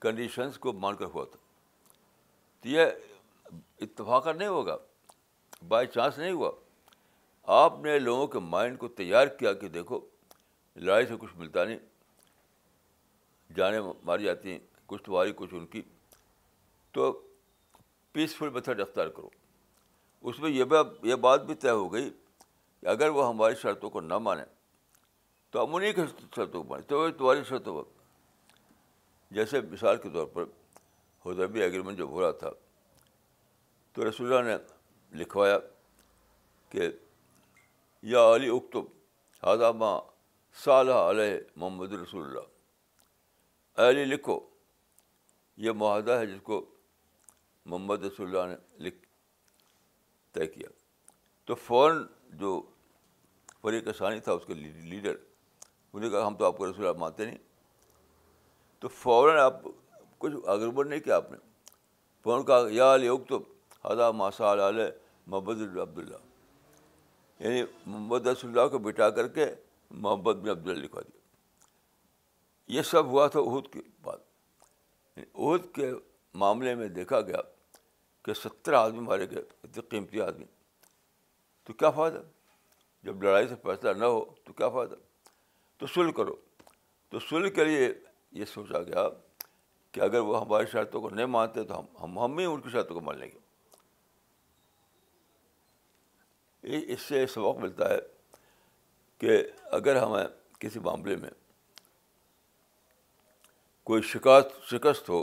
کنڈیشنس 0.00 0.58
کو 0.58 0.72
مان 0.82 0.96
کر 0.96 1.04
ہوا 1.14 1.24
تھا 1.32 1.38
تو 2.60 2.68
یہ 2.68 2.86
اتفاقہ 3.82 4.30
نہیں 4.38 4.48
ہوگا 4.48 4.76
بائی 5.68 5.86
چانس 5.94 6.18
نہیں 6.18 6.32
ہوا 6.32 6.50
آپ 7.62 7.78
نے 7.82 7.98
لوگوں 7.98 8.26
کے 8.32 8.38
مائنڈ 8.48 8.78
کو 8.78 8.88
تیار 9.00 9.26
کیا 9.38 9.52
کہ 9.60 9.68
دیکھو 9.76 10.00
لڑائی 10.86 11.06
سے 11.06 11.14
کچھ 11.20 11.36
ملتا 11.36 11.64
نہیں 11.64 11.78
جانیں 13.56 13.80
ماری 14.06 14.24
جاتی 14.24 14.50
ہیں 14.52 14.58
کچھ 14.86 15.02
تمہاری 15.02 15.32
کچھ 15.36 15.54
ان 15.54 15.66
کی 15.72 15.82
تو 16.92 17.10
پیسفل 18.12 18.50
میتھڈ 18.50 18.80
اختیار 18.80 19.08
کرو 19.16 19.28
اس 20.28 20.38
میں 20.40 20.50
یہ 20.50 20.74
یہ 21.08 21.14
بات 21.26 21.44
بھی 21.46 21.54
طے 21.64 21.70
ہو 21.70 21.92
گئی 21.92 22.10
کہ 22.80 22.86
اگر 22.86 23.08
وہ 23.14 23.26
ہماری 23.28 23.54
شرطوں 23.62 23.90
کو 23.90 24.00
نہ 24.00 24.18
مانے 24.26 24.44
تو 25.50 25.64
ہم 25.64 25.74
انہیں 25.74 25.92
کی 25.92 26.02
شرطوں 26.34 26.62
کو 26.62 26.62
مانے 26.68 26.82
تو 26.88 26.98
وہ 26.98 27.08
تمہاری 27.18 27.42
شرطوں 27.48 27.82
پر 27.82 27.88
جیسے 29.34 29.60
مثال 29.72 29.96
کے 30.02 30.08
طور 30.12 30.26
پر 30.34 30.44
ادبی 31.30 31.62
اگریمنٹ 31.62 31.98
جب 31.98 32.08
ہو 32.10 32.20
رہا 32.22 32.30
تھا 32.38 32.50
تو 33.94 34.08
رسول 34.08 34.32
اللہ 34.32 34.48
نے 34.50 34.56
لکھوایا 35.20 35.58
کہ 36.70 36.88
یا 38.12 38.22
علی 38.34 38.48
اکتب 38.56 38.84
ہادہ 39.46 39.70
ماں 39.78 39.98
صالح 40.64 41.10
علیہ 41.10 41.36
محمد 41.56 41.92
رسول 41.92 42.24
اللہ 42.26 43.88
علی 43.88 44.04
لکھو 44.04 44.38
یہ 45.64 45.72
معاہدہ 45.82 46.12
ہے 46.18 46.26
جس 46.26 46.40
کو 46.42 46.64
محمد 47.66 48.04
رسول 48.04 48.26
اللہ 48.36 48.48
نے 48.52 48.56
لکھ 48.84 49.04
طے 50.34 50.46
کیا 50.46 50.68
تو 51.46 51.54
فوراً 51.66 52.02
جو 52.38 52.60
فریق 53.62 53.88
ثانی 53.98 54.20
تھا 54.24 54.32
اس 54.32 54.44
کے 54.46 54.54
لیڈر 54.54 55.14
انہوں 55.92 56.00
نے 56.08 56.10
کہا 56.10 56.26
ہم 56.26 56.34
تو 56.36 56.44
آپ 56.46 56.56
کو 56.56 56.70
رسول 56.70 56.96
مانتے 56.98 57.24
نہیں 57.24 57.38
تو 58.80 58.88
فوراً 58.98 59.38
آپ 59.38 59.60
کچھ 60.18 60.32
اگربر 60.48 60.84
نہیں 60.84 61.00
کیا 61.00 61.16
آپ 61.16 61.30
نے 61.32 61.36
فوراً 62.24 62.44
کہا 62.46 62.66
یا 62.76 62.96
لوگ 62.96 63.20
تو 63.28 63.38
حضا 63.84 64.10
ماسا 64.10 64.52
علیہ 64.52 64.84
محمد 65.26 65.76
عبداللہ 65.82 66.16
یعنی 67.42 67.62
محمد 67.86 68.26
رسول 68.26 68.50
اللہ 68.58 68.68
کو 68.70 68.78
بٹا 68.90 69.08
کر 69.18 69.28
کے 69.36 69.46
محبت 69.90 70.36
بن 70.36 70.48
عبداللہ 70.50 70.82
لکھوا 70.82 71.02
دیا 71.06 71.18
یہ 72.76 72.82
سب 72.90 73.06
ہوا 73.06 73.26
تھا 73.26 73.40
عہد 73.40 73.72
کے 73.72 73.80
بعد 74.02 74.18
عہد 75.20 75.26
یعنی 75.38 75.68
کے 75.74 75.90
معاملے 76.38 76.74
میں 76.74 76.88
دیکھا 76.98 77.20
گیا 77.20 77.40
کہ 78.24 78.34
سترہ 78.44 78.76
آدمی 78.76 79.00
مارے 79.00 79.30
گئے 79.30 79.42
اتنے 79.64 79.82
قیمتی 79.90 80.20
آدمی 80.20 80.44
تو 81.70 81.74
کیا 81.78 81.90
فائدہ 81.96 82.20
جب 83.04 83.20
لڑائی 83.22 83.46
سے 83.48 83.54
فیصلہ 83.62 83.90
نہ 83.98 84.04
ہو 84.04 84.20
تو 84.44 84.52
کیا 84.52 84.68
فائدہ 84.76 84.94
تو 85.78 85.86
سل 85.86 86.10
کرو 86.12 86.34
تو 87.10 87.18
سل 87.28 87.48
کے 87.54 87.64
لیے 87.64 87.92
یہ 88.38 88.44
سوچا 88.52 88.80
گیا 88.82 89.06
کہ 89.92 90.00
اگر 90.06 90.20
وہ 90.30 90.34
ہماری 90.40 90.66
شرطوں 90.72 91.00
کو 91.00 91.08
نہیں 91.10 91.26
مانتے 91.34 91.64
تو 91.64 91.74
ہم 92.02 92.18
ہم 92.18 92.38
ہی 92.38 92.44
ان 92.44 92.60
کی 92.60 92.68
شرطوں 92.72 92.94
کو 92.94 93.00
مان 93.06 93.16
لیں 93.18 93.28
گے 93.34 93.38
اس 96.94 97.00
سے 97.08 97.16
سبق 97.34 97.56
ملتا 97.64 97.84
ہے 97.92 97.98
کہ 99.18 99.32
اگر 99.80 99.94
ہمیں 100.02 100.24
کسی 100.60 100.78
معاملے 100.86 101.16
میں 101.16 101.30
کوئی 103.90 104.00
شکست 104.14 104.50
شکست 104.70 105.04
ہو 105.08 105.20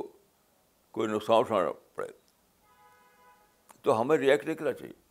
کوئی 0.97 1.07
نقصان 1.13 1.39
اٹھانا 1.39 1.71
پڑے 1.95 2.07
تو 3.81 3.88
ہمیں 4.01 4.17
ریئیکٹ 4.17 4.43
نہیں 4.45 4.55
کرنا 4.55 4.73
چاہیے 4.73 5.05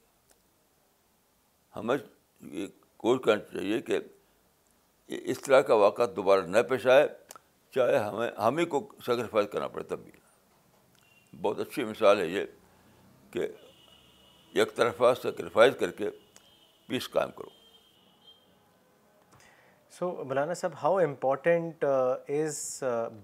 ہمیں 1.76 1.96
یہ 2.40 2.66
کوشش 2.96 3.24
کرنا 3.24 3.52
چاہیے 3.54 3.80
کہ 3.88 3.98
اس 5.32 5.40
طرح 5.40 5.60
کا 5.70 5.74
واقعہ 5.82 6.06
دوبارہ 6.16 6.46
نہ 6.46 6.58
پیش 6.68 6.86
آئے 6.92 7.06
چاہے 7.74 7.96
ہمیں 7.98 8.30
ہم 8.46 8.58
ہی 8.58 8.64
کو 8.74 8.80
سیکریفائز 9.06 9.46
کرنا 9.52 9.68
پڑے 9.74 9.84
تب 9.88 10.04
بھی 10.04 10.10
بہت 11.42 11.60
اچھی 11.60 11.84
مثال 11.84 12.20
ہے 12.20 12.26
یہ 12.26 12.44
کہ 13.30 13.46
یک 14.58 14.74
طرفہ 14.76 15.12
سیکریفائز 15.22 15.74
کر 15.80 15.90
کے 15.98 16.10
پیس 16.88 17.08
قائم 17.10 17.30
کرو 17.38 17.50
سو 19.98 20.10
Maulana 20.28 20.54
Sahib 20.60 20.72
how 20.82 20.98
important 20.98 21.84
is 21.84 22.58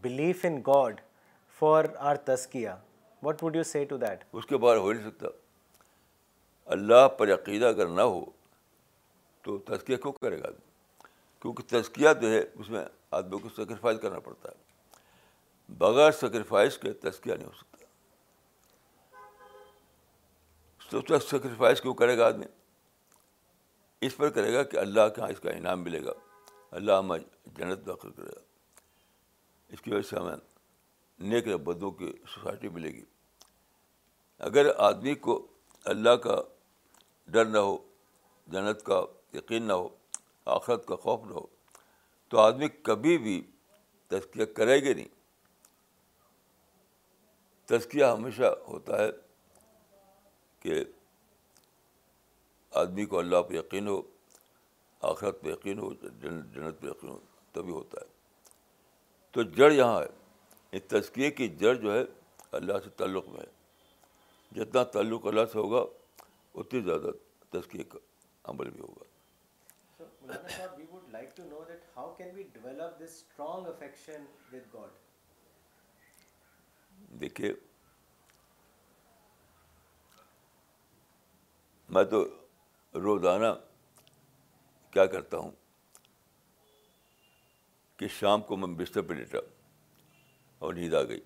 belief 0.02 0.44
in 0.48 0.60
God 0.66 1.00
for 1.58 1.84
our 2.10 2.16
تسکیا 2.28 2.76
what 3.22 3.42
would 3.42 3.56
you 3.56 3.62
say 3.72 3.84
to 3.88 3.96
that 4.04 4.24
اس 4.32 4.46
کے 4.46 4.56
بارے 4.66 4.78
ہو 4.78 4.92
نہیں 4.92 5.10
سکتا 5.10 5.28
اللہ 6.76 7.08
پر 7.18 7.32
عقیدہ 7.34 7.64
اگر 7.66 7.88
نہ 7.88 8.00
ہو 8.12 8.24
تو 9.44 9.58
تزکیہ 9.66 9.96
کیوں 10.02 10.12
کرے 10.20 10.38
گا 10.40 10.48
آدمی 10.48 10.70
کیونکہ 11.42 11.62
تزکیہ 11.68 12.08
جو 12.20 12.30
ہے 12.32 12.40
اس 12.54 12.68
میں 12.70 12.84
آدمی 13.18 13.38
کو 13.42 13.48
سیکریفائز 13.56 13.98
کرنا 14.02 14.18
پڑتا 14.26 14.48
ہے 14.50 15.72
بغیر 15.78 16.10
سیکریفائز 16.20 16.78
کے 16.78 16.92
تذکیہ 17.06 17.34
نہیں 17.34 17.46
ہو 17.46 17.52
سکتا 17.58 17.70
سوچا 20.90 21.18
سیکریفائز 21.30 21.80
کیوں 21.80 21.94
کرے 22.00 22.16
گا 22.18 22.26
آدمی 22.26 22.46
اس 24.06 24.16
پر 24.16 24.30
کرے 24.38 24.52
گا 24.54 24.62
کہ 24.70 24.76
اللہ 24.76 25.08
کے 25.14 25.20
یہاں 25.20 25.30
اس 25.32 25.40
کا 25.40 25.50
انعام 25.50 25.82
ملے 25.82 26.04
گا 26.04 26.12
اللہ 26.78 26.98
ہمیں 26.98 27.18
جنت 27.56 27.86
داخل 27.86 28.10
کرے 28.16 28.30
گا 28.36 28.40
اس 29.74 29.80
کی 29.82 29.94
وجہ 29.94 30.08
سے 30.08 30.16
ہمیں 30.18 30.36
نیک 31.30 31.48
ربدوں 31.48 31.90
کی 32.00 32.12
سوسائٹی 32.34 32.68
ملے 32.76 32.92
گی 32.94 33.04
اگر 34.50 34.70
آدمی 34.90 35.14
کو 35.26 35.36
اللہ 35.92 36.16
کا 36.22 36.40
ڈر 37.34 37.44
نہ 37.44 37.58
ہو 37.58 37.76
جنت 38.52 38.82
کا 38.86 39.00
یقین 39.34 39.66
نہ 39.68 39.72
ہو 39.72 39.88
آخرت 40.54 40.86
کا 40.86 40.96
خوف 41.02 41.20
نہ 41.26 41.32
ہو 41.34 41.46
تو 42.30 42.38
آدمی 42.40 42.68
کبھی 42.84 43.16
بھی 43.24 43.40
تذکیہ 44.10 44.44
کرے 44.56 44.80
گی 44.84 44.94
نہیں 44.94 45.08
تزکیہ 47.68 48.04
ہمیشہ 48.04 48.54
ہوتا 48.68 49.02
ہے 49.02 49.08
کہ 50.62 50.82
آدمی 52.80 53.04
کو 53.12 53.18
اللہ 53.18 53.42
پہ 53.48 53.54
یقین 53.54 53.88
ہو 53.88 54.00
آخرت 55.10 55.40
پہ 55.42 55.48
یقین 55.50 55.78
ہو 55.78 55.92
جنت 56.22 56.80
پہ 56.80 56.86
یقین 56.86 57.08
ہو 57.10 57.18
تبھی 57.52 57.72
ہوتا 57.72 58.00
ہے 58.00 58.10
تو 59.32 59.42
جڑ 59.56 59.70
یہاں 59.72 60.00
ہے 60.00 60.76
اس 60.76 60.82
تذکیے 60.88 61.30
کی 61.38 61.48
جڑ 61.60 61.74
جو 61.74 61.92
ہے 61.94 62.02
اللہ 62.58 62.78
سے 62.84 62.90
تعلق 62.96 63.28
میں 63.28 63.40
ہے 63.40 64.60
جتنا 64.60 64.82
تعلق 64.96 65.26
اللہ 65.26 65.44
سے 65.52 65.58
ہوگا 65.58 65.84
اتنی 66.60 66.80
زیادہ 66.88 67.10
تذکیے 67.56 67.84
کا 67.92 67.98
عمل 68.50 68.70
بھی 68.70 68.80
ہوگا 68.80 69.10
دیکھیے 77.20 77.52
میں 81.94 82.04
تو 82.10 82.24
روزانہ 83.02 83.46
کیا 84.92 85.04
کرتا 85.06 85.38
ہوں 85.38 85.50
کہ 87.98 88.08
شام 88.18 88.40
کو 88.42 88.56
میں 88.56 88.68
بستر 88.76 89.02
پہ 89.08 89.14
لیٹا 89.14 89.38
اور 90.64 90.74
نیند 90.74 90.94
آ 90.94 91.02
گئی 91.08 91.20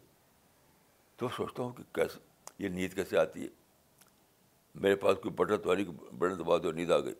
تو 1.16 1.29
سوچتا 1.37 1.62
ہوں 1.62 1.73
کہ 1.73 1.83
کیسے 1.95 2.19
یہ 2.64 2.69
نیند 2.79 2.95
کیسے 2.95 3.19
آتی 3.19 3.42
ہے 3.45 3.49
میرے 4.85 4.97
پاس 5.05 5.16
کوئی 5.23 5.35
بٹر 5.35 5.57
تو 5.62 5.73
بٹن 6.19 6.38
دبا 6.38 6.59
دو 6.62 6.73
نیند 6.73 6.90
آ 6.92 6.99
گئی 7.05 7.14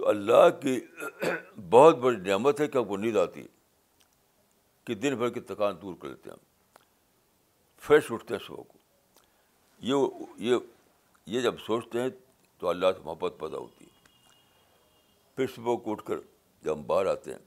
تو 0.00 0.08
اللہ 0.08 0.42
کی 0.60 0.78
بہت 1.70 1.96
بڑی 2.02 2.16
نعمت 2.28 2.60
ہے 2.60 2.66
کہ 2.68 2.78
ہم 2.78 2.84
کو 2.88 2.96
نیند 2.96 3.16
آتی 3.22 3.40
ہے 3.40 3.46
کہ 4.86 4.94
دن 5.00 5.16
بھر 5.18 5.30
کی 5.30 5.40
تھکان 5.48 5.76
دور 5.82 5.94
کر 6.02 6.08
لیتے 6.08 6.30
ہیں 6.30 6.36
فریش 7.86 8.10
اٹھتے 8.12 8.34
ہیں 8.34 8.40
صبح 8.46 8.62
کو 8.68 10.24
یہ 10.38 10.56
یہ 11.34 11.40
جب 11.48 11.58
سوچتے 11.66 12.00
ہیں 12.02 12.08
تو 12.58 12.68
اللہ 12.68 12.92
سے 12.96 13.02
محبت 13.04 13.34
پیدا 13.40 13.58
ہوتی 13.58 13.84
ہے 13.84 14.26
پھر 15.36 15.46
صبح 15.56 15.76
کو 15.84 15.92
اٹھ 15.92 16.04
کر 16.06 16.20
جب 16.64 16.72
ہم 16.72 16.82
باہر 16.92 17.06
آتے 17.16 17.32
ہیں 17.32 17.38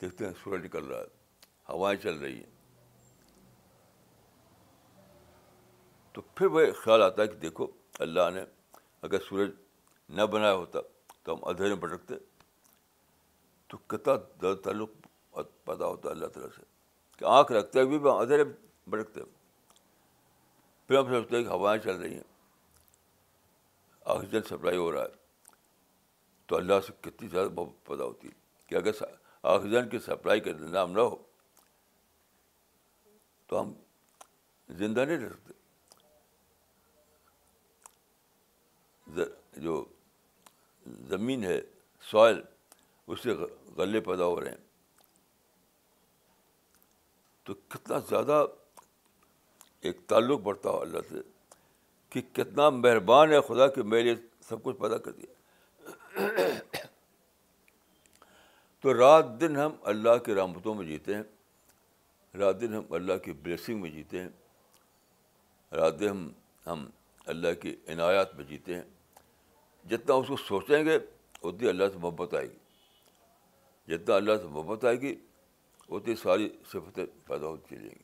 دیکھتے 0.00 0.26
ہیں 0.26 0.32
سورج 0.44 0.64
نکل 0.64 0.86
رہا 0.90 0.98
ہے 1.00 1.72
ہوائیں 1.72 1.98
چل 2.02 2.18
رہی 2.20 2.36
ہیں 2.36 2.50
تو 6.14 6.22
پھر 6.34 6.46
وہ 6.56 6.66
خیال 6.84 7.02
آتا 7.02 7.22
ہے 7.22 7.26
کہ 7.28 7.36
دیکھو 7.48 7.66
اللہ 8.08 8.30
نے 8.34 8.44
اگر 9.08 9.18
سورج 9.28 9.50
نہ 10.16 10.26
بنایا 10.32 10.54
ہوتا 10.54 10.78
تو 11.24 11.32
ہم 11.34 11.44
اندھیرے 11.48 11.68
میں 11.74 11.80
بھٹکتے 11.88 12.14
تو 13.68 13.76
کتنا 13.92 14.14
درد 14.42 14.60
تعلق 14.64 14.90
پیدا 15.66 15.86
ہوتا 15.86 16.08
ہے 16.08 16.12
اللہ 16.14 16.26
تعالیٰ 16.34 16.50
سے 16.56 16.62
کہ 17.18 17.24
آنکھ 17.38 17.52
رکھتے 17.52 17.82
ہوئے 17.82 17.98
بھی 17.98 18.10
ہم 18.10 18.16
اندھیرے 18.16 18.44
میں 18.44 18.52
بھٹکتے 18.94 19.20
پھر 20.86 20.98
ہم 20.98 21.10
سوچتے 21.12 21.36
ہیں 21.36 21.42
کہ 21.44 21.48
ہوائیں 21.48 21.80
چل 21.82 21.96
رہی 22.00 22.14
ہیں 22.14 22.32
آکسیجن 24.14 24.42
سپلائی 24.48 24.76
ہو 24.78 24.90
رہا 24.92 25.02
ہے 25.02 25.22
تو 26.48 26.56
اللہ 26.56 26.80
سے 26.86 26.92
کتنی 27.08 27.28
زیادہ 27.34 27.64
پیدا 27.86 28.04
ہوتی 28.04 28.28
ہے 28.28 28.32
کہ 28.68 28.74
اگر 28.74 29.02
آکسیجن 29.54 29.88
کی 29.88 29.98
سپلائی 30.06 30.40
کا 30.40 30.50
انتظام 30.50 30.92
نہ 30.92 31.00
ہو 31.00 31.16
تو 33.48 33.60
ہم 33.60 33.72
زندہ 34.78 35.04
نہیں 35.04 35.18
رہ 35.18 35.32
سکتے 35.32 35.62
جو 39.62 39.84
زمین 41.08 41.44
ہے 41.44 41.60
سوائل 42.10 42.40
اس 43.10 43.20
سے 43.22 43.32
غلے 43.76 44.00
پیدا 44.08 44.24
ہو 44.26 44.40
رہے 44.40 44.48
ہیں 44.50 44.62
تو 47.44 47.54
کتنا 47.68 47.98
زیادہ 48.08 48.44
ایک 49.86 49.98
تعلق 50.08 50.40
بڑھتا 50.42 50.70
ہو 50.70 50.80
اللہ 50.82 50.98
سے 51.08 51.20
کہ 52.10 52.20
کتنا 52.32 52.68
مہربان 52.70 53.32
ہے 53.32 53.40
خدا 53.48 53.66
کہ 53.74 53.82
میرے 53.92 54.14
سب 54.48 54.62
کچھ 54.62 54.76
پیدا 54.80 54.98
کر 55.04 55.12
دیا 55.12 55.32
تو 58.82 58.94
رات 58.94 59.26
دن 59.40 59.56
ہم 59.56 59.72
اللہ 59.92 60.16
کے 60.24 60.34
رحمتوں 60.34 60.74
میں 60.74 60.86
جیتے 60.86 61.14
ہیں 61.14 61.22
رات 62.38 62.60
دن 62.60 62.74
ہم 62.74 62.82
اللہ 62.94 63.18
کی 63.24 63.32
بلیسنگ 63.42 63.80
میں 63.82 63.90
جیتے 63.90 64.20
ہیں 64.20 64.28
رات 65.76 65.98
دن 66.00 66.06
ہم 66.14 66.28
ہم 66.66 66.88
اللہ 67.32 67.52
کی 67.60 67.74
عنایات 67.92 68.34
میں 68.36 68.44
جیتے 68.48 68.74
ہیں 68.74 68.82
جتنا 69.90 70.14
اس 70.20 70.26
کو 70.28 70.36
سوچیں 70.48 70.84
گے 70.84 70.96
اتنی 71.48 71.68
اللہ 71.68 71.88
سے 71.92 71.98
محبت 72.02 72.34
آئے 72.34 72.46
گی 72.50 73.92
جتنا 73.94 74.14
اللہ 74.16 74.36
سے 74.42 74.46
محبت 74.52 74.84
آئے 74.90 75.00
گی 75.00 75.14
اتنی 75.96 76.14
ساری 76.22 76.48
صفتیں 76.70 77.04
پیدا 77.26 77.46
ہوتی 77.46 77.76
جائیں 77.76 77.94
گی 77.94 78.02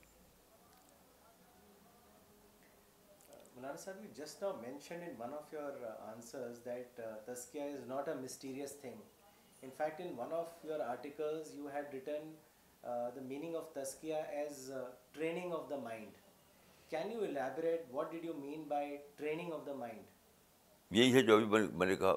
یہی 20.99 21.13
ہے 21.15 21.23
جو 21.23 21.37
ابھی 21.37 21.67
میں 21.79 21.87
نے 21.87 21.97
کہا 21.97 22.15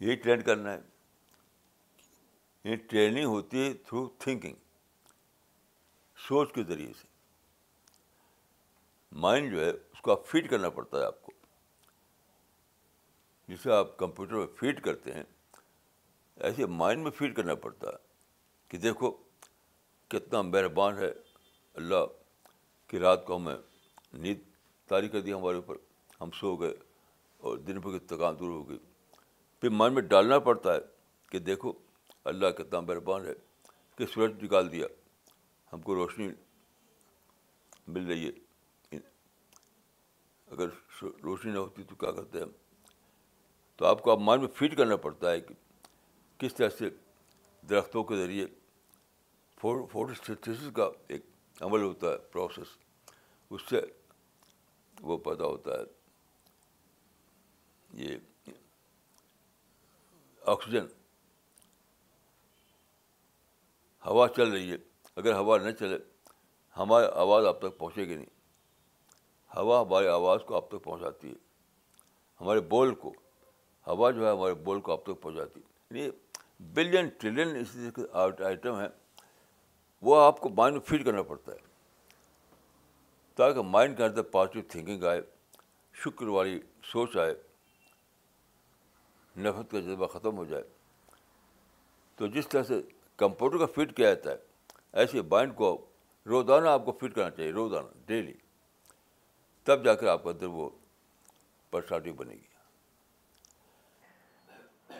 یہی 0.00 0.14
ٹرین 0.24 0.42
کرنا 0.42 0.72
ہے 0.72 0.78
یہ 2.64 2.70
یعنی 2.70 2.86
ٹریننگ 2.90 3.24
ہوتی 3.26 3.64
ہے 3.66 3.72
تھرو 3.88 4.06
تھنکنگ 4.18 4.54
سوچ 6.28 6.52
کے 6.54 6.62
ذریعے 6.68 6.92
سے 7.00 7.06
مائنڈ 9.24 9.50
جو 9.52 9.64
ہے 9.64 9.70
اس 9.70 10.00
کو 10.02 10.12
آپ 10.12 10.26
فیڈ 10.26 10.50
کرنا 10.50 10.68
پڑتا 10.78 10.98
ہے 11.00 11.04
آپ 11.06 11.20
کو 11.22 11.32
جسے 13.48 13.72
آپ 13.72 13.96
کمپیوٹر 13.98 14.34
میں 14.36 14.46
فیڈ 14.60 14.80
کرتے 14.84 15.12
ہیں 15.14 15.22
ایسے 16.46 16.66
مائنڈ 16.80 17.02
میں 17.02 17.10
فیڈ 17.18 17.36
کرنا 17.36 17.54
پڑتا 17.66 17.88
ہے 17.90 17.96
کہ 18.68 18.78
دیکھو 18.78 19.10
کتنا 20.14 20.42
مہربان 20.42 20.98
ہے 20.98 21.10
اللہ 21.74 22.04
کہ 22.88 22.96
رات 23.06 23.24
کو 23.26 23.36
ہمیں 23.36 23.56
نیند 24.12 24.40
تاریخ 24.88 25.12
کر 25.12 25.20
دی 25.20 25.32
ہمارے 25.32 25.56
اوپر 25.56 25.76
ہم 26.20 26.30
سو 26.40 26.54
گئے 26.56 26.72
اور 27.44 27.58
دن 27.66 27.78
بھر 27.80 27.98
کی 27.98 28.06
تھکان 28.06 28.38
دور 28.38 28.50
ہو 28.50 28.68
گئی 28.68 28.78
پھر 29.60 29.70
من 29.72 29.94
میں 29.94 30.02
ڈالنا 30.02 30.38
پڑتا 30.48 30.74
ہے 30.74 30.80
کہ 31.30 31.38
دیکھو 31.38 31.72
اللہ 32.30 32.50
کتنا 32.58 32.80
مہربان 32.80 33.26
ہے 33.26 33.32
کہ 33.98 34.06
سورج 34.14 34.42
نکال 34.44 34.70
دیا 34.72 34.86
ہم 35.72 35.80
کو 35.82 35.94
روشنی 35.94 36.28
مل 37.94 38.06
رہی 38.10 38.26
ہے 38.92 38.98
اگر 40.52 40.68
روشنی 41.24 41.52
نہ 41.52 41.58
ہوتی 41.58 41.82
تو 41.88 41.94
کیا 42.00 42.10
کرتے 42.12 42.38
ہیں 42.38 42.46
تو 43.76 43.86
آپ 43.86 44.02
کو 44.02 44.10
آپ 44.10 44.18
مائنڈ 44.26 44.42
میں 44.42 44.50
فٹ 44.56 44.76
کرنا 44.76 44.96
پڑتا 45.06 45.30
ہے 45.30 45.40
کہ 45.40 45.54
کس 46.38 46.54
طرح 46.54 46.68
سے 46.78 46.88
درختوں 47.70 48.04
کے 48.10 48.16
ذریعے 48.16 48.46
فوٹو 49.60 50.70
کا 50.74 50.88
ایک 51.14 51.24
عمل 51.66 51.82
ہوتا 51.82 52.06
ہے 52.12 52.16
پروسیس 52.32 52.76
اس 53.50 53.62
سے 53.70 53.80
وہ 55.10 55.16
پیدا 55.28 55.44
ہوتا 55.46 55.78
ہے 55.80 55.84
یہ 57.94 58.16
آکسیجن 60.52 60.86
ہوا 64.06 64.26
چل 64.36 64.50
رہی 64.52 64.70
ہے 64.70 64.76
اگر 65.16 65.34
ہوا 65.34 65.58
نہ 65.58 65.70
چلے 65.78 65.98
ہماری 66.76 67.06
آواز 67.20 67.46
آپ 67.46 67.60
تک 67.60 67.78
پہنچے 67.78 68.06
گی 68.08 68.14
نہیں 68.16 68.26
ہوا 69.56 69.80
ہماری 69.80 70.06
آواز 70.08 70.40
کو 70.46 70.56
آپ 70.56 70.68
تک 70.70 70.82
پہنچاتی 70.84 71.28
ہے 71.28 71.34
ہمارے 72.40 72.60
بول 72.72 72.94
کو 73.02 73.12
ہوا 73.86 74.10
جو 74.10 74.26
ہے 74.26 74.30
ہمارے 74.30 74.54
بول 74.64 74.80
کو 74.86 74.92
آپ 74.92 75.02
تک 75.06 75.20
پہنچاتی 75.22 75.60
ہے 75.60 75.98
یہ 75.98 76.02
یعنی 76.04 76.16
بلین 76.74 77.08
ٹریلین 77.18 77.56
اس 77.56 77.70
طرح 77.72 77.90
کے 78.36 78.42
آئٹم 78.46 78.78
ہیں 78.80 78.88
وہ 80.08 80.20
آپ 80.20 80.40
کو 80.40 80.48
مائنڈ 80.56 80.82
فیڈ 80.86 81.04
کرنا 81.04 81.22
پڑتا 81.30 81.52
ہے 81.52 81.64
تاکہ 83.36 83.62
مائنڈ 83.70 83.96
کے 83.96 84.04
اندر 84.04 84.22
پازیٹیو 84.36 84.62
تھنکنگ 84.68 85.02
آئے 85.08 85.20
شکر 86.04 86.26
والی 86.28 86.58
سوچ 86.92 87.16
آئے 87.16 87.34
نفرت 89.44 89.70
کا 89.70 89.80
جذبہ 89.80 90.06
ختم 90.12 90.36
ہو 90.36 90.44
جائے 90.44 90.62
تو 92.16 92.26
جس 92.36 92.48
طرح 92.48 92.62
سے 92.68 92.80
کمپیوٹر 93.18 93.58
کا 93.58 93.66
فٹ 93.74 93.96
کیا 93.96 94.12
جاتا 94.12 94.30
ہے 94.30 94.36
ایسے 95.00 95.22
مائنڈ 95.30 95.54
کو 95.54 95.76
روزانہ 96.28 96.68
آپ 96.68 96.84
کو 96.84 96.92
فٹ 97.00 97.14
کرنا 97.14 97.30
چاہیے 97.30 97.50
روزانہ 97.52 97.88
ڈیلی 98.06 98.32
تب 99.64 99.84
جا 99.84 99.94
کر 99.94 100.06
آپ 100.08 100.22
کے 100.22 100.28
اندر 100.30 100.46
وہ 100.60 100.68
پرسنالٹی 101.70 102.12
بنے 102.20 102.34
گی 102.34 102.54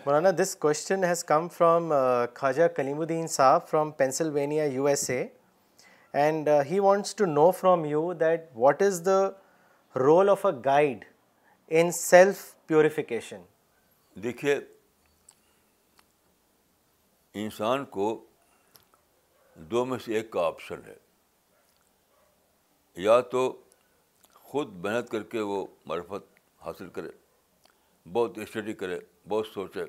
Maulana 0.04 0.30
this 0.42 0.54
question 0.60 1.04
has 1.04 1.24
come 1.24 1.48
from 1.56 1.92
Khwaja 2.34 2.66
Kalimuddin 3.00 3.26
Sahib 3.28 3.66
from 3.68 3.90
Pennsylvania 4.02 4.64
U 4.64 4.86
S 4.86 5.08
A 5.10 5.22
and 6.22 6.48
he 6.70 6.78
wants 6.80 7.14
to 7.16 7.26
know 7.26 7.50
from 7.60 7.84
you 7.84 8.12
that 8.20 8.48
what 8.54 8.82
is 8.82 9.02
the 9.06 9.20
role 10.04 10.28
of 10.30 10.46
a 10.46 10.52
guide 10.64 11.04
in 11.78 11.90
self 11.92 12.44
purification 12.66 13.42
دیکھیے 14.22 14.54
انسان 17.40 17.84
کو 17.96 18.06
دو 19.70 19.84
میں 19.86 19.98
سے 20.04 20.14
ایک 20.16 20.30
کا 20.30 20.44
option 20.46 20.80
ہے 20.86 20.94
یا 23.02 23.20
تو 23.32 23.42
خود 24.42 24.72
محنت 24.84 25.10
کر 25.10 25.22
کے 25.34 25.40
وہ 25.50 25.64
مرفت 25.86 26.24
حاصل 26.66 26.88
کرے 26.98 27.08
بہت 28.12 28.38
اسٹڈی 28.42 28.72
کرے 28.82 28.98
بہت 29.28 29.46
سوچے 29.54 29.84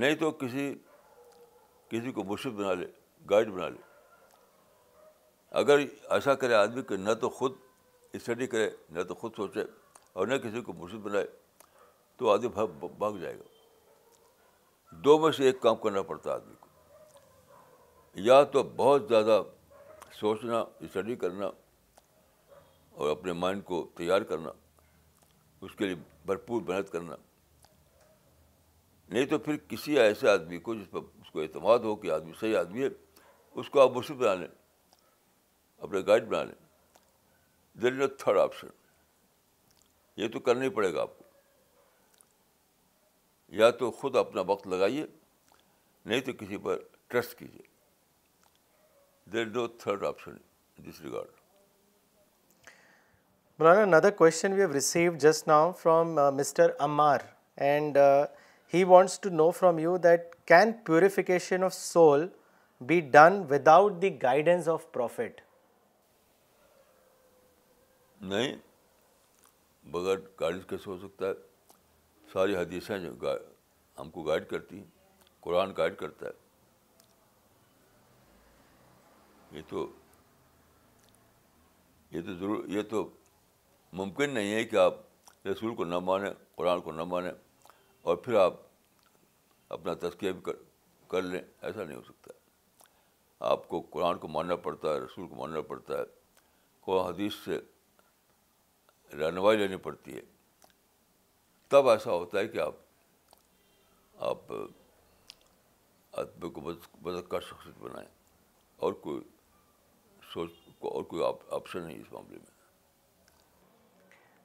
نہیں 0.00 0.14
تو 0.20 0.30
کسی 0.44 0.72
کسی 1.90 2.12
کو 2.12 2.24
مرشد 2.24 2.54
بنا 2.60 2.72
لے 2.80 2.86
گائیڈ 3.30 3.48
بنا 3.52 3.68
لے 3.68 3.88
اگر 5.60 5.78
ایسا 6.14 6.34
کرے 6.42 6.54
آدمی 6.54 6.82
کہ 6.88 6.96
نہ 6.96 7.14
تو 7.20 7.28
خود 7.40 7.56
اسٹڈی 8.14 8.46
کرے 8.54 8.70
نہ 8.98 9.02
تو 9.08 9.14
خود 9.22 9.32
سوچے 9.36 9.64
اور 10.12 10.26
نہ 10.26 10.34
کسی 10.44 10.60
کو 10.62 10.72
مرشد 10.78 11.02
بنائے 11.08 11.26
تو 12.20 12.28
آدمی 12.30 12.66
بھاگ 12.98 13.12
جائے 13.20 13.34
گا 13.38 14.96
دو 15.04 15.18
میں 15.18 15.30
سے 15.36 15.44
ایک 15.46 15.60
کام 15.60 15.76
کرنا 15.82 16.00
پڑتا 16.08 16.30
ہے 16.30 16.34
آدمی 16.34 16.54
کو 16.60 16.68
یا 18.26 18.42
تو 18.54 18.62
بہت 18.76 19.06
زیادہ 19.08 19.40
سوچنا 20.18 20.58
اسٹڈی 20.84 21.16
کرنا 21.22 21.46
اور 21.46 23.10
اپنے 23.10 23.32
مائنڈ 23.44 23.64
کو 23.64 23.80
تیار 23.98 24.22
کرنا 24.32 24.50
اس 25.68 25.74
کے 25.78 25.86
لیے 25.86 25.94
بھرپور 26.26 26.62
محنت 26.68 26.90
کرنا 26.92 27.16
نہیں 29.08 29.26
تو 29.30 29.38
پھر 29.46 29.56
کسی 29.68 29.98
ایسے 30.00 30.28
آدمی 30.30 30.58
کو 30.66 30.74
جس 30.74 30.90
پر 30.90 30.98
اس 31.20 31.30
کو 31.30 31.40
اعتماد 31.42 31.88
ہو 31.90 31.94
کہ 32.02 32.10
آدمی 32.18 32.32
صحیح 32.40 32.58
آدمی 32.58 32.82
ہے 32.82 32.88
اس 33.60 33.70
کو 33.70 33.80
آپ 33.82 33.96
مش 33.96 34.10
بنا 34.10 34.34
لیں 34.42 34.48
اپنے 35.88 36.00
گائیڈ 36.06 36.28
بنا 36.28 36.42
لیں 36.50 37.80
there 37.82 37.92
is 37.92 38.00
a 38.10 38.14
third 38.24 38.38
option 38.38 38.78
یہ 40.20 40.28
تو 40.32 40.40
کرنا 40.48 40.64
ہی 40.64 40.68
پڑے 40.78 40.92
گا 40.94 41.02
آپ 41.02 41.19
یا 43.58 43.70
تو 43.78 43.90
خود 44.00 44.16
اپنا 44.16 44.40
وقت 44.50 44.66
لگائیے 44.68 45.04
نہیں 46.04 46.20
تو 46.26 46.32
کسی 46.38 46.56
پر 46.64 46.76
ٹرسٹ 47.10 47.34
کیجیے 47.38 47.62
there 49.32 49.46
no 49.54 49.66
third 49.84 50.04
option 50.04 50.36
this 50.88 51.00
regard 51.04 51.38
Maulana 53.58 53.82
another 53.82 54.10
question 54.18 54.52
we 54.52 54.60
have 54.60 54.72
receive 54.72 55.12
just 55.26 55.48
now 55.48 55.70
from 55.80 56.14
mister 56.36 56.70
Ammar 56.84 57.18
and 57.68 57.98
he 58.74 58.84
wants 58.92 59.18
to 59.20 59.30
know 59.30 59.50
from 59.58 59.78
you 59.78 59.96
that 60.04 60.34
can 60.48 60.72
purification 60.86 61.64
of 61.64 61.74
soul 61.74 62.26
be 62.90 63.00
done 63.12 63.42
without 63.50 64.00
the 64.02 64.16
guidance 64.22 64.68
of 64.74 64.90
prophet 64.92 65.40
نہیں 68.30 68.56
بغیر 69.90 70.18
guidance 70.40 70.66
کیسے 70.68 70.90
ہو 70.90 70.98
سکتا 70.98 71.26
ہے 71.26 71.32
ساری 72.32 72.54
حدیثیں 72.56 72.98
جو 72.98 73.12
ہم 74.00 74.10
کو 74.10 74.22
گائڈ 74.22 74.48
کرتی 74.50 74.78
ہیں 74.78 75.26
قرآن 75.44 75.72
گائڈ 75.76 75.96
کرتا 75.98 76.26
ہے 76.26 76.32
یہ 79.56 79.62
تو 79.68 79.86
یہ 82.10 82.22
تو 82.26 82.34
ضرور 82.38 82.64
یہ 82.74 82.82
تو 82.90 83.08
ممکن 84.02 84.34
نہیں 84.34 84.52
ہے 84.54 84.62
کہ 84.70 84.76
آپ 84.82 84.94
رسول 85.46 85.74
کو 85.74 85.84
نہ 85.84 85.98
مانیں 86.10 86.30
قرآن 86.56 86.80
کو 86.80 86.92
نہ 86.92 87.02
مانیں 87.14 87.30
اور 88.02 88.16
پھر 88.24 88.34
آپ 88.40 88.54
اپنا 89.78 89.94
تذکیہ 90.06 90.32
بھی 90.38 90.52
کر 91.10 91.22
لیں 91.22 91.40
ایسا 91.40 91.84
نہیں 91.84 91.96
ہو 91.96 92.02
سکتا 92.08 92.38
آپ 93.50 93.68
کو 93.68 93.80
قرآن 93.90 94.18
کو 94.22 94.28
ماننا 94.28 94.56
پڑتا 94.66 94.92
ہے 94.94 94.98
رسول 95.00 95.28
کو 95.28 95.34
ماننا 95.36 95.60
پڑتا 95.68 95.98
ہے 95.98 96.02
قرآن 96.86 97.06
حدیث 97.12 97.34
سے 97.44 97.58
رہنمائی 99.20 99.56
لینی 99.58 99.76
پڑتی 99.88 100.16
ہے 100.16 100.20
تب 101.70 101.86
ایسا 101.88 102.10
ہوتا 102.10 102.38
ہے 102.38 102.46
کہ 102.48 102.58
آپ 102.60 102.74
آپ 104.28 104.52
آدمی 106.22 106.50
کو 107.22 107.40
شخصیت 107.40 107.78
بنائیں 107.82 108.06
اور 108.08 108.92
اور 108.92 108.92
کوئی 109.02 109.20
کوئی 110.32 110.46
سوچ 111.12 111.22
آپشن 111.56 111.82
نہیں 111.82 111.98
اس 112.00 112.12
معاملے 112.12 112.38
میں 112.38 112.58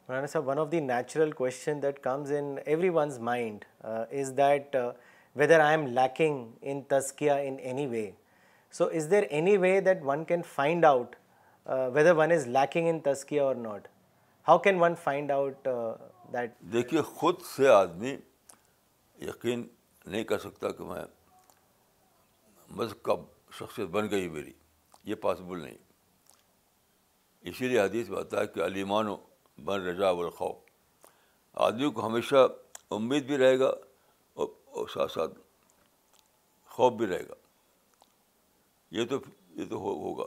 Maulana 0.08 0.28
Sahib 0.28 0.48
one 0.48 0.60
of 0.60 0.68
the 0.72 0.80
natural 0.80 1.32
question 1.42 1.82
that 1.82 1.96
that 1.96 2.04
comes 2.04 2.32
in 2.32 2.38
in 2.46 2.52
in 2.52 2.58
every 2.66 2.90
one's 2.96 3.20
mind 3.32 3.66
is 4.22 4.34
whether 5.36 5.60
I 5.60 5.76
am 5.78 5.88
lacking 5.96 6.88
any 7.42 7.88
way 7.96 8.10
so 8.78 8.86
is 9.00 9.10
there 9.12 9.24
any 9.30 9.58
way 9.66 9.80
that 9.86 10.04
one 10.06 10.24
can 10.26 10.42
find 10.56 10.86
out 10.86 11.16
whether 11.96 12.16
one 12.18 12.32
is 12.32 12.48
lacking 12.62 12.90
in 12.90 13.00
لیکن 13.06 13.40
or 13.40 13.56
not 13.68 13.88
how 14.48 14.58
can 14.68 14.82
one 14.82 14.96
find 15.04 15.32
out 15.32 15.68
دیکھیے 16.74 17.02
خود 17.02 17.42
سے 17.56 17.68
آدمی 17.70 18.16
یقین 19.28 19.68
نہیں 20.06 20.24
کر 20.30 20.40
سکتا 20.40 20.70
کہ 20.78 20.84
میں 20.84 21.02
مذہب 22.78 23.02
کا 23.04 23.14
شخصیت 23.58 23.88
بن 23.90 24.10
گئی 24.12 24.30
میری 24.30 24.52
یہ 25.06 25.16
پاسبل 25.26 25.60
نہیں 25.62 25.78
اسی 27.50 27.68
لیے 27.68 27.80
حدیث 27.80 28.10
بات 28.10 28.34
ہے 28.34 28.46
کہ 28.54 28.64
علیمان 28.66 29.08
و 29.10 29.16
بر 29.66 29.80
رجاور 29.82 30.24
الخوف 30.26 31.62
آدمی 31.68 31.90
کو 31.98 32.06
ہمیشہ 32.08 32.48
امید 32.96 33.26
بھی 33.26 33.38
رہے 33.38 33.60
گا 33.60 33.72
اور 34.46 34.88
ساتھ 34.94 35.12
ساتھ 35.12 35.38
خوف 36.76 36.94
بھی 36.94 37.08
رہے 37.08 37.28
گا 37.30 37.34
یہ 39.00 39.06
تو 39.10 39.20
یہ 39.56 39.70
تو 39.70 39.78
ہوگا 39.80 40.26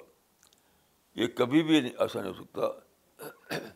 یہ 1.20 1.26
کبھی 1.36 1.62
بھی 1.62 1.76
ایسا 1.88 2.20
نہیں 2.20 2.32
ہو 2.38 2.42
سکتا 2.42 3.66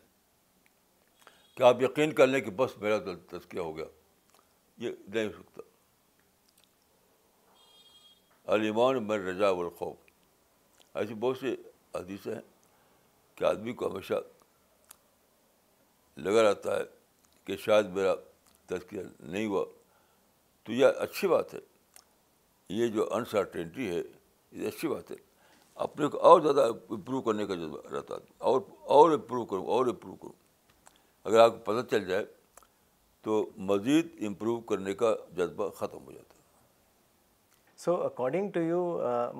کہ 1.55 1.63
آپ 1.63 1.81
یقین 1.81 2.13
کر 2.15 2.27
لیں 2.27 2.39
کہ 2.41 2.51
بس 2.57 2.77
میرا 2.81 2.97
تذکیہ 3.31 3.59
ہو 3.59 3.75
گیا 3.77 3.85
یہ 4.85 4.91
نہیں 5.13 5.25
ہو 5.27 5.31
سکتا 5.41 5.61
علیمان 8.55 9.03
میں 9.07 9.17
رضا 9.17 9.49
الخوف 9.49 9.95
ایسی 10.97 11.13
بہت 11.19 11.37
سی 11.39 11.53
حدیثیں 11.95 12.33
ہیں 12.33 12.41
کہ 13.35 13.43
آدمی 13.49 13.73
کو 13.81 13.89
ہمیشہ 13.91 14.13
لگا 16.23 16.43
رہتا 16.49 16.77
ہے 16.79 16.83
کہ 17.45 17.55
شاید 17.65 17.85
میرا 17.95 18.13
تذکیہ 18.69 19.01
نہیں 19.19 19.45
ہوا 19.47 19.63
تو 20.63 20.71
یہ 20.73 21.01
اچھی 21.05 21.27
بات 21.27 21.53
ہے 21.53 21.59
یہ 22.79 22.87
جو 22.97 23.07
انسرٹنٹی 23.15 23.87
ہے 23.95 24.01
یہ 24.51 24.67
اچھی 24.67 24.87
بات 24.87 25.11
ہے 25.11 25.15
اپنے 25.85 26.07
کو 26.15 26.19
اور 26.29 26.41
زیادہ 26.41 26.67
امپروو 26.73 27.21
کرنے 27.21 27.45
کا 27.47 27.55
جذبہ 27.55 27.89
رہتا 27.95 28.15
ہے 28.15 28.33
اور 28.51 28.61
اور 28.97 29.11
امپروو 29.11 29.45
کروں 29.45 29.65
اور 29.77 29.85
امپروو 29.91 30.15
کروں 30.15 30.41
اگر 31.25 31.39
آپ 31.39 31.53
کو 31.53 31.59
پتہ 31.71 31.85
چل 31.89 32.05
جائے 32.07 32.23
تو 33.23 33.45
مزید 33.71 34.07
امپروو 34.27 34.59
کرنے 34.69 34.93
کا 35.01 35.13
جذبہ 35.37 35.69
ختم 35.77 36.05
ہو 36.05 36.11
جاتا 36.11 36.35
ہے 36.37 36.41
so 37.83 37.95
according 38.05 38.49
to 38.53 38.61
you 38.61 38.81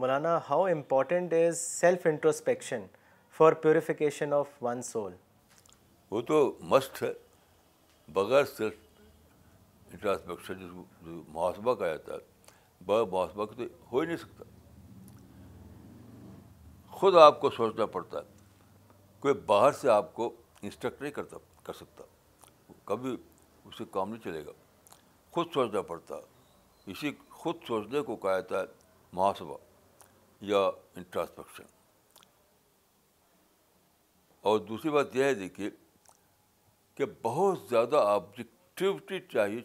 Maulana 0.01 0.37
how 0.49 0.63
important 0.67 1.33
is 1.41 1.57
self 1.61 2.05
introspection 2.09 2.85
for 3.37 3.53
purification 3.67 4.33
of 4.33 4.47
one 4.63 4.81
soul 4.91 5.11
وہ 6.11 6.21
تو 6.27 6.39
مسٹ 6.73 7.01
ہے 7.03 7.11
بغیر 8.13 8.43
سیلف 8.55 8.73
انٹراسپیکشن 9.91 10.59
جس 10.59 11.07
محاسبہ 11.33 11.73
کہا 11.75 11.87
جاتا 11.87 12.13
ہے 12.13 12.53
بغیر 12.85 13.05
محاسبہ 13.11 13.45
تو 13.57 13.63
ہو 13.91 13.99
ہی 13.99 14.05
نہیں 14.05 14.17
سکتا 14.17 14.43
خود 16.97 17.15
آپ 17.17 17.39
کو 17.41 17.49
سوچنا 17.57 17.85
پڑتا 17.97 18.19
ہے 18.19 18.91
کوئی 19.19 19.33
باہر 19.45 19.71
سے 19.81 19.89
آپ 19.89 20.13
کو 20.13 20.33
انسٹرکٹ 20.61 21.01
نہیں 21.01 21.11
کرتا 21.11 21.37
کر 21.65 21.73
سکتا 21.73 22.03
کبھی 22.85 23.15
اس 23.65 23.77
سے 23.77 23.83
کام 23.91 24.09
نہیں 24.09 24.23
چلے 24.23 24.45
گا 24.45 24.51
خود 25.31 25.47
سوچنا 25.53 25.81
پڑتا 25.91 26.15
اسی 26.91 27.11
خود 27.41 27.61
سوچنے 27.67 28.01
کو 28.09 28.15
کہا 28.25 28.39
جاتا 28.39 28.59
ہے 28.61 28.65
محاسبہ 29.17 29.57
یا 30.51 30.59
انٹراسپیکشن 30.95 31.71
اور 34.51 34.59
دوسری 34.69 34.91
بات 34.91 35.15
یہ 35.15 35.23
ہے 35.23 35.33
دیکھیے 35.33 35.69
کہ 36.95 37.05
بہت 37.21 37.59
زیادہ 37.69 37.97
آبجیکٹیوٹی 38.15 39.19
چاہیے 39.33 39.61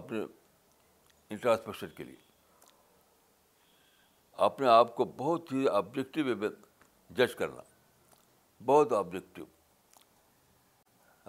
اپنے 0.00 0.20
انٹراسپیکشن 1.30 1.88
کے 1.96 2.04
لیے 2.04 2.20
اپنے 4.46 4.66
آپ 4.68 4.94
کو 4.96 5.04
بہت 5.16 5.52
ہی 5.52 5.68
آبجیکٹیو 5.80 6.36
میں 6.36 6.48
جج 7.16 7.34
کرنا 7.38 7.62
بہت 8.66 8.92
آبجیکٹیو 8.92 9.44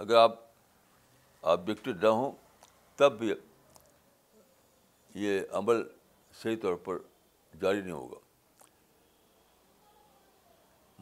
اگر 0.02 0.16
آپ 0.18 0.40
آبجیکٹو 1.52 1.94
نہ 2.02 2.08
ہوں 2.08 2.32
تب 2.98 3.18
بھی 3.20 3.34
یہ 5.26 5.42
عمل 5.60 5.82
صحیح 6.42 6.56
طور 6.62 6.76
پر 6.84 6.98
جاری 7.62 7.82
نہیں 7.82 7.92
ہوگا 7.94 8.20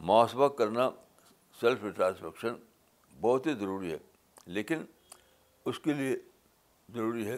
محاسبہ 0.04 0.48
کرنا 0.58 0.88
سیلف 1.60 1.84
انٹرسپیکشن 1.84 2.54
بہت 3.20 3.46
ہی 3.46 3.54
ضروری 3.60 3.92
ہے 3.92 3.98
لیکن 4.58 4.84
اس 5.70 5.78
کے 5.80 5.92
لیے 5.92 6.16
ضروری 6.94 7.26
ہے 7.30 7.36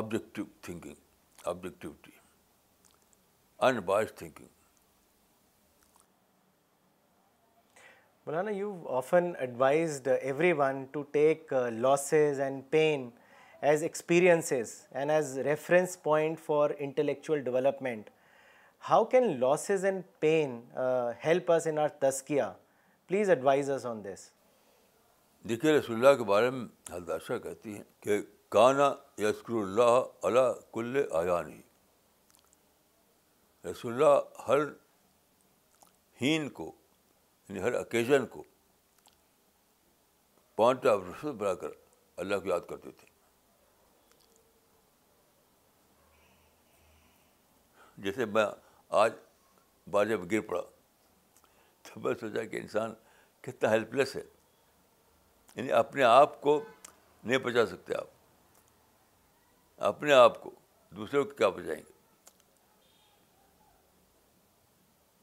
objective 0.00 0.44
thinking 0.62 0.94
objectivity 1.50 2.10
in 3.58 3.80
thinking 4.16 4.54
مولاناڈ 8.26 9.58
every 10.20 10.52
one's 10.58 11.52
losses 11.72 12.40
and 12.40 12.62
pain 12.70 13.08
as 13.68 13.82
experience 13.82 14.52
and 14.52 15.10
as 15.10 15.36
reference 15.46 15.96
point 16.02 16.38
for 16.46 16.70
intellectual 16.86 17.40
development 17.44 18.08
how 18.88 19.04
can 19.12 19.38
losses 19.40 19.84
and 19.84 20.02
pain 20.20 20.60
help 21.24 21.52
in 21.64 21.78
please 23.08 23.30
us 23.72 23.84
on 23.90 24.02
this 24.04 24.28
دیکھیے 25.48 25.72
رسول 25.76 25.96
اللہ 26.06 26.16
کے 26.18 26.24
بارے 26.30 26.48
میں 26.50 27.38
کہتی 27.42 27.74
ہیں 27.74 27.82
کہ 28.04 28.20
کانا 28.56 28.92
یسکر 29.22 29.54
اللہ 29.60 29.98
علا 30.26 30.50
کل 30.74 30.96
رسول 33.70 33.92
اللہ 33.92 34.48
ہر 34.48 34.64
ہین 36.22 36.48
کو 36.58 36.70
یعنی 37.48 37.60
ہر 37.62 37.72
اوکیزن 37.78 38.26
کو 38.30 38.42
پوائنٹ 40.56 40.86
آف 40.86 41.00
ریفرنس 41.06 41.34
بنا 41.40 41.54
کر 41.54 41.70
اللہ 42.20 42.36
کو 42.44 42.48
یاد 42.48 42.60
کرتے 42.68 42.90
تھے 43.00 43.06
جیسے 48.04 48.24
میں 48.36 48.44
آج 49.02 49.12
بار 49.90 50.06
جب 50.06 50.30
گر 50.30 50.40
پڑا 50.48 50.60
تو 51.82 52.00
میں 52.04 52.14
سوچا 52.20 52.44
کہ 52.50 52.56
انسان 52.60 52.94
کتنا 53.42 53.70
ہیلپ 53.70 53.94
لیس 53.94 54.16
ہے 54.16 54.22
یعنی 55.54 55.72
اپنے 55.72 56.02
آپ 56.04 56.40
کو 56.40 56.60
نہیں 57.22 57.38
بچا 57.44 57.64
سکتے 57.66 57.94
آپ 57.98 59.84
اپنے 59.92 60.12
آپ 60.12 60.42
کو 60.42 60.50
دوسرے 60.96 61.22
کو 61.22 61.30
کیا 61.36 61.48
بچائیں 61.58 61.78
گے 61.78 61.94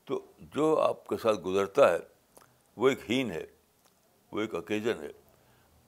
تو 0.06 0.20
جو 0.56 0.76
آپ 0.88 1.08
کے 1.08 1.18
ساتھ 1.22 1.40
گزرتا 1.46 1.92
ہے 1.92 2.00
وہ 2.78 2.90
ایک 2.90 3.10
ہین 3.10 3.32
ہے 3.32 3.44
وہ 4.32 4.42
ایک 4.42 4.56
اوکیزن 4.56 5.02
ہے 5.04 5.10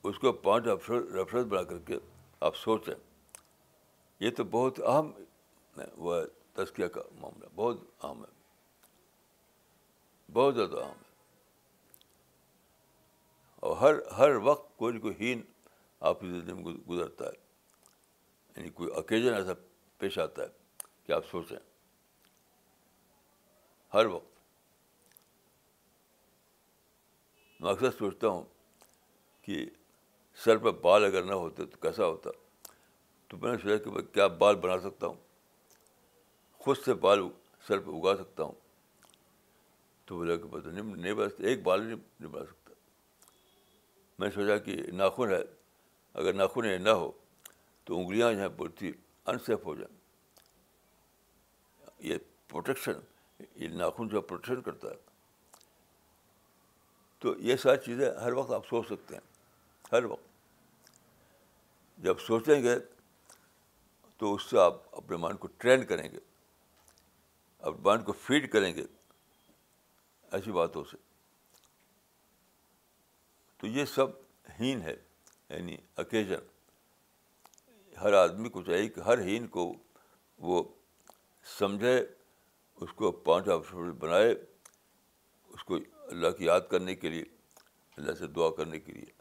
اس 0.09 0.19
کو 0.19 0.31
پانچ 0.47 0.63
ریفرنس 0.67 1.45
بنا 1.51 1.63
کر 1.69 1.79
کے 1.85 1.97
آپ 2.47 2.55
سوچیں 2.57 2.93
یہ 4.19 4.31
تو 4.37 4.43
بہت 4.51 4.79
اہم 4.85 5.11
وہ 6.03 6.19
تذکیہ 6.55 6.87
کا 6.97 7.01
معاملہ 7.21 7.45
بہت 7.55 7.79
اہم 8.03 8.23
ہے 8.23 8.33
بہت 10.33 10.55
زیادہ 10.55 10.81
اہم 10.83 10.97
ہے 10.99 11.03
اور 13.67 13.75
ہر 13.81 13.95
ہر 14.17 14.35
وقت 14.43 14.77
کوئی 14.77 14.93
نہ 14.93 14.99
کوئی 15.01 15.13
ہین 15.19 15.41
آپ 16.09 16.19
کی 16.19 16.27
زندگی 16.31 16.53
میں 16.53 16.73
گزرتا 16.89 17.25
ہے 17.25 17.43
یعنی 18.55 18.69
کوئی 18.69 18.89
اوکیزن 18.95 19.33
ایسا 19.33 19.53
پیش 19.99 20.17
آتا 20.19 20.41
ہے 20.41 20.47
کہ 21.05 21.11
آپ 21.11 21.23
سوچیں 21.31 21.57
ہر 23.93 24.05
وقت 24.13 24.33
میں 27.65 27.71
اکثر 27.73 27.91
سوچتا 27.97 28.27
ہوں 28.27 28.43
کہ 29.45 29.55
سر 30.43 30.57
پہ 30.63 30.71
بال 30.81 31.03
اگر 31.05 31.23
نہ 31.25 31.33
ہوتے 31.43 31.65
تو 31.65 31.77
کیسا 31.81 32.05
ہوتا 32.05 32.29
تو 33.27 33.37
میں 33.41 33.51
نے 33.51 33.57
سوچا 33.61 33.77
کہ 33.83 33.91
میں 33.91 34.01
کیا 34.13 34.27
بال 34.41 34.55
بنا 34.65 34.77
سکتا 34.79 35.07
ہوں 35.07 35.15
خود 36.65 36.77
سے 36.85 36.93
بال 37.05 37.21
سر 37.67 37.79
پہ 37.85 37.91
اگا 37.99 38.15
سکتا 38.21 38.43
ہوں 38.43 38.51
تو 40.07 40.17
بولا 40.17 40.35
کہ 40.35 40.57
نہیں 40.69 40.93
نہیں 40.95 41.13
بنا 41.21 41.47
ایک 41.49 41.63
بال 41.67 41.83
نہیں 41.85 42.27
بنا 42.31 42.45
سکتا 42.51 42.73
میں 44.19 44.27
نے 44.27 44.33
سوچا 44.35 44.57
کہ 44.67 44.75
ناخن 45.01 45.33
ہے 45.33 45.41
اگر 46.21 46.33
ناخن 46.33 46.67
نہ 46.83 46.89
ہو 47.01 47.11
تو 47.85 47.97
انگلیاں 47.99 48.31
جو 48.33 48.39
ہیں 48.39 48.47
بہت 48.57 48.81
ہی 48.81 48.91
انسیف 49.33 49.65
ہو 49.65 49.75
جائیں 49.81 49.93
یہ 52.11 52.17
پروٹیکشن 52.51 52.99
یہ 53.63 53.67
ناخن 53.81 54.07
جو 54.07 54.17
ہے 54.17 54.25
پروٹیکشن 54.27 54.61
کرتا 54.69 54.89
ہے 54.91 55.03
تو 57.25 57.33
یہ 57.41 57.55
ساری 57.61 57.77
چیزیں 57.85 58.09
ہر 58.23 58.31
وقت 58.33 58.51
آپ 58.53 58.65
سوچ 58.67 58.85
سکتے 58.87 59.13
ہیں 59.15 59.21
ہر 59.91 60.03
وقت 60.09 60.27
جب 62.03 62.19
سوچیں 62.25 62.61
گے 62.63 62.75
تو 64.17 64.33
اس 64.33 64.43
سے 64.49 64.59
آپ 64.61 64.77
اپنے 64.97 65.17
مائنڈ 65.23 65.39
کو 65.39 65.47
ٹرین 65.57 65.85
کریں 65.91 66.03
گے 66.11 66.17
اپنے 67.59 67.81
مائنڈ 67.85 68.05
کو 68.05 68.13
فیڈ 68.25 68.49
کریں 68.51 68.73
گے 68.75 68.83
ایسی 70.35 70.51
باتوں 70.59 70.83
سے 70.91 70.97
تو 73.61 73.67
یہ 73.77 73.85
سب 73.95 74.11
ہین 74.59 74.81
ہے 74.81 74.95
یعنی 75.49 75.77
اکیجن 76.05 76.45
ہر 78.01 78.13
آدمی 78.21 78.49
کو 78.57 78.61
چاہیے 78.69 78.87
کہ 78.95 78.99
ہر 79.07 79.21
ہین 79.31 79.47
کو 79.57 79.71
وہ 80.49 80.63
سمجھے 81.57 81.99
اس 82.01 82.93
کو 82.95 83.11
پوائنٹ 83.11 83.49
آپ 83.57 83.73
بنائے 83.99 84.31
اس 84.33 85.63
کو 85.63 85.77
اللہ 86.11 86.31
کی 86.37 86.45
یاد 86.45 86.61
کرنے 86.69 86.95
کے 86.95 87.09
لیے 87.09 87.23
اللہ 87.97 88.11
سے 88.19 88.27
دعا 88.35 88.49
کرنے 88.57 88.79
کے 88.79 88.91
لیے 88.93 89.11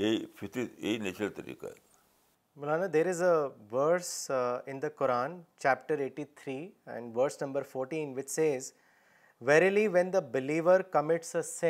یہی 0.00 0.24
یہی 0.56 0.96
نیچرل 0.98 1.28
طریقہ 1.36 1.66
ہے 1.66 1.86
Maulana 2.60 2.86
there 2.92 3.06
is 3.08 3.22
a 3.22 3.28
a 3.28 3.34
a 3.34 3.48
verse 3.70 4.30
verse 4.30 4.30
in 4.30 4.82
the 4.82 4.86
the 4.86 4.88
the 4.88 4.96
Quran 4.98 5.40
chapter 5.62 5.98
eighty 6.04 6.24
three 6.34 6.56
and 6.56 6.86
and 6.88 7.16
and 7.18 7.42
number 7.42 7.62
fourteen 7.72 8.12
which 8.16 8.30
says 8.30 8.72
verily 9.50 9.86
when 9.96 10.10
believer 10.32 10.80
commits 10.92 11.64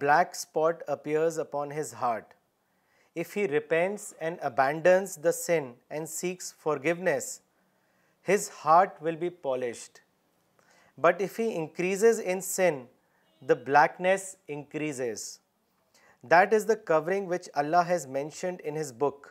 black 0.00 0.34
spot 0.34 0.82
upon 0.90 1.72
his 1.72 1.78
his 1.94 1.94
heart 2.00 2.34
heart 2.34 2.34
if 3.16 3.36
he 3.36 4.40
abandons 4.46 5.18
seeks 6.20 6.54
forgiveness 6.84 7.38
will 9.02 9.16
be 9.20 9.28
polished 9.48 9.98
but 11.02 11.20
if 11.22 11.38
he 11.40 11.44
increases 11.58 12.16
in 12.24 12.40
sin 12.40 12.84
the 13.48 13.54
blackness 13.66 14.24
increases 14.48 15.20
that 16.30 16.48
is 16.54 16.64
the 16.68 16.74
covering 16.86 17.24
which 17.30 17.48
Allah 17.62 17.82
has 17.88 18.06
mentioned 18.16 18.58
in 18.64 18.74
his 18.80 18.90
book 18.98 19.26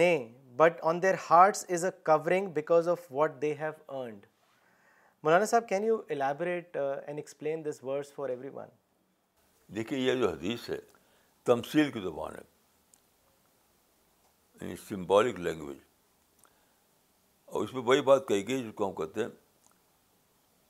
نے 0.00 0.10
but 0.56 0.72
on 0.86 0.96
their 1.02 1.14
hearts 1.28 1.60
is 1.68 1.84
a 1.84 1.90
covering 2.06 2.46
because 2.54 2.88
of 2.88 3.06
what 3.12 3.30
they 3.42 3.52
have 3.60 3.72
earned 4.00 4.26
Maulana 5.22 5.44
Sahib 5.44 5.68
can 5.68 5.84
you 5.84 5.96
elaborate 6.10 6.76
and 6.76 7.18
explain 7.18 7.64
this 7.64 7.82
words 7.84 8.12
for 8.14 8.28
every 8.28 8.48
one 8.54 8.68
دیکھیے 9.76 9.98
یہ 9.98 10.14
جو 10.20 10.28
حدیث 10.30 10.68
ہے 10.70 10.76
تمثیل 11.44 11.90
کی 11.92 12.00
زبان 12.00 12.34
ہے 12.36 12.42
symbolic 14.88 15.26
یعنی 15.28 15.42
لینگویج 15.50 15.78
اور 17.52 17.60
اس 17.64 17.70
میں 17.74 17.82
وہی 17.82 18.00
بات 18.12 18.22
کہی 18.28 18.42
گئی 18.48 18.62
جس 18.66 18.72
کو 18.76 18.82
ہم 18.88 18.94
کہتے 18.94 19.20
ہیں 19.24 19.28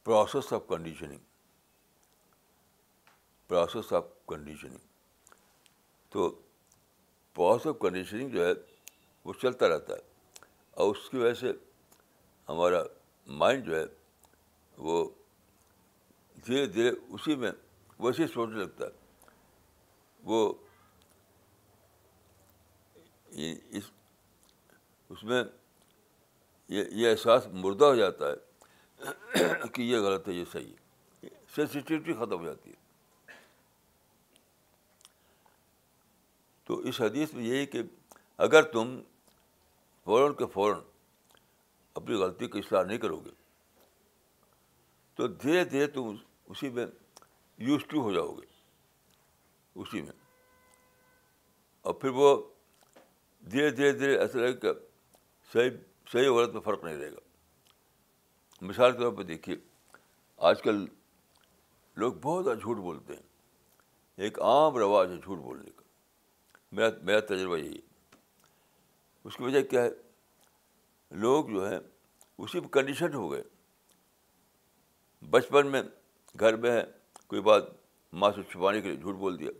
process 0.04 0.52
of 0.52 0.62
conditioning 0.68 1.18
process 3.48 3.92
of 3.92 4.04
conditioning 4.28 4.78
تو 6.10 6.28
پروسیس 7.34 7.66
آف 7.66 7.76
کنڈیشننگ 7.80 8.30
جو 8.32 8.46
ہے 8.46 8.52
وہ 9.24 9.32
چلتا 9.42 9.68
رہتا 9.74 9.94
ہے 9.94 10.44
اور 10.82 10.94
اس 10.94 11.08
کی 11.10 11.16
وجہ 11.16 11.34
سے 11.40 11.52
ہمارا 12.48 12.82
مائنڈ 13.40 13.66
جو 13.66 13.78
ہے 13.78 13.84
وہ 14.88 15.04
دھیرے 16.46 16.66
دھیرے 16.66 16.90
اسی 17.14 17.36
میں 17.42 17.50
ویسے 17.98 18.26
سوچنے 18.34 18.58
لگتا 18.62 18.84
ہے 18.86 18.90
وہ 20.30 20.52
اس 25.08 25.22
میں 25.24 25.42
یہ 26.74 26.84
یہ 27.02 27.10
احساس 27.10 27.46
مردہ 27.52 27.84
ہو 27.84 27.94
جاتا 27.96 28.30
ہے 28.30 28.34
کہ 29.74 29.82
یہ 29.82 29.98
غلط 30.06 30.28
ہے 30.28 30.32
یہ 30.32 30.44
صحیح 30.52 30.72
ہے 30.72 31.28
سینسیٹیوٹی 31.54 32.12
ختم 32.18 32.38
ہو 32.38 32.44
جاتی 32.44 32.70
ہے 32.70 32.78
تو 36.66 36.78
اس 36.88 37.00
حدیث 37.00 37.32
میں 37.34 37.44
یہی 37.44 37.66
کہ 37.66 37.82
اگر 38.48 38.62
تم 38.72 38.98
فوراً 40.04 40.32
کے 40.38 40.46
فوراً 40.52 40.80
اپنی 42.00 42.14
غلطی 42.20 42.46
کا 42.48 42.58
اصلاح 42.58 42.82
نہیں 42.82 42.98
کرو 42.98 43.18
گے 43.24 43.30
تو 45.16 45.26
دھیرے 45.42 45.64
دھیرے 45.72 45.86
تم 45.96 46.14
اسی 46.48 46.68
میں 46.76 46.86
یوز 47.68 47.82
ٹو 47.88 48.02
ہو 48.02 48.12
جاؤ 48.14 48.32
گے 48.34 48.46
اسی 49.80 50.02
میں 50.02 50.12
اور 51.88 51.94
پھر 51.94 52.10
وہ 52.20 52.34
دھیرے 53.50 53.70
دھیرے 53.70 53.92
دھیرے 53.98 54.18
ایسا 54.18 54.38
لگے 54.38 54.52
کہ 54.62 54.72
صحیح 55.52 55.70
صحیح 56.12 56.28
غلط 56.36 56.52
میں 56.52 56.60
فرق 56.60 56.84
نہیں 56.84 56.96
رہے 56.96 57.10
گا 57.12 57.28
مثال 58.68 58.92
کے 58.92 58.98
طور 59.02 59.12
پہ 59.16 59.22
دیکھیے 59.24 59.56
آج 60.48 60.62
کل 60.62 60.84
لوگ 62.00 62.12
بہت 62.22 62.44
زیادہ 62.44 62.58
جھوٹ 62.58 62.76
بولتے 62.76 63.12
ہیں 63.14 63.22
ایک 64.24 64.38
عام 64.42 64.76
رواج 64.78 65.10
ہے 65.10 65.16
جھوٹ 65.16 65.38
بولنے 65.38 65.70
کا 65.76 65.82
میرا 66.76 66.88
میرا 67.06 67.20
تجربہ 67.34 67.56
یہی 67.58 67.72
ہے 67.74 67.88
اس 69.24 69.36
کی 69.36 69.42
وجہ 69.44 69.62
کیا 69.70 69.82
ہے 69.84 69.90
لوگ 71.24 71.48
جو 71.54 71.66
ہیں 71.70 71.78
اسی 72.38 72.60
پہ 72.60 72.68
کنڈیشن 72.72 73.14
ہو 73.14 73.30
گئے 73.32 73.42
بچپن 75.30 75.66
میں 75.72 75.82
گھر 76.38 76.56
میں 76.56 76.70
ہے 76.70 76.82
کوئی 77.28 77.42
بات 77.42 77.62
ماں 78.20 78.30
سے 78.36 78.42
چھپانے 78.52 78.80
کے 78.80 78.88
لیے 78.88 78.96
جھوٹ 79.00 79.14
بول 79.14 79.38
دیا 79.38 79.50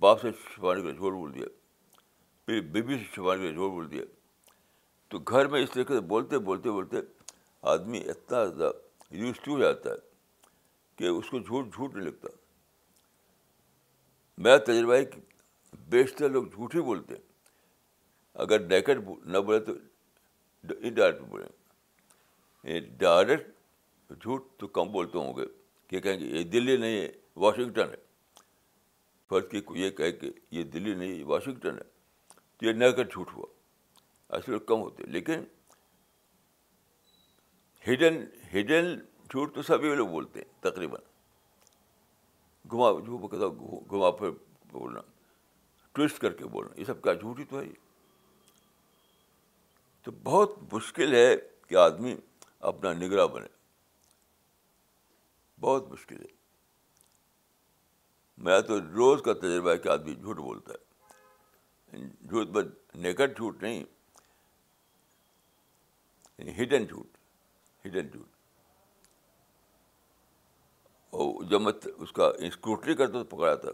باپ 0.00 0.20
سے 0.20 0.30
چھپانے 0.32 0.80
کے 0.80 0.86
لیے 0.88 0.96
جھوٹ 0.96 1.12
بول 1.12 1.34
دیا 1.34 1.46
پھر 2.46 2.60
بیوی 2.72 2.98
سے 2.98 3.04
چھپانے 3.14 3.40
کے 3.40 3.46
لیے 3.46 3.54
جھوٹ 3.54 3.70
بول 3.72 3.90
دیا 3.90 4.02
تو 5.10 5.18
گھر 5.18 5.46
میں 5.50 5.62
اس 5.62 5.70
طریقے 5.70 5.94
سے 5.94 6.00
بولتے 6.12 6.38
بولتے 6.48 6.70
بولتے 6.70 6.96
آدمی 7.72 7.98
اتنا 8.10 8.44
زیادہ 8.50 8.70
یوز 9.16 9.38
ہو 9.48 9.58
جاتا 9.60 9.90
ہے 9.90 10.08
کہ 10.96 11.06
اس 11.06 11.28
کو 11.30 11.38
جھوٹ 11.38 11.72
جھوٹ 11.74 11.94
نہیں 11.94 12.04
لگتا 12.06 12.28
میرا 14.42 14.56
تجربہ 14.66 14.94
ہے 14.94 15.04
کہ 15.04 15.20
بیشتر 15.90 16.28
لوگ 16.30 16.44
جھوٹ 16.50 16.74
ہی 16.74 16.80
بولتے 16.82 17.14
ہیں 17.14 17.22
اگر 18.44 18.66
ڈائریکٹ 18.68 19.08
نہ 19.32 19.38
بولے 19.46 19.58
تو 19.64 19.72
انڈائریکٹ 20.80 21.22
بولیں 21.30 22.80
ڈائریکٹ 22.98 24.20
جھوٹ 24.20 24.46
تو 24.60 24.66
کم 24.78 24.92
بولتے 24.92 25.18
ہوں 25.18 25.36
گے 25.36 25.46
کہ 25.88 26.00
کہیں 26.00 26.18
گے 26.20 26.26
یہ 26.38 26.42
دلی 26.52 26.76
نہیں 26.76 27.00
ہے 27.00 27.08
واشنگٹن 27.44 27.90
ہے 27.90 27.96
فرض 29.28 29.48
کی 29.50 29.60
یہ 29.82 29.90
کہے 29.98 30.12
کہ 30.12 30.30
یہ 30.50 30.62
دلی 30.74 30.94
نہیں 30.94 31.18
ہے 31.18 31.24
واشنگٹن 31.32 31.78
ہے 31.78 31.84
تو 32.58 32.66
یہ 32.66 32.72
نیکٹ 32.84 33.12
جھوٹ 33.12 33.30
ہوا 33.36 33.46
اصل 34.38 34.58
کم 34.66 34.80
ہوتے 34.80 35.04
لیکن 35.12 35.44
ہڈن 37.88 38.24
ہڈن 38.54 38.94
جھوٹ 39.30 39.54
تو 39.54 39.62
سبھی 39.62 39.94
لوگ 39.96 40.08
بولتے 40.08 40.40
ہیں 40.40 40.62
تقریباً 40.62 41.00
گھما 42.70 42.90
جھوٹ 43.04 43.32
گھما 43.90 44.10
پھر 44.18 44.30
بولنا 44.72 45.00
ٹوسٹ 45.94 46.18
کر 46.22 46.32
کے 46.40 46.44
بولنا 46.48 46.80
یہ 46.80 46.84
سب 46.84 47.02
کیا 47.02 47.12
جھوٹ 47.14 47.38
ہی 47.38 47.44
تو 47.50 47.58
ہے 47.60 47.64
یہ 47.64 47.88
تو 50.02 50.10
بہت 50.24 50.56
مشکل 50.72 51.14
ہے 51.14 51.34
کہ 51.68 51.74
آدمی 51.76 52.14
اپنا 52.70 52.92
نگراں 52.92 53.26
بنے 53.34 53.46
بہت 55.60 55.90
مشکل 55.92 56.20
ہے 56.22 56.38
میں 58.44 58.60
تو 58.68 58.78
روز 58.80 59.22
کا 59.22 59.32
تجربہ 59.40 59.70
ہے 59.72 59.78
کہ 59.78 59.88
آدمی 59.88 60.14
جھوٹ 60.14 60.36
بولتا 60.36 60.72
ہے 61.92 62.06
جھوٹ 62.28 62.48
بس 62.56 62.96
نیکٹ 63.06 63.36
جھوٹ 63.36 63.62
نہیں 63.62 63.82
ہڈن 66.40 66.50
یعنی 66.74 66.86
جھوٹ 66.86 67.16
ہڈن 67.84 67.96
اینڈ 67.98 68.16
اور 71.20 71.42
جب 71.50 71.60
میں 71.60 71.72
اس 71.96 72.12
کا 72.12 72.26
اسکروٹنی 72.46 72.94
کرتا 72.94 73.22
تو 73.22 73.36
پکڑا 73.36 73.54
تھا 73.62 73.70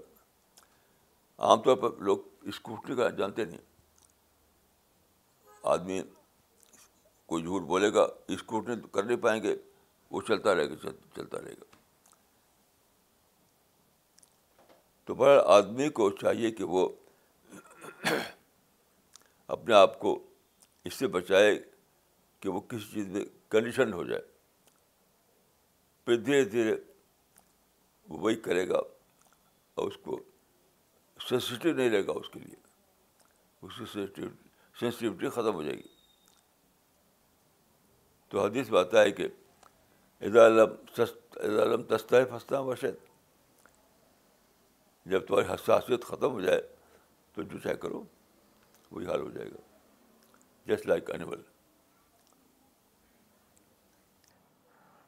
عام 1.48 1.62
طور 1.62 1.76
پر 1.76 1.98
لوگ 2.06 2.18
اسکروٹری 2.48 2.94
کا 2.96 3.08
جانتے 3.18 3.44
نہیں 3.44 3.60
آدمی 5.74 6.00
کوئی 7.32 7.42
جھوٹ 7.42 7.62
بولے 7.72 7.92
گا 7.94 8.06
اسکروٹنی 8.34 8.80
تو 8.80 8.88
کر 8.96 9.02
نہیں 9.02 9.16
پائیں 9.22 9.42
گے 9.42 9.54
وہ 10.10 10.20
چلتا 10.28 10.54
رہے 10.54 10.68
گا 10.70 10.92
چلتا 11.16 11.38
رہے 11.40 11.52
گا 11.60 11.74
تو 15.06 15.14
بڑا 15.14 15.40
آدمی 15.56 15.88
کو 15.98 16.08
چاہیے 16.20 16.50
کہ 16.60 16.64
وہ 16.74 16.88
اپنے 19.54 19.74
آپ 19.74 19.98
کو 20.00 20.18
اس 20.84 20.94
سے 20.94 21.06
بچائے 21.16 21.58
کہ 22.40 22.48
وہ 22.48 22.60
کسی 22.70 22.88
چیز 22.94 23.08
میں 23.08 23.24
کنڈیشن 23.50 23.92
ہو 23.92 24.04
جائے 24.04 24.22
پھر 26.04 26.16
دھیرے 26.24 26.44
دھیرے 26.50 26.74
وہ 28.08 28.18
وہی 28.20 28.36
کرے 28.46 28.68
گا 28.68 28.78
اور 29.74 29.86
اس 29.86 29.96
کو 30.04 30.20
سینسیٹیو 31.28 31.74
نہیں 31.74 31.90
رہے 31.90 32.06
گا 32.06 32.12
اس 32.20 32.28
کے 32.30 32.40
لیے 32.40 32.56
اس 33.66 33.76
کی 33.78 33.84
سینسیٹیوٹی 34.80 35.28
ختم 35.34 35.54
ہو 35.54 35.62
جائے 35.62 35.76
گی 35.76 35.88
تو 38.30 38.44
حدیث 38.44 38.70
بات 38.70 38.94
ہے 38.94 39.10
کہ 39.18 39.28
عید 40.20 40.36
الم 40.36 41.82
تستا 41.88 42.16
ہے 42.16 42.24
پھنستا 42.24 42.60
ہے 42.82 42.90
جب 45.10 45.26
تمہاری 45.26 45.46
حساسیت 45.52 46.04
ختم 46.04 46.30
ہو 46.32 46.40
جائے 46.40 46.60
تو 47.34 47.42
جو 47.42 47.58
چاہے 47.58 47.74
کرو 47.82 48.02
وہی 48.90 49.06
حال 49.06 49.20
ہو 49.20 49.30
جائے 49.30 49.50
گا 49.50 50.72
just 50.72 50.86
like 50.86 51.10
animal 51.14 51.40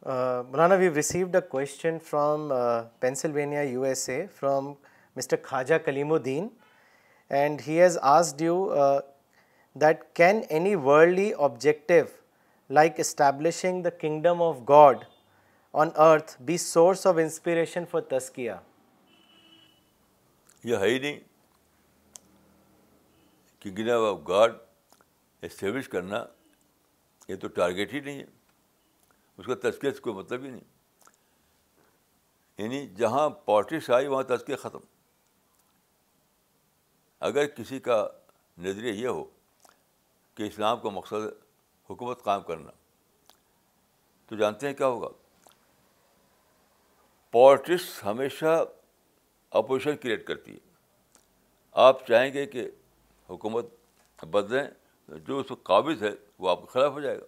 Maulana 0.08 0.76
received 0.94 1.34
a 1.36 1.40
question 1.50 1.96
from 2.04 2.52
Pennsylvania 3.00 3.62
U 3.62 3.82
S 3.84 4.08
A 4.10 4.24
from 4.34 4.72
mister 5.16 5.36
Khwaja 5.44 5.74
Kalimuddin 6.12 6.46
and 7.38 7.60
he 7.66 7.80
has 7.80 7.98
asked 8.10 8.40
you 8.42 8.54
that 9.80 10.04
can 10.16 10.40
any 10.48 10.74
worldly 10.84 11.30
objective 11.48 11.94
like 12.78 13.00
establishing 13.00 13.82
the 13.82 13.90
kingdom 14.00 14.42
of 14.42 14.56
God 14.68 15.04
on 15.80 15.88
earth 16.08 16.32
be 16.42 16.56
source 16.64 17.06
of 17.06 17.16
inspiration 17.22 17.84
for 17.90 18.00
تسکیہ 18.18 18.52
یہ 20.64 20.76
ہے 20.76 20.88
ہی 20.88 20.98
نہیں 20.98 21.20
kingdom 23.62 24.04
of 24.12 24.26
God 24.28 24.56
establish 25.50 25.88
کرنا 25.88 26.24
یہ 27.28 27.36
تو 27.40 27.48
target 27.62 27.92
ہی 27.94 28.00
نہیں 28.00 28.18
ہے 28.18 28.36
اس 29.38 29.46
کا 29.46 29.54
تذکیہ 29.62 29.90
سے 29.90 30.00
کوئی 30.02 30.14
مطلب 30.16 30.44
ہی 30.44 30.50
نہیں 30.50 30.62
یعنی 32.58 32.86
جہاں 32.96 33.28
پالٹکس 33.44 33.90
آئی 33.96 34.06
وہاں 34.06 34.22
تذکیہ 34.36 34.56
ختم 34.62 34.78
اگر 37.28 37.46
کسی 37.56 37.78
کا 37.80 38.06
نظریہ 38.62 38.92
یہ 38.92 39.06
ہو 39.08 39.22
کہ 40.36 40.42
اسلام 40.46 40.80
کا 40.80 40.90
مقصد 40.96 41.26
حکومت 41.90 42.22
قائم 42.24 42.42
کرنا 42.48 42.70
تو 44.28 44.36
جانتے 44.36 44.66
ہیں 44.66 44.74
کیا 44.74 44.86
ہوگا 44.86 45.08
پالٹکس 47.32 47.88
ہمیشہ 48.04 48.60
اپوزیشن 49.60 49.96
کریٹ 50.02 50.26
کرتی 50.26 50.52
ہے 50.54 50.66
آپ 51.86 52.06
چاہیں 52.06 52.32
گے 52.32 52.46
کہ 52.56 52.68
حکومت 53.30 54.24
بدلیں 54.32 55.18
جو 55.26 55.38
اس 55.38 55.46
کو 55.48 55.54
قابض 55.70 56.02
ہے 56.02 56.10
وہ 56.38 56.50
آپ 56.50 56.60
کے 56.62 56.72
خلاف 56.72 56.92
ہو 56.92 57.00
جائے 57.00 57.18
گا 57.18 57.26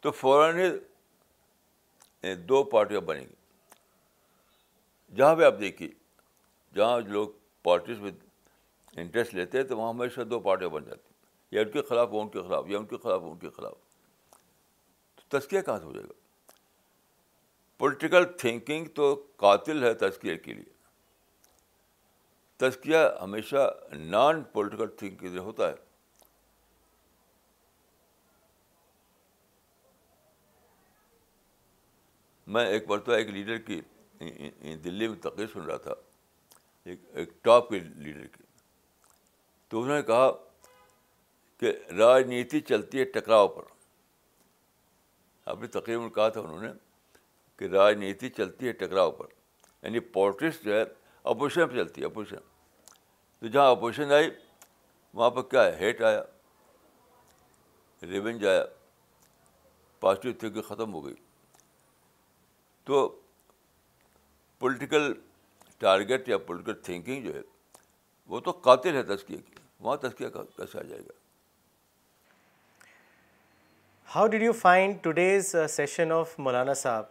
تو 0.00 0.10
فوراً 0.12 0.52
ہی 0.58 2.34
دو 2.48 2.62
پارٹیاں 2.72 3.00
بنیں 3.08 3.20
گی 3.26 5.14
جہاں 5.16 5.34
بھی 5.36 5.44
آپ 5.44 5.58
دیکھیے 5.60 5.88
جہاں 6.76 6.98
لوگ 7.06 7.28
پارٹیز 7.64 7.98
میں 8.00 8.10
انٹرسٹ 9.02 9.34
لیتے 9.34 9.58
ہیں 9.58 9.64
تو 9.66 9.76
وہاں 9.78 9.88
ہمیشہ 9.88 10.20
دو 10.30 10.40
پارٹیاں 10.40 10.70
بن 10.70 10.84
جاتی 10.84 11.00
ہیں 11.10 11.14
یا 11.52 11.60
ان 11.62 11.70
کے 11.70 11.82
خلاف 11.88 12.08
وہ 12.12 12.20
ان 12.22 12.28
کے 12.28 12.42
خلاف 12.42 12.64
یا 12.68 12.78
ان 12.78 12.86
کے 12.86 12.96
خلاف 13.02 13.22
ان 13.24 13.36
کے 13.38 13.48
خلاف 13.56 13.74
تو 15.16 15.38
تذکیہ 15.38 15.60
کہاں 15.66 15.78
سے 15.78 15.84
ہو 15.84 15.92
جائے 15.92 16.04
گا 16.08 16.12
پولیٹیکل 17.78 18.24
تھینکنگ 18.38 18.84
تو 18.94 19.14
قاتل 19.44 19.82
ہے 19.84 19.92
تذکیہ 20.04 20.36
کے 20.44 20.54
لیے 20.54 20.76
تذکیہ 22.66 22.96
ہمیشہ 23.22 23.68
نان 23.96 24.42
پولیٹیکل 24.52 24.86
تھنکنگ 24.98 25.36
ہوتا 25.38 25.68
ہے 25.70 25.74
میں 32.52 32.64
ایک 32.66 32.84
مرتبہ 32.90 33.14
ایک 33.14 33.28
لیڈر 33.30 33.56
کی 33.66 33.80
دلی 34.84 35.08
میں 35.08 35.16
تقریر 35.22 35.46
سن 35.52 35.62
رہا 35.64 35.76
تھا 35.86 35.94
ایک 36.90 37.00
ایک 37.20 37.30
ٹاپ 37.44 37.68
کے 37.68 37.78
لیڈر 37.80 38.26
کی 38.36 38.42
تو 39.70 39.82
انہوں 39.82 39.94
نے 39.96 40.02
کہا 40.02 40.30
کہ 41.60 41.72
راجنیتی 41.96 42.60
چلتی 42.70 42.98
ہے 43.00 43.04
ٹکراؤ 43.18 43.48
پر 43.56 43.62
اپنی 45.52 45.66
تقریب 45.78 46.14
کہا 46.14 46.28
تھا 46.28 46.40
انہوں 46.40 46.60
نے 46.62 46.68
کہ 47.58 47.68
راجنیتی 47.72 48.28
چلتی 48.36 48.66
ہے 48.68 48.72
ٹکراؤ 48.86 49.10
پر 49.18 49.26
یعنی 49.82 50.00
پالیٹکس 50.16 50.62
جو 50.64 50.74
ہے 50.78 50.82
اپوزیشن 51.32 51.66
پہ 51.68 51.74
چلتی 51.82 52.00
ہے 52.00 52.06
اپوزیشن 52.06 52.46
تو 53.40 53.46
جہاں 53.46 53.70
اپوزیشن 53.70 54.12
آئی 54.12 54.30
وہاں 55.14 55.30
پر 55.36 55.42
کیا 55.50 55.64
ہے 55.64 55.76
ہیٹ 55.84 56.02
آیا 56.10 56.22
ریونج 58.08 58.46
آیا 58.46 58.64
پازیٹیو 60.00 60.32
تھنکنگ 60.38 60.62
ختم 60.68 60.94
ہو 60.94 61.04
گئی 61.06 61.14
تو 62.88 63.00
پولیٹیکل 64.60 65.12
ٹارگیٹ 65.78 66.28
یا 66.28 66.36
پولیٹیکل 66.46 66.74
تھنکنگ 66.84 67.22
جو 67.24 67.34
ہے 67.34 67.40
وہ 68.34 68.38
تو 68.46 68.50
قاتل 68.68 68.96
ہے 68.96 69.02
تذکیہ 69.14 69.36
کی 69.46 69.54
وہاں 69.80 69.96
کیسے 70.04 70.78
آ 70.78 70.82
جائے 70.82 71.00
گا 71.00 71.12
how 74.14 74.26
did 74.34 74.42
you 74.42 74.52
find 74.60 74.96
today's 75.04 75.54
session 75.70 76.12
of 76.12 76.34
Maulana 76.46 76.74
Sahib 76.84 77.04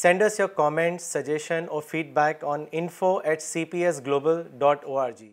sends 0.00 0.40
your 0.40 0.48
comment 0.62 1.00
suggestion 1.02 1.66
or 1.70 1.82
feedback 2.14 2.44
on 2.54 2.64
info 2.82 3.16
at 3.24 3.42
C 3.42 3.64
P 3.72 3.84
S 3.86 4.00
global 4.06 4.42
dot 4.58 4.84
O 4.84 4.98
R 5.06 5.10
G 5.20 5.32